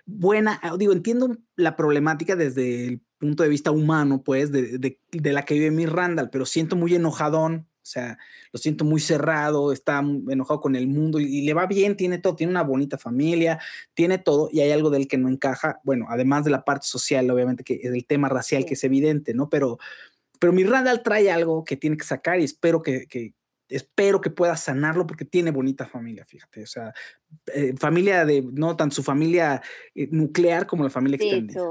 Buena, 0.05 0.61
ah, 0.63 0.77
digo, 0.79 0.93
entiendo 0.93 1.37
la 1.57 1.75
problemática 1.75 2.37
desde 2.37 2.87
el 2.87 3.01
punto 3.19 3.43
de 3.43 3.49
vista 3.49 3.71
humano, 3.71 4.23
pues, 4.23 4.53
de, 4.53 4.79
de, 4.79 5.01
de 5.11 5.33
la 5.33 5.45
que 5.45 5.55
vive 5.55 5.71
mi 5.71 5.87
Randall, 5.87 6.31
pero 6.31 6.47
siento 6.47 6.77
muy 6.77 6.95
enojadón 6.95 7.69
o 7.87 7.89
sea, 7.89 8.19
lo 8.53 8.59
siento 8.59 8.85
muy 8.85 9.01
cerrado, 9.01 9.71
está 9.71 9.99
enojado 9.99 10.61
con 10.61 10.75
el 10.75 10.89
mundo 10.89 11.21
y, 11.21 11.43
le 11.43 11.55
va 11.55 11.67
bien, 11.67 11.97
tiene 11.97 12.19
todo, 12.19 12.35
tiene 12.35 12.51
una 12.51 12.65
bonita 12.65 12.99
familia, 12.99 13.61
tiene 13.95 14.19
todo 14.19 14.49
y 14.51 14.61
hay 14.61 14.73
algo 14.73 14.91
de 14.91 14.99
él 14.99 15.09
que 15.09 15.19
no 15.19 15.29
encaja. 15.29 15.81
Bueno, 15.85 16.07
además 16.09 16.45
de 16.45 16.51
la 16.51 16.65
parte 16.65 16.85
social, 16.89 17.31
obviamente, 17.31 17.63
que 17.63 17.75
es 17.75 17.93
el 17.93 18.05
tema 18.05 18.29
racial 18.29 18.65
que 18.65 18.75
es 18.75 18.83
evidente, 18.83 19.35
¿no? 19.35 19.49
Pero, 19.49 19.79
pero 20.41 20.53
mi 20.53 20.65
Randall 20.65 21.05
trae 21.05 21.31
algo 21.31 21.65
que 21.65 21.77
tiene 21.77 21.97
que 21.97 22.05
sacar 22.05 22.41
y 22.41 22.45
espero 22.45 22.83
que, 22.83 23.07
que 23.07 23.35
espero 23.69 24.21
que 24.21 24.31
pueda 24.31 24.57
sanarlo 24.57 25.07
porque 25.07 25.25
tiene 25.25 25.53
bonita 25.53 25.87
familia, 25.87 26.25
fíjate, 26.25 26.65
o 26.65 26.67
sea, 26.67 26.93
eh, 27.55 27.75
familia 27.79 28.25
de, 28.25 28.43
no 28.43 28.77
tanto 28.77 28.97
su 28.97 29.03
familia 29.05 29.63
eh, 29.95 30.09
nuclear 30.11 30.67
como 30.67 30.83
la 30.83 30.91
familia 30.91 31.19
sí, 31.19 31.29
extendida. 31.29 31.63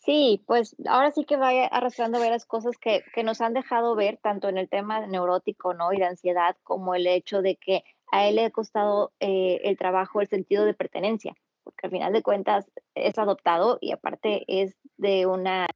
Sí, 0.00 0.42
pues 0.46 0.74
ahora 0.86 1.10
sí 1.10 1.24
que 1.26 1.36
va 1.36 1.50
arrastrando 1.50 2.18
varias 2.18 2.46
cosas 2.46 2.78
que, 2.78 3.04
que 3.14 3.22
nos 3.22 3.42
han 3.42 3.52
dejado 3.52 3.94
ver, 3.94 4.18
tanto 4.22 4.48
en 4.48 4.56
el 4.56 4.68
tema 4.68 5.06
neurótico 5.06 5.74
¿no? 5.74 5.92
y 5.92 5.98
de 5.98 6.06
ansiedad, 6.06 6.56
como 6.62 6.94
el 6.94 7.06
hecho 7.06 7.42
de 7.42 7.56
que 7.56 7.84
a 8.10 8.26
él 8.26 8.36
le 8.36 8.46
ha 8.46 8.50
costado 8.50 9.12
eh, 9.20 9.60
el 9.64 9.76
trabajo, 9.76 10.22
el 10.22 10.28
sentido 10.28 10.64
de 10.64 10.72
pertenencia, 10.72 11.34
porque 11.64 11.86
al 11.86 11.90
final 11.90 12.12
de 12.14 12.22
cuentas 12.22 12.70
es 12.94 13.18
adoptado 13.18 13.76
y 13.82 13.92
aparte 13.92 14.44
es 14.48 14.74
de 14.96 15.26
una 15.26 15.66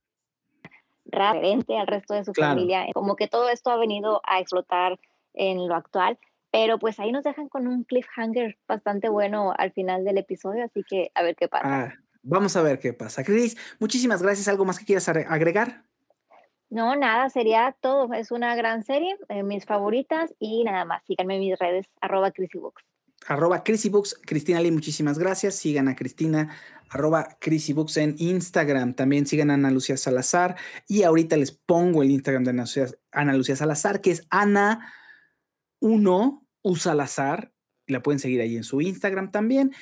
referente 1.05 1.77
al 1.77 1.87
resto 1.87 2.15
de 2.15 2.25
su 2.25 2.33
familia. 2.33 2.87
Como 2.95 3.17
que 3.17 3.29
todo 3.29 3.51
esto 3.51 3.71
ha 3.71 3.77
venido 3.77 4.23
a 4.25 4.41
explotar 4.41 4.99
en 5.35 5.69
lo 5.69 5.75
actual, 5.75 6.19
pero 6.51 6.79
pues 6.79 6.99
ahí 6.99 7.13
nos 7.13 7.25
dejan 7.25 7.51
con 7.51 7.67
un 7.67 7.85
cliffhanger 7.85 8.57
bastante 8.67 9.11
bueno 9.11 9.53
al 9.57 9.73
final 9.73 10.03
del 10.03 10.17
episodio, 10.17 10.65
así 10.65 10.83
que 10.83 11.11
a 11.15 11.23
ver 11.23 11.37
qué 11.37 11.49
pasa. 11.49 11.93
Ah, 11.93 12.04
Vamos 12.27 12.57
a 12.57 12.63
ver 12.63 12.79
qué 12.79 12.95
pasa. 12.95 13.23
Cris, 13.23 13.55
muchísimas 13.79 14.23
gracias. 14.23 14.49
¿Algo 14.49 14.65
más 14.65 14.79
que 14.79 14.87
quieras 14.87 15.07
agregar? 15.09 15.85
No, 16.71 16.97
nada, 16.97 17.29
sería 17.29 17.77
todo. 17.81 18.15
Es 18.15 18.31
una 18.31 18.57
gran 18.57 18.83
serie, 18.83 19.19
eh, 19.29 19.43
mis 19.43 19.67
favoritas 19.67 20.35
y 20.39 20.65
nada 20.65 20.87
más. 20.87 21.05
Síganme 21.07 21.35
en 21.35 21.41
mis 21.41 21.59
redes, 21.59 21.87
arroba 22.01 22.31
CrisyBooks. 22.31 22.83
Arroba 23.27 23.63
CrisyBooks. 23.63 24.19
Cristina 24.25 24.59
Lee, 24.61 24.71
muchísimas 24.71 25.19
gracias. 25.19 25.55
Sigan 25.57 25.89
a 25.89 25.97
Cristina, 25.97 26.57
arroba 26.89 27.37
CrisyBooks 27.41 27.99
en 27.99 28.15
Instagram. 28.19 28.95
También 28.95 29.27
sigan 29.27 29.51
a 29.51 29.55
Ana 29.55 29.71
Lucía 29.71 29.99
Salazar. 29.99 30.57
Y 30.89 31.03
ahorita 31.03 31.37
les 31.37 31.53
pongo 31.53 32.03
el 32.03 32.11
Instagram 32.11 32.45
de 32.45 32.51
Ana 32.51 32.63
Lucía, 32.63 32.87
Ana 33.13 33.35
Lucía 33.35 33.57
Salazar, 33.57 34.01
que 34.01 34.13
es 34.13 34.27
Ana1 34.31 34.81
Usalazar. 36.63 37.53
La 37.87 38.03
pueden 38.03 38.19
seguir 38.19 38.41
ahí 38.41 38.57
en 38.57 38.65
su 38.65 38.81
Instagram 38.81 39.31
también 39.31 39.75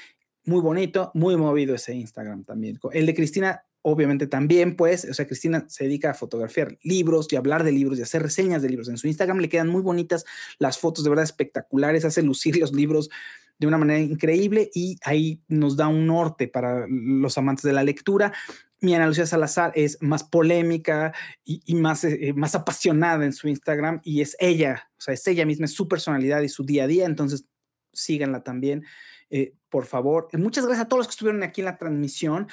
muy 0.45 0.61
bonito, 0.61 1.11
muy 1.15 1.37
movido 1.37 1.75
ese 1.75 1.95
Instagram 1.95 2.45
también. 2.45 2.79
El 2.93 3.07
de 3.07 3.15
Cristina, 3.15 3.65
obviamente 3.83 4.27
también, 4.27 4.77
pues, 4.77 5.05
o 5.05 5.15
sea, 5.15 5.27
Cristina 5.27 5.65
se 5.69 5.85
dedica 5.85 6.11
a 6.11 6.15
fotografiar 6.15 6.79
libros 6.83 7.29
y 7.31 7.37
hablar 7.37 7.65
de 7.65 7.73
libros 7.73 7.99
y 7.99 8.03
hacer 8.03 8.23
reseñas 8.23 8.63
de 8.63 8.69
libros. 8.69 8.89
En 8.89 8.99
su 8.99 9.07
Instagram 9.07 9.39
le 9.39 9.49
quedan 9.49 9.69
muy 9.69 9.83
bonitas 9.83 10.25
las 10.59 10.79
fotos, 10.79 11.05
de 11.05 11.11
verdad 11.11 11.25
espectaculares, 11.25 12.05
hace 12.05 12.23
lucir 12.23 12.57
los 12.59 12.73
libros 12.73 13.11
de 13.59 13.67
una 13.69 13.79
manera 13.79 14.01
increíble 14.01 14.71
y 14.75 14.97
ahí 15.05 15.41
nos 15.47 15.77
da 15.77 15.87
un 15.87 16.07
norte 16.07 16.49
para 16.49 16.87
los 16.89 17.39
amantes 17.39 17.63
de 17.63 17.73
la 17.73 17.85
lectura. 17.85 18.33
Mi 18.81 18.97
Ana 18.97 19.07
Lucía 19.07 19.27
Salazar 19.27 19.71
es 19.77 19.99
más 20.01 20.25
polémica 20.25 21.13
y, 21.45 21.75
más, 21.77 22.03
eh, 22.03 22.33
más 22.35 22.57
apasionada 22.57 23.25
en 23.25 23.33
su 23.33 23.47
Instagram 23.47 24.01
y 24.03 24.21
es 24.21 24.37
ella, 24.41 24.91
o 24.99 25.01
sea, 25.01 25.15
es 25.15 25.25
ella 25.29 25.47
misma, 25.47 25.67
es 25.67 25.75
su 25.75 25.87
personalidad 25.87 26.43
y 26.43 26.49
su 26.49 26.65
día 26.65 26.85
a 26.85 26.87
día, 26.89 27.07
entonces 27.07 27.47
síganla 27.93 28.43
también. 28.43 28.85
Eh, 29.33 29.55
por 29.71 29.87
favor. 29.87 30.29
Muchas 30.35 30.67
gracias 30.67 30.85
a 30.85 30.89
todos 30.89 30.99
los 30.99 31.07
que 31.07 31.13
estuvieron 31.13 31.43
aquí 31.43 31.63
en 31.63 31.65
la 31.65 31.79
transmisión. 31.79 32.49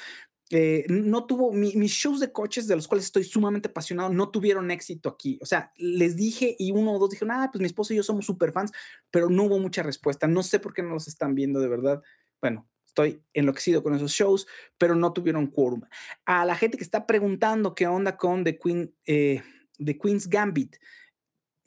Eh, 0.52 0.86
no 0.88 1.26
tuvo 1.26 1.52
mis 1.52 1.92
shows 1.92 2.18
de 2.18 2.32
coches 2.32 2.66
de 2.66 2.74
los 2.74 2.88
cuales 2.88 3.04
estoy 3.04 3.22
sumamente 3.22 3.68
apasionado 3.68 4.10
no 4.10 4.30
tuvieron 4.30 4.72
éxito 4.72 5.08
aquí 5.08 5.38
o 5.40 5.46
sea 5.46 5.72
les 5.76 6.16
dije 6.16 6.56
y 6.58 6.72
uno 6.72 6.92
o 6.92 6.98
dos 6.98 7.10
dijeron 7.10 7.30
ah 7.30 7.48
pues 7.52 7.60
mi 7.60 7.66
esposo 7.66 7.92
y 7.92 7.98
yo 7.98 8.02
somos 8.02 8.26
super 8.26 8.50
fans 8.50 8.72
pero 9.12 9.30
no 9.30 9.44
hubo 9.44 9.60
mucha 9.60 9.84
respuesta 9.84 10.26
no 10.26 10.42
sé 10.42 10.58
por 10.58 10.74
qué 10.74 10.82
no 10.82 10.88
los 10.88 11.06
están 11.06 11.36
viendo 11.36 11.60
de 11.60 11.68
verdad 11.68 12.02
bueno 12.40 12.68
estoy 12.84 13.22
enloquecido 13.32 13.84
con 13.84 13.94
esos 13.94 14.10
shows 14.10 14.48
pero 14.76 14.96
no 14.96 15.12
tuvieron 15.12 15.46
quórum 15.46 15.82
a 16.24 16.44
la 16.44 16.56
gente 16.56 16.76
que 16.76 16.82
está 16.82 17.06
preguntando 17.06 17.76
qué 17.76 17.86
onda 17.86 18.16
con 18.16 18.42
The 18.42 18.58
Queen 18.58 18.92
eh, 19.06 19.44
The 19.78 19.96
Queen's 19.98 20.28
Gambit 20.28 20.78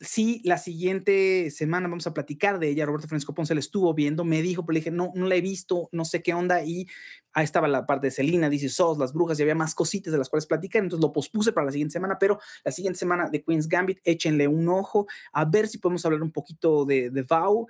sí, 0.04 0.42
la 0.44 0.58
siguiente 0.58 1.50
semana 1.50 1.88
vamos 1.88 2.06
a 2.08 2.14
platicar 2.14 2.60
de 2.60 2.70
ella. 2.70 2.86
Roberto 2.86 3.08
Francisco 3.08 3.34
Ponce 3.34 3.54
la 3.54 3.60
estuvo 3.60 3.94
viendo, 3.94 4.24
me 4.24 4.42
dijo, 4.42 4.66
pero 4.66 4.74
le 4.74 4.80
dije, 4.80 4.92
no, 4.92 5.12
no 5.16 5.28
la 5.28 5.36
he 5.36 5.42
visto, 5.42 5.90
no 5.92 6.06
sé 6.06 6.22
qué 6.22 6.34
onda. 6.34 6.64
Y 6.64 6.88
ahí 7.32 7.44
estaba 7.44 7.68
la 7.68 7.86
parte 7.86 8.08
de 8.08 8.12
Celina, 8.12 8.50
dice 8.50 8.70
Sos, 8.70 8.98
las 8.98 9.14
brujas, 9.14 9.40
y 9.40 9.42
había 9.42 9.56
más 9.56 9.74
cositas 9.74 10.12
de 10.12 10.20
las 10.20 10.30
cuales 10.30 10.46
platicar. 10.46 10.84
Entonces 10.84 11.04
lo 11.04 11.14
pospuse 11.14 11.52
para 11.52 11.66
la 11.66 11.72
siguiente 11.72 11.94
semana, 11.94 12.18
pero 12.20 12.40
la 12.64 12.72
siguiente 12.72 13.00
semana 13.00 13.30
de 13.30 13.44
Queen's 13.44 13.68
Gambit, 13.68 14.00
échenle 14.04 14.48
un 14.48 14.68
ojo 14.70 15.08
a 15.32 15.46
ver 15.46 15.68
si 15.68 15.78
podemos 15.78 16.06
hablar 16.06 16.22
un 16.22 16.32
poquito 16.32 16.86
de, 16.86 17.10
de 17.10 17.24
Vow 17.24 17.68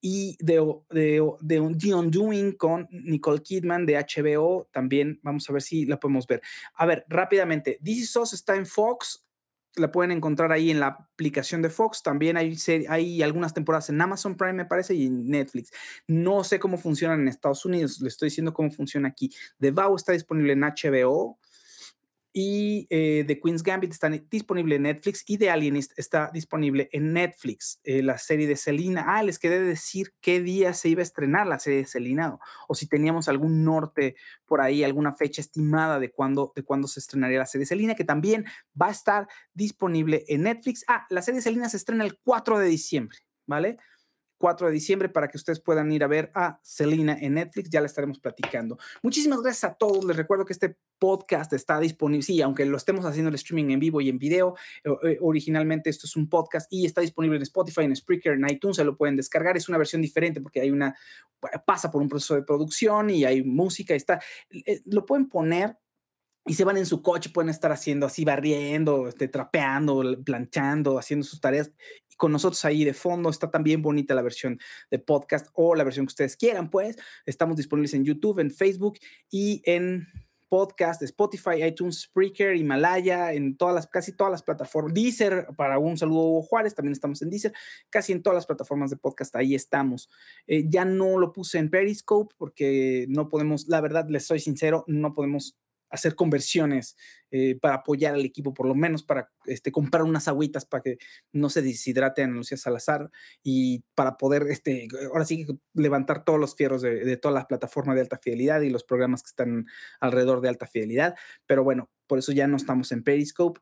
y 0.00 0.36
de, 0.40 0.62
The 1.46 1.94
Undoing 1.94 2.52
con 2.52 2.88
Nicole 2.90 3.42
Kidman 3.42 3.86
de 3.86 3.94
HBO. 3.94 4.68
También 4.72 5.18
vamos 5.22 5.48
a 5.48 5.52
ver 5.52 5.62
si 5.62 5.84
la 5.84 5.98
podemos 5.98 6.26
ver. 6.26 6.42
A 6.74 6.86
ver, 6.86 7.04
rápidamente, 7.08 7.78
DC 7.80 8.06
Sos 8.06 8.32
está 8.32 8.54
en 8.56 8.66
Fox, 8.66 9.25
la 9.76 9.92
pueden 9.92 10.10
encontrar 10.10 10.52
ahí 10.52 10.70
en 10.70 10.80
la 10.80 10.88
aplicación 10.88 11.62
de 11.62 11.70
Fox. 11.70 12.02
También 12.02 12.36
hay, 12.36 12.56
hay 12.88 13.22
algunas 13.22 13.54
temporadas 13.54 13.90
en 13.90 14.00
Amazon 14.00 14.36
Prime, 14.36 14.54
me 14.54 14.64
parece, 14.64 14.94
y 14.94 15.06
en 15.06 15.28
Netflix. 15.28 15.70
No 16.06 16.44
sé 16.44 16.58
cómo 16.58 16.78
funcionan 16.78 17.20
en 17.20 17.28
Estados 17.28 17.64
Unidos, 17.64 18.00
le 18.00 18.08
estoy 18.08 18.26
diciendo 18.26 18.52
cómo 18.52 18.70
funciona 18.70 19.08
aquí. 19.08 19.30
The 19.60 19.70
Vow 19.70 19.96
está 19.96 20.12
disponible 20.12 20.52
en 20.54 20.60
HBO 20.60 21.38
y 22.38 22.86
eh, 22.90 23.24
The 23.26 23.40
Queen's 23.40 23.62
Gambit 23.62 23.92
está 23.92 24.10
disponible 24.10 24.76
en 24.76 24.82
Netflix 24.82 25.24
y 25.26 25.38
The 25.38 25.48
Alienist 25.48 25.98
está 25.98 26.30
disponible 26.34 26.90
en 26.92 27.14
Netflix. 27.14 27.80
Eh, 27.82 28.02
la 28.02 28.18
serie 28.18 28.46
de 28.46 28.56
Selina. 28.56 29.06
Ah, 29.08 29.22
les 29.22 29.38
quedé 29.38 29.58
decir 29.58 30.12
qué 30.20 30.42
día 30.42 30.74
se 30.74 30.90
iba 30.90 31.00
a 31.00 31.02
estrenar 31.02 31.46
la 31.46 31.58
serie 31.58 31.78
de 31.78 31.84
Selina 31.86 32.36
o, 32.68 32.74
si 32.74 32.86
teníamos 32.86 33.30
algún 33.30 33.64
norte 33.64 34.16
por 34.44 34.60
ahí, 34.60 34.84
alguna 34.84 35.14
fecha 35.14 35.40
estimada 35.40 35.98
de 35.98 36.10
cuándo, 36.10 36.52
de 36.54 36.62
cuándo 36.62 36.88
se 36.88 37.00
estrenaría 37.00 37.38
la 37.38 37.46
serie 37.46 37.62
de 37.62 37.68
Selina, 37.68 37.94
que 37.94 38.04
también 38.04 38.44
va 38.78 38.88
a 38.88 38.90
estar 38.90 39.26
disponible 39.54 40.26
en 40.28 40.42
Netflix. 40.42 40.84
Ah, 40.88 41.06
la 41.08 41.22
serie 41.22 41.38
de 41.38 41.42
Selina 41.42 41.70
se 41.70 41.78
estrena 41.78 42.04
el 42.04 42.18
4 42.22 42.58
de 42.58 42.66
diciembre, 42.66 43.16
¿vale? 43.46 43.78
4 44.38 44.66
de 44.68 44.72
diciembre 44.72 45.08
para 45.08 45.28
que 45.28 45.36
ustedes 45.36 45.60
puedan 45.60 45.90
ir 45.92 46.04
a 46.04 46.06
ver 46.06 46.30
a 46.34 46.60
Selina 46.62 47.16
en 47.20 47.34
Netflix. 47.34 47.70
Ya 47.70 47.80
la 47.80 47.86
estaremos 47.86 48.18
platicando. 48.18 48.78
Muchísimas 49.02 49.40
gracias 49.40 49.72
a 49.72 49.74
todos. 49.74 50.04
Les 50.04 50.16
recuerdo 50.16 50.44
que 50.44 50.52
este 50.52 50.76
podcast 50.98 51.52
está 51.52 51.80
disponible. 51.80 52.22
Sí, 52.22 52.40
aunque 52.42 52.64
lo 52.64 52.76
estemos 52.76 53.04
haciendo 53.04 53.28
el 53.28 53.34
streaming 53.34 53.72
en 53.72 53.80
vivo 53.80 54.00
y 54.00 54.08
en 54.08 54.18
video, 54.18 54.56
eh, 54.84 54.90
eh, 55.02 55.18
originalmente 55.20 55.90
esto 55.90 56.06
es 56.06 56.16
un 56.16 56.28
podcast 56.28 56.72
y 56.72 56.86
está 56.86 57.00
disponible 57.00 57.36
en 57.36 57.42
Spotify, 57.42 57.82
en 57.82 57.96
Spreaker, 57.96 58.32
en 58.34 58.48
iTunes. 58.48 58.76
Se 58.76 58.84
lo 58.84 58.96
pueden 58.96 59.16
descargar. 59.16 59.56
Es 59.56 59.68
una 59.68 59.78
versión 59.78 60.02
diferente 60.02 60.40
porque 60.40 60.60
hay 60.60 60.70
una, 60.70 60.96
pasa 61.64 61.90
por 61.90 62.02
un 62.02 62.08
proceso 62.08 62.34
de 62.34 62.42
producción 62.42 63.10
y 63.10 63.24
hay 63.24 63.42
música. 63.42 63.94
Está, 63.94 64.20
eh, 64.50 64.82
lo 64.86 65.04
pueden 65.06 65.28
poner 65.28 65.76
y 66.46 66.54
se 66.54 66.64
van 66.64 66.76
en 66.76 66.86
su 66.86 67.02
coche, 67.02 67.30
pueden 67.30 67.50
estar 67.50 67.72
haciendo 67.72 68.06
así, 68.06 68.24
barriendo, 68.24 69.08
este, 69.08 69.26
trapeando, 69.26 70.02
planchando, 70.24 70.96
haciendo 70.96 71.26
sus 71.26 71.40
tareas. 71.40 71.72
Y 72.08 72.14
con 72.14 72.30
nosotros 72.30 72.64
ahí 72.64 72.84
de 72.84 72.94
fondo 72.94 73.30
está 73.30 73.50
también 73.50 73.82
bonita 73.82 74.14
la 74.14 74.22
versión 74.22 74.60
de 74.88 75.00
podcast 75.00 75.48
o 75.54 75.74
la 75.74 75.82
versión 75.82 76.06
que 76.06 76.12
ustedes 76.12 76.36
quieran, 76.36 76.70
pues. 76.70 76.96
Estamos 77.26 77.56
disponibles 77.56 77.94
en 77.94 78.04
YouTube, 78.04 78.38
en 78.38 78.52
Facebook 78.52 78.98
y 79.28 79.60
en 79.64 80.06
podcast, 80.48 81.02
Spotify, 81.02 81.64
iTunes, 81.64 82.02
Spreaker, 82.02 82.54
Himalaya, 82.54 83.32
en 83.32 83.56
todas 83.56 83.74
las, 83.74 83.88
casi 83.88 84.12
todas 84.12 84.30
las 84.30 84.44
plataformas. 84.44 84.94
Deezer, 84.94 85.48
para 85.56 85.80
un 85.80 85.98
saludo 85.98 86.20
Hugo 86.20 86.42
Juárez, 86.42 86.76
también 86.76 86.92
estamos 86.92 87.20
en 87.22 87.30
Deezer, 87.30 87.52
casi 87.90 88.12
en 88.12 88.22
todas 88.22 88.36
las 88.36 88.46
plataformas 88.46 88.90
de 88.90 88.96
podcast, 88.96 89.34
ahí 89.34 89.56
estamos. 89.56 90.08
Eh, 90.46 90.66
ya 90.68 90.84
no 90.84 91.18
lo 91.18 91.32
puse 91.32 91.58
en 91.58 91.70
Periscope 91.70 92.36
porque 92.38 93.06
no 93.08 93.28
podemos, 93.28 93.66
la 93.66 93.80
verdad, 93.80 94.06
les 94.08 94.24
soy 94.24 94.38
sincero, 94.38 94.84
no 94.86 95.12
podemos 95.12 95.58
hacer 95.90 96.14
conversiones 96.14 96.96
eh, 97.30 97.58
para 97.60 97.76
apoyar 97.76 98.14
al 98.14 98.24
equipo, 98.24 98.54
por 98.54 98.66
lo 98.66 98.74
menos 98.74 99.02
para 99.02 99.30
este, 99.46 99.72
comprar 99.72 100.04
unas 100.04 100.28
agüitas 100.28 100.64
para 100.64 100.82
que 100.82 100.98
no 101.32 101.50
se 101.50 101.62
deshidrate 101.62 102.22
a 102.22 102.26
Lucía 102.26 102.56
Salazar 102.56 103.10
y 103.42 103.84
para 103.94 104.16
poder, 104.16 104.44
este, 104.50 104.88
ahora 105.12 105.24
sí, 105.24 105.46
levantar 105.74 106.24
todos 106.24 106.38
los 106.38 106.54
fierros 106.54 106.82
de, 106.82 107.04
de 107.04 107.16
toda 107.16 107.34
la 107.34 107.46
plataforma 107.46 107.94
de 107.94 108.00
alta 108.00 108.18
fidelidad 108.18 108.60
y 108.60 108.70
los 108.70 108.84
programas 108.84 109.22
que 109.22 109.28
están 109.28 109.66
alrededor 110.00 110.40
de 110.40 110.48
alta 110.48 110.66
fidelidad. 110.66 111.14
Pero 111.46 111.64
bueno, 111.64 111.90
por 112.06 112.18
eso 112.18 112.32
ya 112.32 112.46
no 112.46 112.56
estamos 112.56 112.92
en 112.92 113.02
Periscope 113.02 113.60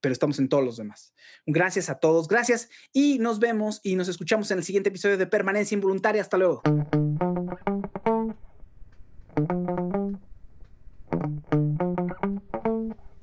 pero 0.00 0.12
estamos 0.12 0.38
en 0.38 0.48
todos 0.48 0.64
los 0.64 0.76
demás. 0.76 1.12
Gracias 1.46 1.90
a 1.90 1.98
todos, 1.98 2.28
gracias 2.28 2.70
y 2.92 3.18
nos 3.18 3.38
vemos 3.38 3.80
y 3.82 3.96
nos 3.96 4.08
escuchamos 4.08 4.50
en 4.50 4.58
el 4.58 4.64
siguiente 4.64 4.88
episodio 4.88 5.18
de 5.18 5.26
Permanencia 5.26 5.74
Involuntaria. 5.74 6.22
Hasta 6.22 6.38
luego. 6.38 6.62